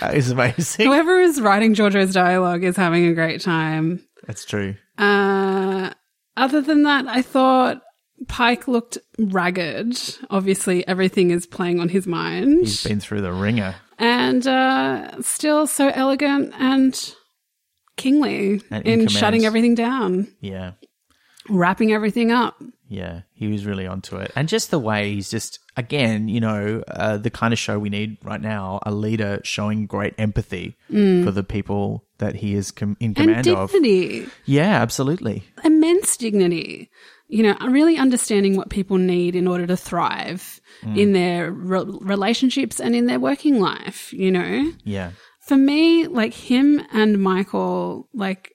That 0.00 0.14
is 0.14 0.30
amazing. 0.30 0.86
Whoever 0.86 1.20
is 1.20 1.40
writing 1.40 1.74
Georgiou's 1.74 2.12
dialogue 2.12 2.64
is 2.64 2.76
having 2.76 3.06
a 3.06 3.14
great 3.14 3.40
time. 3.40 4.04
That's 4.26 4.44
true. 4.44 4.74
Uh, 4.98 5.55
other 6.36 6.60
than 6.60 6.82
that, 6.84 7.06
I 7.08 7.22
thought 7.22 7.82
Pike 8.28 8.66
looked 8.68 8.98
ragged. 9.18 9.98
Obviously, 10.30 10.86
everything 10.88 11.30
is 11.30 11.46
playing 11.46 11.80
on 11.80 11.88
his 11.88 12.06
mind. 12.06 12.60
He's 12.60 12.84
been 12.84 13.00
through 13.00 13.20
the 13.22 13.32
ringer. 13.32 13.74
and 13.98 14.46
uh, 14.46 15.20
still 15.22 15.66
so 15.66 15.88
elegant 15.88 16.52
and 16.58 17.14
kingly 17.96 18.60
And 18.70 18.86
in 18.86 19.00
in 19.02 19.08
shutting 19.08 19.44
everything 19.46 19.74
down, 19.74 20.28
Yeah. 20.40 20.72
wrapping 21.48 21.92
everything 21.92 22.30
up. 22.30 22.60
Yeah, 22.88 23.22
he 23.32 23.48
was 23.48 23.66
really 23.66 23.86
onto 23.86 24.16
it. 24.16 24.30
And 24.36 24.48
just 24.48 24.70
the 24.70 24.78
way 24.78 25.12
he's 25.14 25.28
just, 25.28 25.58
again, 25.76 26.28
you 26.28 26.38
know, 26.38 26.84
uh, 26.88 27.16
the 27.16 27.30
kind 27.30 27.52
of 27.52 27.58
show 27.58 27.78
we 27.80 27.88
need 27.88 28.16
right 28.22 28.40
now 28.40 28.78
a 28.84 28.92
leader 28.92 29.40
showing 29.42 29.86
great 29.86 30.14
empathy 30.18 30.76
for 30.88 31.32
the 31.32 31.42
people 31.42 32.04
that 32.18 32.36
he 32.36 32.54
is 32.54 32.70
com- 32.70 32.96
in 33.00 33.12
Mm. 33.14 33.18
And 33.18 33.44
command 33.44 33.48
of. 33.48 33.72
Yeah, 34.44 34.80
absolutely. 34.80 35.42
immense 35.64 36.16
dignity. 36.16 36.88
You 37.28 37.42
know, 37.42 37.56
really 37.68 37.96
understanding 37.96 38.56
what 38.56 38.70
people 38.70 38.98
need 38.98 39.34
in 39.34 39.48
order 39.48 39.66
to 39.66 39.76
thrive 39.76 40.60
in 40.94 41.12
their 41.12 41.50
re- 41.50 41.82
relationships 42.00 42.78
and 42.80 42.94
in 42.94 43.06
their 43.06 43.18
working 43.18 43.58
life, 43.58 44.12
you 44.12 44.30
know? 44.30 44.72
Yeah. 44.84 45.10
For 45.40 45.56
me, 45.56 46.06
like 46.06 46.34
him 46.34 46.80
and 46.92 47.20
Michael, 47.20 48.08
like 48.14 48.52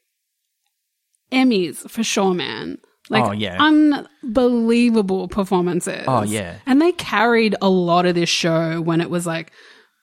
Emmys 1.32 1.89
for 1.89 2.04
sure, 2.04 2.34
man. 2.34 2.78
Like 3.12 3.26
Oh, 3.26 3.32
yeah. 3.34 3.58
unbelievable 3.62 5.28
performances. 5.28 6.06
Oh, 6.08 6.24
yeah. 6.24 6.56
And 6.65 6.82
they 6.82 6.93
carried 6.93 7.56
a 7.62 7.69
lot 7.69 8.06
of 8.06 8.15
this 8.15 8.30
show 8.30 8.82
when 8.82 9.02
it 9.02 9.10
was 9.10 9.26
like 9.28 9.52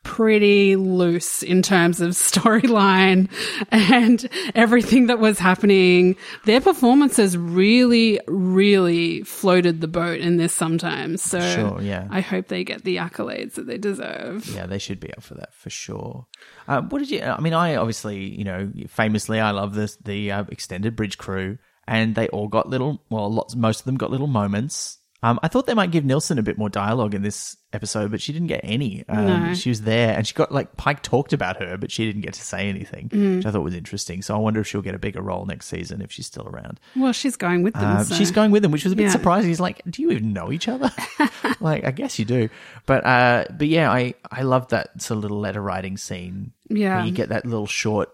pretty 0.04 0.74
loose 0.76 1.42
in 1.42 1.60
terms 1.60 2.00
of 2.00 2.10
storyline 2.12 3.28
and 3.70 4.28
everything 4.54 5.06
that 5.08 5.18
was 5.18 5.38
happening. 5.38 6.16
Their 6.44 6.60
performances 6.60 7.36
really, 7.36 8.18
really 8.26 9.22
floated 9.22 9.80
the 9.80 9.88
boat 9.88 10.20
in 10.20 10.36
this 10.36 10.54
sometimes. 10.54 11.22
So 11.22 11.40
Sure, 11.40 11.82
yeah. 11.82 12.06
I 12.10 12.20
hope 12.20 12.48
they 12.48 12.64
get 12.64 12.84
the 12.84 12.96
accolades 12.96 13.54
that 13.54 13.66
they 13.66 13.76
deserve. 13.76 14.46
Yeah, 14.54 14.66
they 14.66 14.78
should 14.78 15.00
be 15.00 15.12
up 15.12 15.22
for 15.22 15.34
that 15.34 15.52
for 15.54 15.68
sure. 15.70 16.26
Uh, 16.66 16.82
what 16.82 17.00
did 17.00 17.10
you? 17.10 17.22
I 17.22 17.40
mean, 17.40 17.52
I 17.54 17.76
obviously, 17.76 18.18
you 18.18 18.44
know, 18.44 18.70
famously, 18.88 19.40
I 19.40 19.50
love 19.50 19.74
this 19.74 19.96
the 20.04 20.30
uh, 20.32 20.44
extended 20.48 20.96
bridge 20.96 21.18
crew, 21.18 21.58
and 21.88 22.14
they 22.14 22.28
all 22.28 22.46
got 22.46 22.68
little. 22.68 23.02
Well, 23.10 23.32
lots, 23.32 23.56
most 23.56 23.80
of 23.80 23.84
them 23.86 23.96
got 23.96 24.10
little 24.12 24.26
moments. 24.28 24.98
Um, 25.20 25.40
I 25.42 25.48
thought 25.48 25.66
they 25.66 25.74
might 25.74 25.90
give 25.90 26.04
Nilsson 26.04 26.38
a 26.38 26.44
bit 26.44 26.56
more 26.58 26.68
dialogue 26.68 27.12
in 27.12 27.22
this 27.22 27.56
episode, 27.72 28.12
but 28.12 28.20
she 28.22 28.32
didn't 28.32 28.46
get 28.46 28.60
any. 28.62 29.04
Um, 29.08 29.26
No. 29.26 29.54
She 29.54 29.68
was 29.68 29.82
there, 29.82 30.16
and 30.16 30.24
she 30.24 30.32
got 30.32 30.52
like 30.52 30.76
Pike 30.76 31.02
talked 31.02 31.32
about 31.32 31.60
her, 31.60 31.76
but 31.76 31.90
she 31.90 32.06
didn't 32.06 32.20
get 32.20 32.34
to 32.34 32.40
say 32.40 32.68
anything, 32.68 33.08
Mm. 33.08 33.36
which 33.38 33.46
I 33.46 33.50
thought 33.50 33.64
was 33.64 33.74
interesting. 33.74 34.22
So 34.22 34.36
I 34.36 34.38
wonder 34.38 34.60
if 34.60 34.68
she'll 34.68 34.80
get 34.80 34.94
a 34.94 34.98
bigger 35.00 35.20
role 35.20 35.44
next 35.44 35.66
season 35.66 36.02
if 36.02 36.12
she's 36.12 36.26
still 36.26 36.46
around. 36.46 36.78
Well, 36.94 37.12
she's 37.12 37.34
going 37.34 37.64
with 37.64 37.74
them. 37.74 37.96
Uh, 37.96 38.04
so- 38.04 38.14
She's 38.14 38.30
going 38.30 38.52
with 38.52 38.64
him, 38.64 38.70
which 38.70 38.84
was 38.84 38.92
a 38.92 38.96
bit 38.96 39.06
Yeah. 39.06 39.10
surprising. 39.10 39.48
He's 39.50 39.58
like, 39.58 39.82
"Do 39.90 40.02
you 40.02 40.12
even 40.12 40.32
know 40.32 40.52
each 40.52 40.68
other?" 40.68 40.92
like, 41.60 41.84
I 41.84 41.90
guess 41.90 42.20
you 42.20 42.24
do, 42.24 42.48
but 42.86 43.04
uh, 43.04 43.46
but 43.58 43.66
yeah, 43.66 43.90
I 43.90 44.14
I 44.30 44.42
love 44.42 44.68
that 44.68 45.02
sort 45.02 45.16
of 45.18 45.22
little 45.24 45.40
letter 45.40 45.60
writing 45.60 45.96
scene. 45.96 46.52
Yeah. 46.70 46.98
where 46.98 47.06
you 47.06 47.12
get 47.12 47.30
that 47.30 47.44
little 47.44 47.66
short 47.66 48.10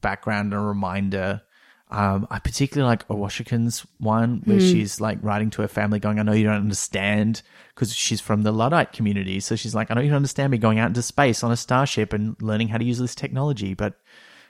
background 0.00 0.54
and 0.54 0.62
a 0.62 0.64
reminder. 0.64 1.42
Um, 1.90 2.26
I 2.30 2.38
particularly 2.38 2.88
like 2.88 3.06
Owosekun's 3.08 3.84
one 3.98 4.42
where 4.44 4.58
Hmm. 4.58 4.64
she's 4.64 5.00
like 5.00 5.18
writing 5.22 5.50
to 5.50 5.62
her 5.62 5.68
family, 5.68 5.98
going, 5.98 6.18
"I 6.18 6.22
know 6.22 6.32
you 6.32 6.44
don't 6.44 6.54
understand," 6.54 7.42
because 7.74 7.94
she's 7.94 8.20
from 8.20 8.42
the 8.42 8.52
Luddite 8.52 8.92
community. 8.92 9.40
So 9.40 9.56
she's 9.56 9.74
like, 9.74 9.90
"I 9.90 9.94
know 9.94 10.00
you 10.00 10.08
don't 10.08 10.16
understand 10.16 10.52
me 10.52 10.58
going 10.58 10.78
out 10.78 10.88
into 10.88 11.02
space 11.02 11.42
on 11.42 11.50
a 11.50 11.56
starship 11.56 12.12
and 12.12 12.36
learning 12.40 12.68
how 12.68 12.78
to 12.78 12.84
use 12.84 12.98
this 12.98 13.14
technology," 13.14 13.74
but. 13.74 13.94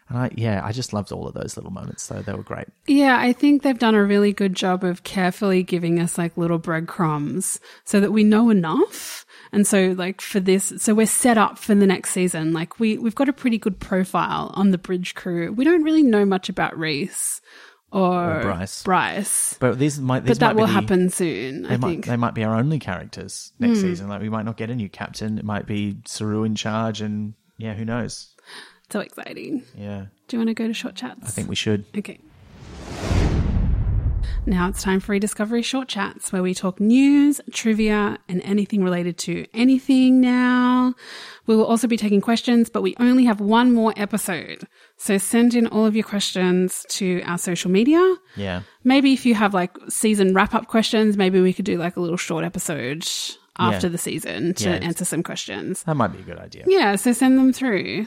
And 0.09 0.19
I, 0.19 0.31
yeah, 0.35 0.61
I 0.65 0.73
just 0.73 0.93
loved 0.93 1.13
all 1.13 1.29
of 1.29 1.35
those 1.35 1.57
little 1.57 1.71
moments, 1.71 2.09
though. 2.09 2.21
They 2.21 2.33
were 2.33 2.43
great. 2.43 2.67
Yeah, 2.89 3.17
I 3.21 3.33
think 3.33 3.63
they've 3.63 3.79
done 3.79 3.95
a 3.95 4.03
really 4.05 4.33
good 4.33 4.55
job 4.55 4.83
of 4.83 5.05
carefully 5.05 5.63
giving 5.63 6.01
us 6.01 6.19
like 6.19 6.37
little 6.37 6.59
breadcrumbs 6.59 7.61
so 7.85 8.01
that 8.01 8.11
we 8.11 8.25
know 8.25 8.51
enough. 8.51 9.25
And 9.53 9.67
so 9.67 9.95
like 9.97 10.21
for 10.21 10.41
this, 10.41 10.73
so 10.79 10.95
we're 10.95 11.07
set 11.07 11.37
up 11.37 11.59
for 11.59 11.75
the 11.75 11.87
next 11.87 12.11
season. 12.11 12.53
Like 12.53 12.79
we, 12.79 12.99
we've 12.99 13.15
got 13.15 13.29
a 13.29 13.33
pretty 13.33 13.59
good 13.59 13.81
profile 13.81 14.53
on 14.55 14.71
the 14.71 14.79
bridge 14.79 15.15
crew. 15.15 15.53
We 15.53 15.65
don't 15.65 15.83
really 15.83 16.03
know 16.03 16.25
much 16.25 16.49
about 16.49 16.79
Reese 16.79 17.41
or, 17.91 18.39
Or 18.39 18.43
Bryce. 18.43 18.83
Bryce. 18.85 19.57
But 19.59 19.79
these 19.79 19.99
might, 19.99 20.21
these 20.21 20.39
But 20.39 20.41
that 20.41 20.55
might 20.55 20.61
will 20.61 20.67
the- 20.69 20.73
happen 20.73 21.11
soon, 21.11 21.63
They 21.63 21.75
I 21.75 21.77
might, 21.77 21.89
think. 21.89 22.07
They 22.07 22.17
might 22.17 22.35
be 22.35 22.45
our 22.45 22.55
only 22.55 22.79
characters 22.79 23.53
next 23.59 23.79
hmm. 23.79 23.83
season. 23.89 24.09
Like 24.09 24.21
we 24.23 24.29
might 24.29 24.45
not 24.45 24.57
get 24.57 24.71
a 24.71 24.75
new 24.77 24.89
captain. 24.89 25.39
It 25.39 25.45
might 25.45 25.67
be 25.67 25.97
Saru 26.07 26.45
in 26.45 26.55
charge, 26.55 27.01
and 27.01 27.35
yeah, 27.59 27.75
who 27.75 27.85
knows? 27.85 28.35
so 28.91 29.01
exciting. 29.01 29.63
Yeah, 29.77 30.07
Do 30.27 30.37
you 30.37 30.41
want 30.41 30.49
to 30.49 30.55
go 30.55 30.67
to 30.67 30.75
short 30.75 30.97
chats? 30.97 31.21
I 31.23 31.31
think 31.31 31.49
we 31.49 31.55
should. 31.55 31.85
Okay. 31.97 32.19
Now 34.47 34.69
it's 34.69 34.83
time 34.83 35.01
for 35.01 35.13
Rediscovery 35.13 35.63
Short 35.63 35.89
Chats, 35.89 36.33
where 36.33 36.43
we 36.43 36.55
talk 36.55 36.81
news, 36.81 37.41
trivia, 37.53 38.19
and 38.29 38.41
anything 38.43 38.83
related 38.83 39.19
to 39.19 39.47
anything 39.55 40.21
now. 40.21 40.95
We 41.47 41.57
will 41.57 41.67
also 41.67 41.87
be 41.87 41.97
taking 41.97 42.21
questions, 42.21 42.71
but 42.71 42.83
we 42.83 42.95
only 42.99 43.25
have 43.25 43.41
one 43.41 43.73
more 43.73 43.93
episode. 43.97 44.67
So 44.97 45.19
send 45.19 45.55
in 45.55 45.67
all 45.67 45.85
of 45.87 45.95
your 45.95 46.05
questions 46.05 46.85
to 46.91 47.23
our 47.23 47.39
social 47.39 47.71
media. 47.71 48.17
Yeah, 48.37 48.63
Maybe 48.83 49.13
if 49.13 49.27
you 49.27 49.35
have 49.35 49.53
like 49.55 49.77
season 49.89 50.35
wrap 50.35 50.55
up 50.55 50.67
questions, 50.69 51.17
maybe 51.17 51.41
we 51.41 51.53
could 51.53 51.65
do 51.67 51.77
like 51.77 51.97
a 51.97 52.01
little 52.01 52.17
short 52.17 52.45
episode 52.45 53.05
after 53.59 53.87
Yeah. 53.87 53.91
the 53.93 53.99
season 53.99 54.55
to 54.55 54.71
Yeah. 54.71 54.77
answer 54.77 55.05
some 55.05 55.23
questions. 55.23 55.83
that 55.85 55.97
might 55.97 56.09
be 56.13 56.19
a 56.19 56.23
good 56.23 56.39
idea. 56.39 56.65
Yeah, 56.67 56.97
so 56.97 57.13
send 57.13 57.39
them 57.39 57.53
through. 57.53 58.07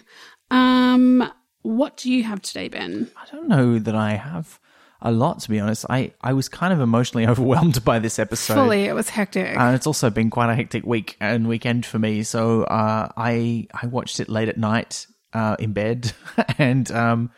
Um, 0.51 1.31
what 1.61 1.95
do 1.97 2.11
you 2.11 2.23
have 2.23 2.41
today, 2.41 2.67
Ben? 2.69 3.09
I 3.15 3.25
don't 3.31 3.47
know 3.47 3.77
that 3.79 3.95
I 3.95 4.13
have 4.15 4.59
a 5.03 5.11
lot 5.11 5.39
to 5.41 5.49
be 5.49 5.59
honest. 5.59 5.85
I 5.89 6.13
I 6.21 6.33
was 6.33 6.49
kind 6.49 6.73
of 6.73 6.79
emotionally 6.79 7.27
overwhelmed 7.31 7.83
by 7.85 7.99
this 7.99 8.17
episode. 8.17 8.55
Fully, 8.55 8.85
it 8.85 8.93
was 8.93 9.09
hectic. 9.09 9.55
And 9.55 9.75
it's 9.75 9.85
also 9.85 10.09
been 10.09 10.29
quite 10.29 10.49
a 10.49 10.55
hectic 10.55 10.85
week 10.85 11.17
and 11.19 11.47
weekend 11.47 11.85
for 11.85 11.99
me. 11.99 12.23
So 12.23 12.63
uh, 12.63 13.09
I 13.15 13.67
I 13.73 13.87
watched 13.87 14.19
it 14.19 14.29
late 14.29 14.49
at 14.49 14.57
night 14.57 15.05
uh, 15.33 15.57
in 15.59 15.73
bed, 15.73 16.13
and 16.57 16.89
um 16.91 17.29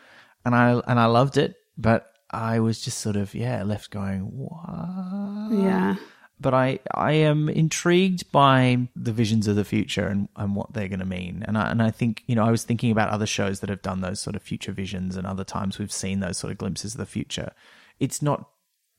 and 0.44 0.54
I 0.54 0.80
and 0.86 0.98
I 0.98 1.06
loved 1.06 1.36
it, 1.36 1.56
but 1.76 2.10
I 2.30 2.60
was 2.60 2.80
just 2.80 2.98
sort 2.98 3.16
of 3.16 3.34
yeah 3.34 3.62
left 3.64 3.90
going 3.90 4.22
what. 4.22 5.52
yeah. 5.52 5.96
But 6.38 6.52
I 6.52 6.80
I 6.92 7.12
am 7.12 7.48
intrigued 7.48 8.30
by 8.30 8.88
the 8.94 9.12
visions 9.12 9.46
of 9.46 9.56
the 9.56 9.64
future 9.64 10.06
and, 10.06 10.28
and 10.36 10.54
what 10.54 10.72
they're 10.74 10.88
going 10.88 11.00
to 11.00 11.06
mean. 11.06 11.42
And 11.48 11.56
I 11.56 11.70
and 11.70 11.82
I 11.82 11.90
think 11.90 12.22
you 12.26 12.34
know 12.34 12.44
I 12.44 12.50
was 12.50 12.64
thinking 12.64 12.90
about 12.90 13.08
other 13.10 13.26
shows 13.26 13.60
that 13.60 13.70
have 13.70 13.82
done 13.82 14.02
those 14.02 14.20
sort 14.20 14.36
of 14.36 14.42
future 14.42 14.72
visions, 14.72 15.16
and 15.16 15.26
other 15.26 15.44
times 15.44 15.78
we've 15.78 15.92
seen 15.92 16.20
those 16.20 16.38
sort 16.38 16.50
of 16.50 16.58
glimpses 16.58 16.94
of 16.94 16.98
the 16.98 17.06
future. 17.06 17.52
It's 17.98 18.20
not 18.20 18.50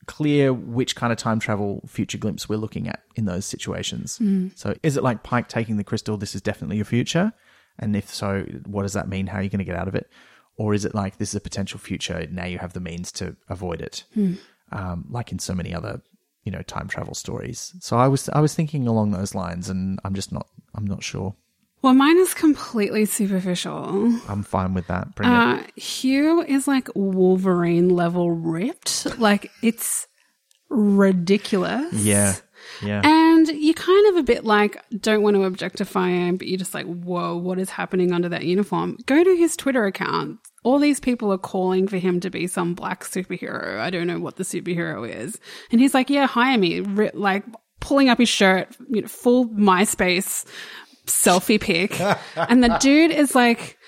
clear 0.06 0.52
which 0.52 0.96
kind 0.96 1.12
of 1.12 1.18
time 1.18 1.38
travel 1.38 1.82
future 1.86 2.18
glimpse 2.18 2.48
we're 2.48 2.56
looking 2.56 2.88
at 2.88 3.02
in 3.14 3.26
those 3.26 3.44
situations. 3.44 4.18
So 4.56 4.74
is 4.82 4.96
it 4.96 5.02
like 5.02 5.22
Pike 5.22 5.48
taking 5.48 5.76
the 5.76 5.84
crystal, 5.84 6.16
this 6.16 6.34
is 6.34 6.40
definitely 6.40 6.76
your 6.76 6.86
future? 6.86 7.32
And 7.78 7.94
if 7.94 8.12
so, 8.12 8.44
what 8.66 8.82
does 8.82 8.94
that 8.94 9.06
mean? 9.08 9.26
How 9.26 9.38
are 9.38 9.42
you 9.42 9.50
going 9.50 9.58
to 9.58 9.64
get 9.64 9.76
out 9.76 9.86
of 9.86 9.94
it? 9.94 10.08
Or 10.56 10.72
is 10.72 10.84
it 10.86 10.94
like 10.94 11.18
this 11.18 11.28
is 11.30 11.34
a 11.34 11.40
potential 11.40 11.78
future, 11.78 12.26
now 12.30 12.46
you 12.46 12.58
have 12.58 12.72
the 12.72 12.80
means 12.80 13.12
to 13.12 13.36
avoid 13.48 13.80
it? 13.82 14.04
Um, 14.72 15.04
like 15.10 15.30
in 15.30 15.38
so 15.38 15.54
many 15.54 15.74
other, 15.74 16.00
you 16.48 16.52
know, 16.52 16.62
time 16.62 16.88
travel 16.88 17.12
stories. 17.12 17.74
So 17.78 17.98
I 17.98 18.08
was 18.08 18.30
I 18.30 18.40
was 18.40 18.54
thinking 18.54 18.88
along 18.88 19.10
those 19.10 19.34
lines 19.34 19.68
and 19.68 20.00
I'm 20.02 20.14
just 20.14 20.32
not 20.32 20.48
I'm 20.74 20.86
not 20.86 21.02
sure. 21.02 21.34
Well, 21.82 21.92
mine 21.92 22.16
is 22.16 22.32
completely 22.32 23.04
superficial. 23.04 24.18
I'm 24.28 24.42
fine 24.42 24.72
with 24.72 24.86
that. 24.86 25.08
Uh, 25.20 25.62
Hugh 25.76 26.40
is 26.40 26.66
like 26.66 26.88
Wolverine 26.94 27.90
level 27.90 28.30
ripped. 28.30 29.06
Like, 29.18 29.50
it's 29.62 30.08
ridiculous. 30.70 31.92
Yeah. 31.92 32.34
Yeah. 32.82 33.02
And 33.04 33.28
And 33.38 33.62
you're 33.62 33.74
kind 33.74 34.08
of 34.08 34.16
a 34.16 34.22
bit 34.22 34.44
like, 34.44 34.76
don't 35.00 35.22
want 35.22 35.36
to 35.36 35.44
objectify 35.44 36.08
him, 36.08 36.36
but 36.36 36.48
you're 36.48 36.58
just 36.58 36.74
like, 36.74 36.86
whoa, 36.86 37.36
what 37.36 37.58
is 37.58 37.70
happening 37.70 38.12
under 38.12 38.28
that 38.28 38.44
uniform? 38.44 38.98
Go 39.06 39.22
to 39.22 39.36
his 39.36 39.56
Twitter 39.56 39.84
account. 39.86 40.40
All 40.64 40.78
these 40.78 41.00
people 41.00 41.32
are 41.32 41.38
calling 41.38 41.86
for 41.86 41.98
him 41.98 42.20
to 42.20 42.30
be 42.30 42.46
some 42.46 42.74
black 42.74 43.04
superhero. 43.04 43.78
I 43.78 43.90
don't 43.90 44.06
know 44.06 44.18
what 44.18 44.36
the 44.36 44.44
superhero 44.44 45.08
is. 45.08 45.38
And 45.70 45.80
he's 45.80 45.94
like, 45.94 46.10
yeah, 46.10 46.26
hire 46.26 46.58
me. 46.58 46.80
Like 46.80 47.44
pulling 47.80 48.08
up 48.08 48.18
his 48.18 48.28
shirt, 48.28 48.76
you 48.90 49.02
know, 49.02 49.08
full 49.08 49.48
MySpace 49.48 50.44
selfie 51.06 51.60
pic. 51.60 52.00
and 52.36 52.62
the 52.62 52.76
dude 52.80 53.12
is 53.12 53.34
like, 53.34 53.78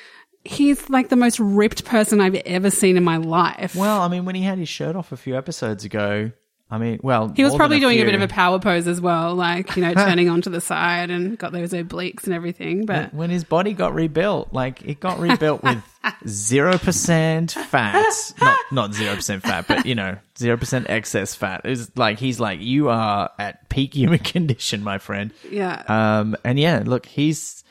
he's 0.45 0.89
like 0.89 1.09
the 1.09 1.17
most 1.17 1.39
ripped 1.41 1.85
person 1.85 2.21
I've 2.21 2.35
ever 2.35 2.71
seen 2.71 2.97
in 2.97 3.05
my 3.05 3.17
life. 3.17 3.75
Well, 3.75 4.01
I 4.01 4.09
mean, 4.09 4.25
when 4.25 4.35
he 4.35 4.43
had 4.43 4.59
his 4.59 4.69
shirt 4.69 4.97
off 4.97 5.13
a 5.13 5.17
few 5.17 5.37
episodes 5.37 5.85
ago, 5.85 6.33
I 6.73 6.79
mean, 6.79 7.01
well, 7.03 7.33
He 7.35 7.43
was 7.43 7.55
probably 7.57 7.79
than 7.79 7.89
doing 7.89 8.01
a 8.01 8.05
bit 8.05 8.15
of 8.15 8.23
a 8.23 8.29
power 8.29 8.61
pose 8.61 8.87
as 8.87 9.01
well, 9.01 9.35
like, 9.35 9.75
you 9.75 9.83
know, 9.83 9.93
turning 10.07 10.29
onto 10.29 10.51
the 10.51 10.61
side 10.61 11.11
and 11.11 11.37
got 11.37 11.51
those 11.53 11.73
obliques 11.73 12.25
and 12.25 12.33
everything. 12.33 12.87
But 12.87 13.13
when 13.13 13.29
his 13.31 13.43
body 13.43 13.73
got 13.73 13.93
rebuilt, 13.93 14.53
like 14.53 14.83
it 14.83 15.01
got 15.01 15.19
rebuilt 15.19 15.65
with 15.65 15.83
zero 16.29 16.79
percent 16.79 17.53
fat, 17.53 18.05
not 18.41 18.59
not 18.71 18.95
zero 18.95 19.17
percent 19.17 19.43
fat, 19.43 19.67
but 19.67 19.85
you 19.85 19.95
know 19.97 20.17
zero 20.39 20.57
percent 20.57 20.87
excess 20.89 21.35
fat. 21.35 21.63
It's 21.65 21.91
like 21.97 22.19
he's 22.21 22.39
like 22.39 22.61
you 22.61 22.89
are 22.89 23.31
at 23.39 23.69
peak 23.69 23.95
human 23.95 24.19
condition, 24.35 24.85
my 24.85 24.99
friend. 24.99 25.33
yeah, 25.51 25.83
Um, 25.89 26.37
and 26.45 26.59
yeah, 26.59 26.83
look, 26.87 27.05
he's 27.07 27.65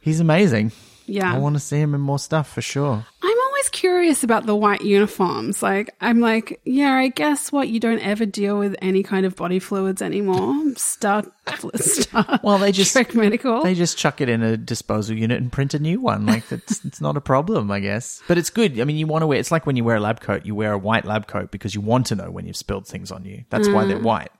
he's 0.00 0.20
amazing. 0.20 0.72
yeah. 1.06 1.34
I 1.34 1.38
want 1.38 1.56
to 1.56 1.60
see 1.60 1.78
him 1.78 1.94
in 1.94 2.00
more 2.00 2.18
stuff 2.18 2.50
for 2.52 2.62
sure. 2.62 3.04
I'm 3.22 3.38
always 3.58 3.68
curious 3.70 4.22
about 4.22 4.46
the 4.46 4.54
white 4.54 4.82
uniforms. 4.82 5.62
Like, 5.62 5.90
I'm 6.00 6.20
like, 6.20 6.60
yeah, 6.64 6.92
I 6.94 7.08
guess 7.08 7.50
what 7.50 7.68
you 7.68 7.80
don't 7.80 7.98
ever 8.00 8.24
deal 8.24 8.58
with 8.58 8.76
any 8.80 9.02
kind 9.02 9.26
of 9.26 9.34
body 9.34 9.58
fluids 9.58 10.00
anymore. 10.00 10.54
Start, 10.76 11.26
start. 11.74 12.40
Well, 12.44 12.58
they 12.58 12.70
just- 12.70 12.92
Trek 12.92 13.14
medical. 13.14 13.62
They 13.64 13.74
just 13.74 13.98
chuck 13.98 14.20
it 14.20 14.28
in 14.28 14.42
a 14.42 14.56
disposal 14.56 15.16
unit 15.16 15.40
and 15.40 15.50
print 15.50 15.74
a 15.74 15.78
new 15.80 16.00
one. 16.00 16.24
Like 16.26 16.50
it's 16.52 16.84
it's 16.84 17.00
not 17.00 17.16
a 17.16 17.20
problem, 17.20 17.70
I 17.70 17.80
guess. 17.80 18.22
But 18.28 18.38
it's 18.38 18.50
good. 18.50 18.78
I 18.80 18.84
mean, 18.84 18.96
you 18.96 19.06
want 19.06 19.22
to 19.22 19.26
wear. 19.26 19.38
It's 19.38 19.50
like 19.50 19.66
when 19.66 19.76
you 19.76 19.82
wear 19.84 19.96
a 19.96 20.00
lab 20.00 20.20
coat. 20.20 20.46
You 20.46 20.54
wear 20.54 20.72
a 20.72 20.78
white 20.78 21.04
lab 21.04 21.26
coat 21.26 21.50
because 21.50 21.74
you 21.74 21.80
want 21.80 22.06
to 22.06 22.14
know 22.14 22.30
when 22.30 22.46
you've 22.46 22.56
spilled 22.56 22.86
things 22.86 23.10
on 23.10 23.24
you. 23.24 23.44
That's 23.50 23.68
why 23.68 23.84
Mm. 23.84 23.88
they're 23.88 23.98
white. 23.98 24.30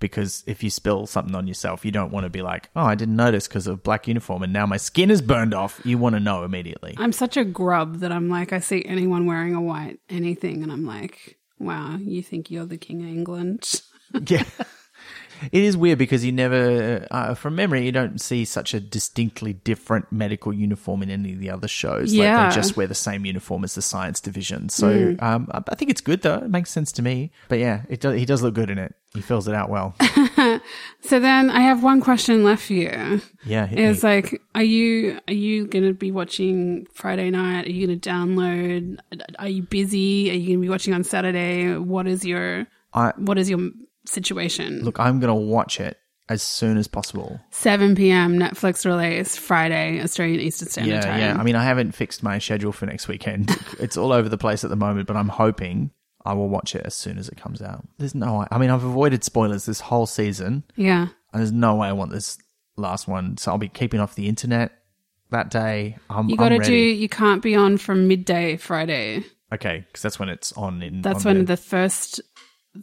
Because 0.00 0.42
if 0.46 0.62
you 0.64 0.70
spill 0.70 1.06
something 1.06 1.34
on 1.34 1.46
yourself, 1.46 1.84
you 1.84 1.92
don't 1.92 2.10
want 2.10 2.24
to 2.24 2.30
be 2.30 2.42
like, 2.42 2.70
oh, 2.74 2.84
I 2.84 2.94
didn't 2.94 3.16
notice 3.16 3.46
because 3.46 3.66
of 3.66 3.82
black 3.82 4.08
uniform, 4.08 4.42
and 4.42 4.52
now 4.52 4.66
my 4.66 4.78
skin 4.78 5.10
is 5.10 5.22
burned 5.22 5.54
off. 5.54 5.80
You 5.84 5.98
want 5.98 6.14
to 6.14 6.20
know 6.20 6.42
immediately. 6.42 6.94
I'm 6.98 7.12
such 7.12 7.36
a 7.36 7.44
grub 7.44 7.98
that 8.00 8.10
I'm 8.10 8.28
like, 8.28 8.52
I 8.52 8.60
see 8.60 8.84
anyone 8.84 9.26
wearing 9.26 9.54
a 9.54 9.60
white 9.60 10.00
anything, 10.08 10.62
and 10.62 10.72
I'm 10.72 10.86
like, 10.86 11.38
wow, 11.58 11.96
you 12.00 12.22
think 12.22 12.50
you're 12.50 12.66
the 12.66 12.78
king 12.78 13.02
of 13.02 13.08
England? 13.08 13.82
yeah. 14.26 14.44
It 15.52 15.62
is 15.62 15.76
weird 15.76 15.98
because 15.98 16.24
you 16.24 16.32
never, 16.32 17.06
uh, 17.10 17.34
from 17.34 17.54
memory, 17.56 17.84
you 17.84 17.92
don't 17.92 18.20
see 18.20 18.44
such 18.44 18.74
a 18.74 18.80
distinctly 18.80 19.52
different 19.52 20.10
medical 20.12 20.52
uniform 20.52 21.02
in 21.02 21.10
any 21.10 21.32
of 21.32 21.38
the 21.38 21.50
other 21.50 21.68
shows. 21.68 22.12
Like 22.12 22.24
Yeah. 22.24 22.48
they 22.48 22.54
just 22.54 22.76
wear 22.76 22.86
the 22.86 22.94
same 22.94 23.24
uniform 23.24 23.64
as 23.64 23.74
the 23.74 23.82
science 23.82 24.20
division. 24.20 24.68
So 24.68 25.16
um, 25.20 25.48
I 25.52 25.74
think 25.74 25.90
it's 25.90 26.00
good 26.00 26.22
though. 26.22 26.36
It 26.38 26.50
makes 26.50 26.70
sense 26.70 26.92
to 26.92 27.02
me. 27.02 27.30
But 27.48 27.58
yeah, 27.58 27.82
it 27.88 28.00
does, 28.00 28.16
he 28.18 28.24
does 28.24 28.42
look 28.42 28.54
good 28.54 28.70
in 28.70 28.78
it. 28.78 28.94
He 29.14 29.20
fills 29.22 29.48
it 29.48 29.54
out 29.54 29.68
well. 29.70 29.94
So 31.02 31.18
then 31.18 31.50
I 31.50 31.60
have 31.60 31.82
one 31.82 32.00
question 32.00 32.44
left 32.44 32.64
for 32.66 32.74
you. 32.74 33.20
Yeah. 33.44 33.66
me. 33.66 33.92
like, 34.02 34.40
are 34.54 34.62
you 34.62 35.18
are 35.28 35.34
you 35.34 35.66
gonna 35.66 35.92
be 35.94 36.10
watching 36.12 36.86
Friday 36.92 37.30
night? 37.30 37.66
Are 37.66 37.70
you 37.70 37.86
gonna 37.86 37.98
download? 37.98 38.98
Are 39.38 39.48
you 39.48 39.62
busy? 39.62 40.30
Are 40.30 40.34
you 40.34 40.48
gonna 40.48 40.60
be 40.60 40.68
watching 40.68 40.92
on 40.94 41.02
Saturday? 41.04 41.74
What 41.76 42.06
is 42.06 42.24
your 42.24 42.66
I, 42.92 43.12
what 43.16 43.38
is 43.38 43.48
your 43.48 43.70
situation? 44.06 44.82
look, 44.84 44.98
I'm 45.00 45.20
going 45.20 45.28
to 45.28 45.34
watch 45.34 45.80
it 45.80 45.96
as 46.28 46.42
soon 46.42 46.76
as 46.76 46.86
possible. 46.86 47.40
7 47.50 47.94
p.m. 47.96 48.38
Netflix 48.38 48.84
release 48.86 49.36
Friday 49.36 50.00
Australian 50.00 50.40
Eastern 50.40 50.68
Standard 50.68 50.92
Yeah, 50.94 51.00
Time. 51.00 51.20
yeah. 51.20 51.36
I 51.38 51.42
mean, 51.42 51.56
I 51.56 51.64
haven't 51.64 51.92
fixed 51.92 52.22
my 52.22 52.38
schedule 52.38 52.70
for 52.72 52.86
next 52.86 53.08
weekend. 53.08 53.50
it's 53.80 53.96
all 53.96 54.12
over 54.12 54.28
the 54.28 54.38
place 54.38 54.62
at 54.62 54.70
the 54.70 54.76
moment, 54.76 55.08
but 55.08 55.16
I'm 55.16 55.28
hoping 55.28 55.90
I 56.24 56.34
will 56.34 56.48
watch 56.48 56.74
it 56.76 56.82
as 56.84 56.94
soon 56.94 57.18
as 57.18 57.28
it 57.28 57.36
comes 57.36 57.60
out. 57.60 57.84
There's 57.98 58.14
no, 58.14 58.46
I 58.50 58.58
mean, 58.58 58.70
I've 58.70 58.84
avoided 58.84 59.24
spoilers 59.24 59.66
this 59.66 59.80
whole 59.80 60.06
season. 60.06 60.64
yeah. 60.76 61.08
And 61.32 61.40
there's 61.40 61.52
no 61.52 61.76
way 61.76 61.86
I 61.88 61.92
want 61.92 62.10
this 62.10 62.38
last 62.76 63.06
one. 63.06 63.36
So 63.36 63.52
I'll 63.52 63.58
be 63.58 63.68
keeping 63.68 64.00
off 64.00 64.16
the 64.16 64.26
internet 64.28 64.72
that 65.30 65.48
day. 65.48 65.96
I'm, 66.08 66.28
You 66.28 66.36
got 66.36 66.48
to 66.50 66.58
do. 66.58 66.74
You 66.74 67.08
can't 67.08 67.40
be 67.40 67.54
on 67.54 67.76
from 67.76 68.08
midday 68.08 68.56
Friday. 68.56 69.24
Okay, 69.52 69.84
because 69.86 70.02
that's 70.02 70.18
when 70.18 70.28
it's 70.28 70.52
on 70.54 70.82
in. 70.82 71.02
That's 71.02 71.24
on 71.26 71.36
when 71.36 71.44
the 71.44 71.56
first 71.56 72.20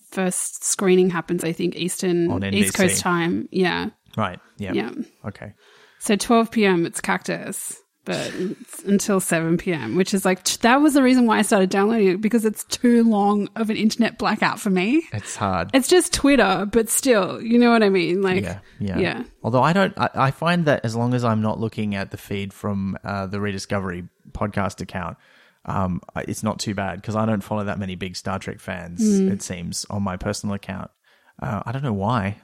first 0.10 0.64
screening 0.64 1.10
happens. 1.10 1.44
I 1.44 1.52
think 1.52 1.76
Eastern 1.76 2.44
East 2.54 2.76
Coast 2.76 3.00
time. 3.00 3.48
Yeah, 3.52 3.90
right. 4.16 4.40
Yeah. 4.58 4.74
yeah. 4.74 4.92
Okay. 5.26 5.54
So 6.00 6.16
12 6.16 6.52
p.m. 6.52 6.86
it's 6.86 7.02
Cactus, 7.02 7.82
but 8.06 8.32
it's 8.36 8.84
until 8.84 9.20
7 9.20 9.58
p.m., 9.58 9.96
which 9.96 10.14
is 10.14 10.24
like 10.24 10.44
that 10.60 10.78
was 10.78 10.94
the 10.94 11.04
reason 11.04 11.26
why 11.26 11.40
I 11.40 11.42
started 11.42 11.70
downloading 11.70 12.08
it 12.08 12.22
because 12.22 12.46
it's 12.46 12.64
too 12.66 13.04
long 13.04 13.50
of 13.56 13.70
an 13.70 13.76
internet 13.76 14.18
blackout 14.18 14.60
for 14.60 14.70
me. 14.70 15.04
It's 15.12 15.36
hard. 15.36 15.72
It's 15.74 15.88
just 15.88 16.14
Twitter, 16.14 16.68
but 16.72 16.90
still, 16.90 17.42
you 17.42 17.60
know 17.60 17.72
what 17.72 17.84
I 17.84 17.90
mean? 17.90 18.22
Like, 18.22 18.44
yeah, 18.44 18.60
yeah, 18.80 18.98
yeah. 19.00 19.24
Although 19.44 19.64
I 19.64 19.74
don't, 19.74 19.94
I, 19.98 20.10
I 20.16 20.32
find 20.32 20.66
that 20.66 20.86
as 20.86 20.96
long 20.96 21.14
as 21.14 21.26
I'm 21.26 21.42
not 21.42 21.60
looking 21.60 21.96
at 21.96 22.12
the 22.12 22.18
feed 22.18 22.54
from 22.54 22.98
uh, 23.04 23.28
the 23.28 23.42
Rediscovery 23.42 24.08
podcast 24.32 24.80
account, 24.80 25.18
um, 25.68 26.01
it's 26.15 26.43
not 26.43 26.59
too 26.59 26.74
bad 26.74 27.01
because 27.01 27.15
I 27.15 27.26
don't 27.26 27.41
follow 27.41 27.65
that 27.65 27.78
many 27.78 27.95
big 27.95 28.15
Star 28.15 28.39
Trek 28.39 28.59
fans. 28.59 29.01
Mm. 29.01 29.32
It 29.32 29.41
seems 29.41 29.86
on 29.89 30.01
my 30.01 30.18
personal 30.18 30.55
account. 30.55 30.89
Uh, 31.41 31.61
I 31.65 31.72
don't 31.72 31.84
know 31.84 31.93
why, 31.93 32.38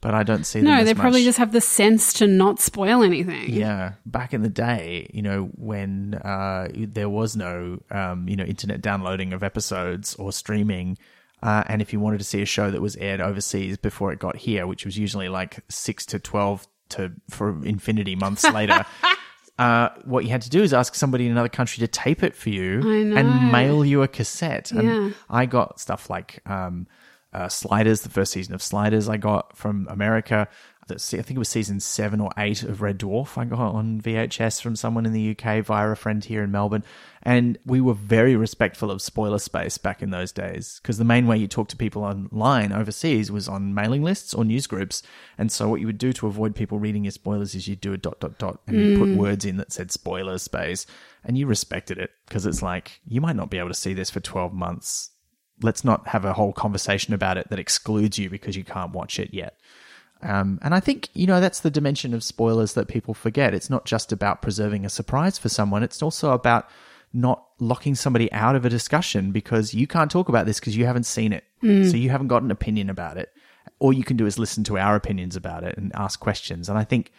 but 0.00 0.14
I 0.14 0.22
don't 0.22 0.44
see 0.44 0.60
them. 0.60 0.68
No, 0.68 0.84
they 0.84 0.94
probably 0.94 1.20
much. 1.20 1.26
just 1.26 1.38
have 1.38 1.52
the 1.52 1.60
sense 1.60 2.12
to 2.14 2.26
not 2.26 2.60
spoil 2.60 3.02
anything. 3.02 3.50
Yeah, 3.50 3.94
back 4.04 4.34
in 4.34 4.42
the 4.42 4.48
day, 4.50 5.10
you 5.14 5.22
know, 5.22 5.50
when 5.54 6.14
uh, 6.14 6.68
there 6.72 7.08
was 7.08 7.36
no, 7.36 7.80
um, 7.90 8.28
you 8.28 8.36
know, 8.36 8.44
internet 8.44 8.82
downloading 8.82 9.32
of 9.32 9.42
episodes 9.42 10.14
or 10.16 10.30
streaming, 10.32 10.98
uh, 11.42 11.64
and 11.66 11.80
if 11.80 11.92
you 11.92 12.00
wanted 12.00 12.18
to 12.18 12.24
see 12.24 12.42
a 12.42 12.46
show 12.46 12.70
that 12.70 12.82
was 12.82 12.96
aired 12.96 13.20
overseas 13.20 13.78
before 13.78 14.12
it 14.12 14.18
got 14.18 14.36
here, 14.36 14.66
which 14.66 14.84
was 14.84 14.98
usually 14.98 15.28
like 15.28 15.60
six 15.68 16.04
to 16.06 16.18
twelve 16.18 16.68
to 16.90 17.12
for 17.30 17.64
infinity 17.64 18.14
months 18.14 18.44
later. 18.44 18.84
Uh, 19.58 19.90
what 20.04 20.24
you 20.24 20.30
had 20.30 20.42
to 20.42 20.50
do 20.50 20.62
is 20.62 20.72
ask 20.72 20.94
somebody 20.94 21.26
in 21.26 21.32
another 21.32 21.48
country 21.48 21.80
to 21.80 21.86
tape 21.88 22.22
it 22.22 22.34
for 22.34 22.48
you 22.50 22.80
and 23.18 23.52
mail 23.52 23.84
you 23.84 24.02
a 24.02 24.08
cassette. 24.08 24.72
And 24.72 24.88
Yeah. 24.88 25.10
I 25.28 25.46
got 25.46 25.78
stuff 25.78 26.08
like 26.10 26.40
um, 26.46 26.86
uh, 27.32 27.48
Sliders, 27.48 28.00
the 28.00 28.08
first 28.08 28.32
season 28.32 28.54
of 28.54 28.62
Sliders, 28.62 29.08
I 29.08 29.18
got 29.18 29.56
from 29.56 29.86
America. 29.90 30.48
I 30.90 30.94
think 30.96 31.30
it 31.30 31.38
was 31.38 31.48
season 31.48 31.80
seven 31.80 32.20
or 32.20 32.30
eight 32.36 32.62
of 32.64 32.82
Red 32.82 32.98
Dwarf. 32.98 33.38
I 33.38 33.44
got 33.44 33.58
on 33.74 34.00
VHS 34.00 34.60
from 34.60 34.74
someone 34.76 35.06
in 35.06 35.12
the 35.12 35.30
UK 35.30 35.64
via 35.64 35.88
a 35.88 35.96
friend 35.96 36.22
here 36.24 36.42
in 36.42 36.50
Melbourne. 36.50 36.84
And 37.24 37.58
we 37.64 37.80
were 37.80 37.94
very 37.94 38.34
respectful 38.34 38.90
of 38.90 39.00
spoiler 39.00 39.38
space 39.38 39.78
back 39.78 40.02
in 40.02 40.10
those 40.10 40.32
days 40.32 40.80
because 40.82 40.98
the 40.98 41.04
main 41.04 41.28
way 41.28 41.36
you 41.36 41.46
talk 41.46 41.68
to 41.68 41.76
people 41.76 42.02
online 42.02 42.72
overseas 42.72 43.30
was 43.30 43.48
on 43.48 43.74
mailing 43.74 44.02
lists 44.02 44.34
or 44.34 44.44
news 44.44 44.66
groups. 44.66 45.02
And 45.38 45.52
so 45.52 45.68
what 45.68 45.80
you 45.80 45.86
would 45.86 45.98
do 45.98 46.12
to 46.14 46.26
avoid 46.26 46.56
people 46.56 46.80
reading 46.80 47.04
your 47.04 47.12
spoilers 47.12 47.54
is 47.54 47.68
you'd 47.68 47.80
do 47.80 47.92
a 47.92 47.98
dot, 47.98 48.18
dot, 48.18 48.38
dot, 48.38 48.60
and 48.66 48.76
you 48.76 48.98
put 48.98 49.16
words 49.16 49.44
in 49.44 49.56
that 49.58 49.72
said 49.72 49.92
spoiler 49.92 50.38
space. 50.38 50.84
And 51.24 51.38
you 51.38 51.46
respected 51.46 51.98
it 51.98 52.10
because 52.26 52.44
it's 52.44 52.62
like, 52.62 53.00
you 53.06 53.20
might 53.20 53.36
not 53.36 53.50
be 53.50 53.58
able 53.58 53.68
to 53.68 53.74
see 53.74 53.94
this 53.94 54.10
for 54.10 54.20
12 54.20 54.52
months 54.52 55.10
let's 55.62 55.84
not 55.84 56.08
have 56.08 56.24
a 56.24 56.32
whole 56.32 56.52
conversation 56.52 57.14
about 57.14 57.36
it 57.36 57.48
that 57.50 57.58
excludes 57.58 58.18
you 58.18 58.28
because 58.28 58.56
you 58.56 58.64
can't 58.64 58.92
watch 58.92 59.18
it 59.18 59.32
yet. 59.32 59.58
Um, 60.22 60.60
and 60.62 60.74
I 60.74 60.80
think, 60.80 61.08
you 61.14 61.26
know, 61.26 61.40
that's 61.40 61.60
the 61.60 61.70
dimension 61.70 62.14
of 62.14 62.22
spoilers 62.22 62.74
that 62.74 62.88
people 62.88 63.12
forget. 63.12 63.54
It's 63.54 63.70
not 63.70 63.84
just 63.84 64.12
about 64.12 64.42
preserving 64.42 64.84
a 64.84 64.90
surprise 64.90 65.38
for 65.38 65.48
someone, 65.48 65.82
it's 65.82 66.02
also 66.02 66.32
about 66.32 66.68
not 67.12 67.46
locking 67.58 67.94
somebody 67.94 68.30
out 68.32 68.56
of 68.56 68.64
a 68.64 68.68
discussion 68.68 69.32
because 69.32 69.74
you 69.74 69.86
can't 69.86 70.10
talk 70.10 70.28
about 70.28 70.46
this 70.46 70.58
because 70.58 70.76
you 70.76 70.86
haven't 70.86 71.04
seen 71.04 71.32
it. 71.32 71.44
Hmm. 71.60 71.84
So 71.84 71.96
you 71.96 72.10
haven't 72.10 72.28
got 72.28 72.42
an 72.42 72.50
opinion 72.50 72.90
about 72.90 73.16
it. 73.16 73.30
All 73.78 73.92
you 73.92 74.04
can 74.04 74.16
do 74.16 74.26
is 74.26 74.38
listen 74.38 74.64
to 74.64 74.78
our 74.78 74.96
opinions 74.96 75.36
about 75.36 75.64
it 75.64 75.76
and 75.76 75.92
ask 75.94 76.20
questions. 76.20 76.68
And 76.68 76.78
I 76.78 76.84
think 76.84 77.12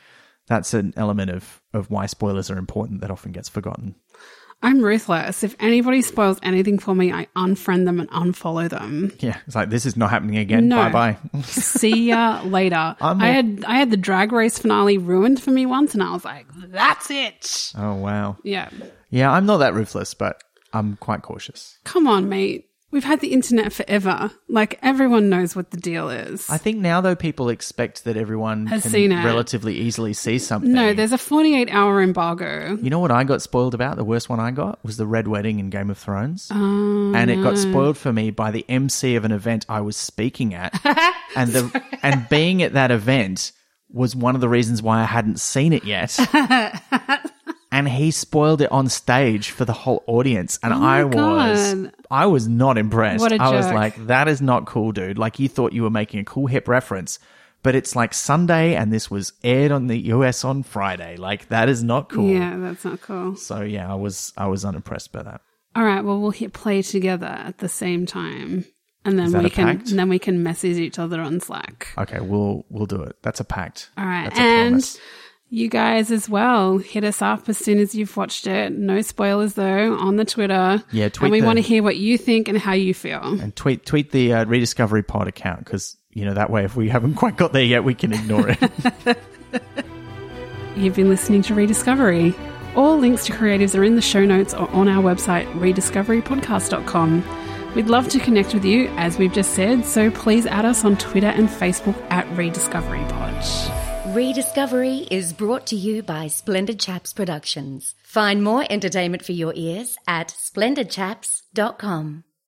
that's 0.48 0.74
an 0.74 0.94
element 0.98 1.32
of, 1.32 1.62
of 1.74 1.90
why 1.90 2.06
spoilers 2.06 2.50
are 2.50 2.58
important 2.58 3.02
that 3.02 3.12
often 3.12 3.32
gets 3.32 3.50
forgotten. 3.50 3.96
I'm 4.64 4.82
ruthless. 4.82 5.44
If 5.44 5.58
anybody 5.60 6.02
spoils 6.02 6.40
anything 6.42 6.80
for 6.80 6.96
me, 6.96 7.12
I 7.12 7.28
unfriend 7.36 7.84
them 7.84 8.00
and 8.00 8.10
unfollow 8.12 8.70
them. 8.70 9.12
Yeah. 9.20 9.38
It's 9.46 9.58
like, 9.58 9.70
this 9.70 9.86
is 9.86 9.98
not 9.98 10.10
happening 10.10 10.38
again. 10.38 10.70
No. 10.70 10.78
Bye 10.78 10.90
bye. 10.90 11.18
See 11.44 12.08
ya 12.08 12.42
later. 12.46 12.96
I'm 13.02 13.22
I 13.22 13.28
had 13.28 13.66
I 13.68 13.76
had 13.76 13.92
the 13.92 13.98
drag 13.98 14.32
race 14.32 14.58
finale 14.58 14.98
ruined 14.98 15.44
for 15.44 15.52
me 15.52 15.66
once, 15.66 15.94
and 15.94 16.02
I 16.02 16.14
was 16.14 16.24
like, 16.24 16.48
"That's 16.56 17.12
it." 17.12 17.74
oh, 17.78 17.96
wow. 17.96 18.38
Yeah, 18.44 18.70
Yeah, 19.14 19.32
I'm 19.32 19.46
not 19.46 19.58
that 19.58 19.74
ruthless, 19.74 20.14
but 20.14 20.44
I'm 20.74 20.98
quite 20.98 21.22
cautious. 21.22 21.78
come 21.84 22.08
on, 22.08 22.28
mate. 22.30 22.68
we've 22.90 23.04
had 23.04 23.20
the 23.22 23.34
internet 23.34 23.72
forever. 23.74 24.32
Like 24.50 24.78
everyone 24.84 25.30
knows 25.30 25.56
what 25.56 25.72
the 25.72 25.78
deal 25.78 26.10
is. 26.10 26.50
I 26.50 26.58
think 26.58 26.78
now 26.80 27.00
though 27.02 27.16
people 27.16 27.50
expect 27.50 28.04
that 28.06 28.18
everyone 28.18 28.68
Has 28.68 28.84
can 28.84 28.92
seen 28.92 29.12
it. 29.12 29.24
relatively 29.26 29.76
easily 29.78 30.14
see 30.14 30.38
something. 30.40 30.72
no, 30.72 30.94
there's 30.94 31.12
a 31.12 31.18
48 31.18 31.70
hour 31.72 32.02
embargo. 32.02 32.78
You 32.82 32.90
know 32.90 33.00
what 33.00 33.12
I 33.12 33.24
got 33.24 33.42
spoiled 33.42 33.74
about? 33.76 33.98
The 33.98 34.04
worst 34.04 34.30
one 34.30 34.40
I 34.40 34.52
got 34.52 34.84
was 34.84 34.98
the 34.98 35.08
Red 35.08 35.28
Wedding 35.28 35.60
in 35.60 35.70
Game 35.70 35.90
of 35.92 35.98
Thrones. 35.98 36.50
Oh, 36.52 37.14
and 37.16 37.30
it 37.32 37.42
got 37.42 37.58
spoiled 37.58 37.98
for 37.98 38.12
me 38.14 38.30
by 38.32 38.52
the 38.52 38.66
MC 38.70 39.16
of 39.16 39.26
an 39.26 39.32
event 39.32 39.66
I 39.70 39.82
was 39.82 39.96
speaking 39.98 40.54
at. 40.56 40.74
and 41.36 41.52
the 41.52 41.84
and 42.04 42.28
being 42.30 42.62
at 42.64 42.74
that 42.74 42.90
event 42.92 43.52
was 43.90 44.16
one 44.16 44.34
of 44.34 44.42
the 44.42 44.50
reasons 44.50 44.82
why 44.82 45.02
I 45.02 45.06
hadn't 45.06 45.40
seen 45.40 45.72
it 45.72 45.84
yet. 45.84 46.18
and 47.74 47.90
he 47.90 48.12
spoiled 48.12 48.62
it 48.62 48.72
on 48.72 48.88
stage 48.88 49.50
for 49.50 49.66
the 49.66 49.74
whole 49.74 50.04
audience 50.06 50.60
and 50.62 50.74
Oh 50.74 50.82
I 50.82 51.04
was 51.04 51.74
God. 51.74 51.92
I 52.12 52.28
was 52.28 52.48
not 52.48 52.78
impressed. 52.78 53.20
What 53.20 53.32
a 53.32 53.42
I 53.42 53.50
was 53.50 53.66
like 53.66 54.08
that 54.08 54.28
is 54.28 54.42
not 54.42 54.66
cool, 54.66 54.92
dude. 54.92 55.18
Like 55.18 55.40
you 55.40 55.50
thought 55.50 55.74
you 55.74 55.82
were 55.82 55.90
making 55.90 56.20
a 56.20 56.24
cool 56.24 56.46
hip 56.46 56.68
reference. 56.68 57.20
But 57.64 57.76
it's 57.76 57.96
like 57.96 58.14
Sunday 58.14 58.76
and 58.76 58.92
this 58.92 59.10
was 59.10 59.34
aired 59.44 59.72
on 59.72 59.88
the 59.88 59.98
US 60.14 60.44
on 60.44 60.64
Friday. 60.64 61.16
Like 61.18 61.48
that 61.48 61.68
is 61.68 61.84
not 61.84 62.10
cool. 62.10 62.30
Yeah, 62.30 62.58
that's 62.58 62.86
not 62.86 63.02
cool. 63.02 63.36
So 63.36 63.62
yeah, 63.62 63.92
I 63.92 63.96
was 63.96 64.34
I 64.38 64.48
was 64.48 64.64
unimpressed 64.64 65.12
by 65.12 65.24
that. 65.24 65.42
All 65.76 65.84
right, 65.84 66.04
well, 66.04 66.20
we'll 66.20 66.30
hit 66.30 66.54
play 66.54 66.84
together 66.84 67.26
at 67.26 67.58
the 67.58 67.70
same 67.70 68.06
time. 68.06 68.66
And 69.06 69.20
then 69.20 69.34
we 69.44 69.50
can 69.50 69.80
pact? 69.80 69.90
then 69.90 70.08
we 70.08 70.20
can 70.20 70.44
message 70.44 70.78
each 70.78 71.00
other 71.00 71.20
on 71.20 71.40
Slack. 71.40 71.88
Okay, 71.98 72.20
we'll 72.20 72.66
we'll 72.70 72.86
do 72.86 73.02
it. 73.02 73.18
That's 73.22 73.40
a 73.40 73.44
pact. 73.44 73.90
All 73.98 74.06
right. 74.06 74.26
That's 74.26 74.40
a 74.40 74.42
and 74.42 74.70
promise. 74.72 75.00
You 75.54 75.70
guys 75.70 76.10
as 76.12 76.28
well, 76.28 76.80
hit 76.80 77.04
us 77.04 77.22
up 77.22 77.48
as 77.48 77.58
soon 77.60 77.78
as 77.80 77.94
you've 77.94 78.18
watched 78.18 78.48
it. 78.48 78.72
No 78.74 79.02
spoilers 79.02 79.54
though 79.54 79.96
on 79.98 80.16
the 80.16 80.26
Twitter. 80.26 80.84
Yeah, 80.92 81.10
tweet 81.10 81.26
And 81.28 81.32
we 81.32 81.40
the- 81.42 81.46
want 81.46 81.58
to 81.58 81.62
hear 81.62 81.84
what 81.84 81.98
you 81.98 82.18
think 82.18 82.48
and 82.48 82.58
how 82.58 82.74
you 82.74 82.94
feel. 82.94 83.22
and 83.40 83.56
tweet 83.56 83.86
tweet 83.86 84.12
the 84.12 84.34
uh, 84.34 84.46
rediscovery 84.46 85.04
pod 85.04 85.28
account 85.28 85.60
because 85.60 85.96
you 86.12 86.26
know 86.26 86.34
that 86.34 86.50
way 86.50 86.64
if 86.66 86.76
we 86.76 86.90
haven't 86.90 87.14
quite 87.24 87.38
got 87.38 87.54
there 87.54 87.64
yet 87.64 87.84
we 87.84 87.94
can 87.94 88.14
ignore 88.14 88.50
it 88.50 88.60
You've 90.76 90.96
been 90.96 91.10
listening 91.10 91.44
to 91.44 91.54
Rediscovery. 91.54 92.34
All 92.76 92.98
links 92.98 93.26
to 93.28 93.32
creatives 93.34 93.78
are 93.78 93.84
in 93.84 93.96
the 93.96 94.02
show 94.02 94.26
notes 94.26 94.56
or 94.56 94.68
on 94.72 94.88
our 94.88 95.04
website, 95.04 95.46
rediscoverypodcast.com. 95.54 97.24
We'd 97.76 97.88
love 97.88 98.08
to 98.10 98.20
connect 98.20 98.56
with 98.56 98.66
you, 98.66 98.88
as 98.98 99.20
we've 99.20 99.32
just 99.32 99.54
said, 99.54 99.86
so 99.86 100.10
please 100.10 100.48
add 100.48 100.66
us 100.66 100.84
on 100.84 100.98
Twitter 100.98 101.28
and 101.28 101.48
Facebook 101.48 101.96
at 102.10 102.26
RediscoveryPod. 102.30 103.83
Rediscovery 104.14 105.08
is 105.10 105.34
brought 105.34 105.66
to 105.66 105.76
you 105.76 106.04
by 106.04 106.28
Splendid 106.28 106.80
Chaps 106.80 107.14
Productions. 107.14 107.96
Find 108.04 108.44
more 108.44 108.64
entertainment 108.70 109.26
for 109.26 109.32
your 109.32 109.54
ears 109.56 109.98
at 110.08 110.28
splendidchaps.com. 110.28 112.24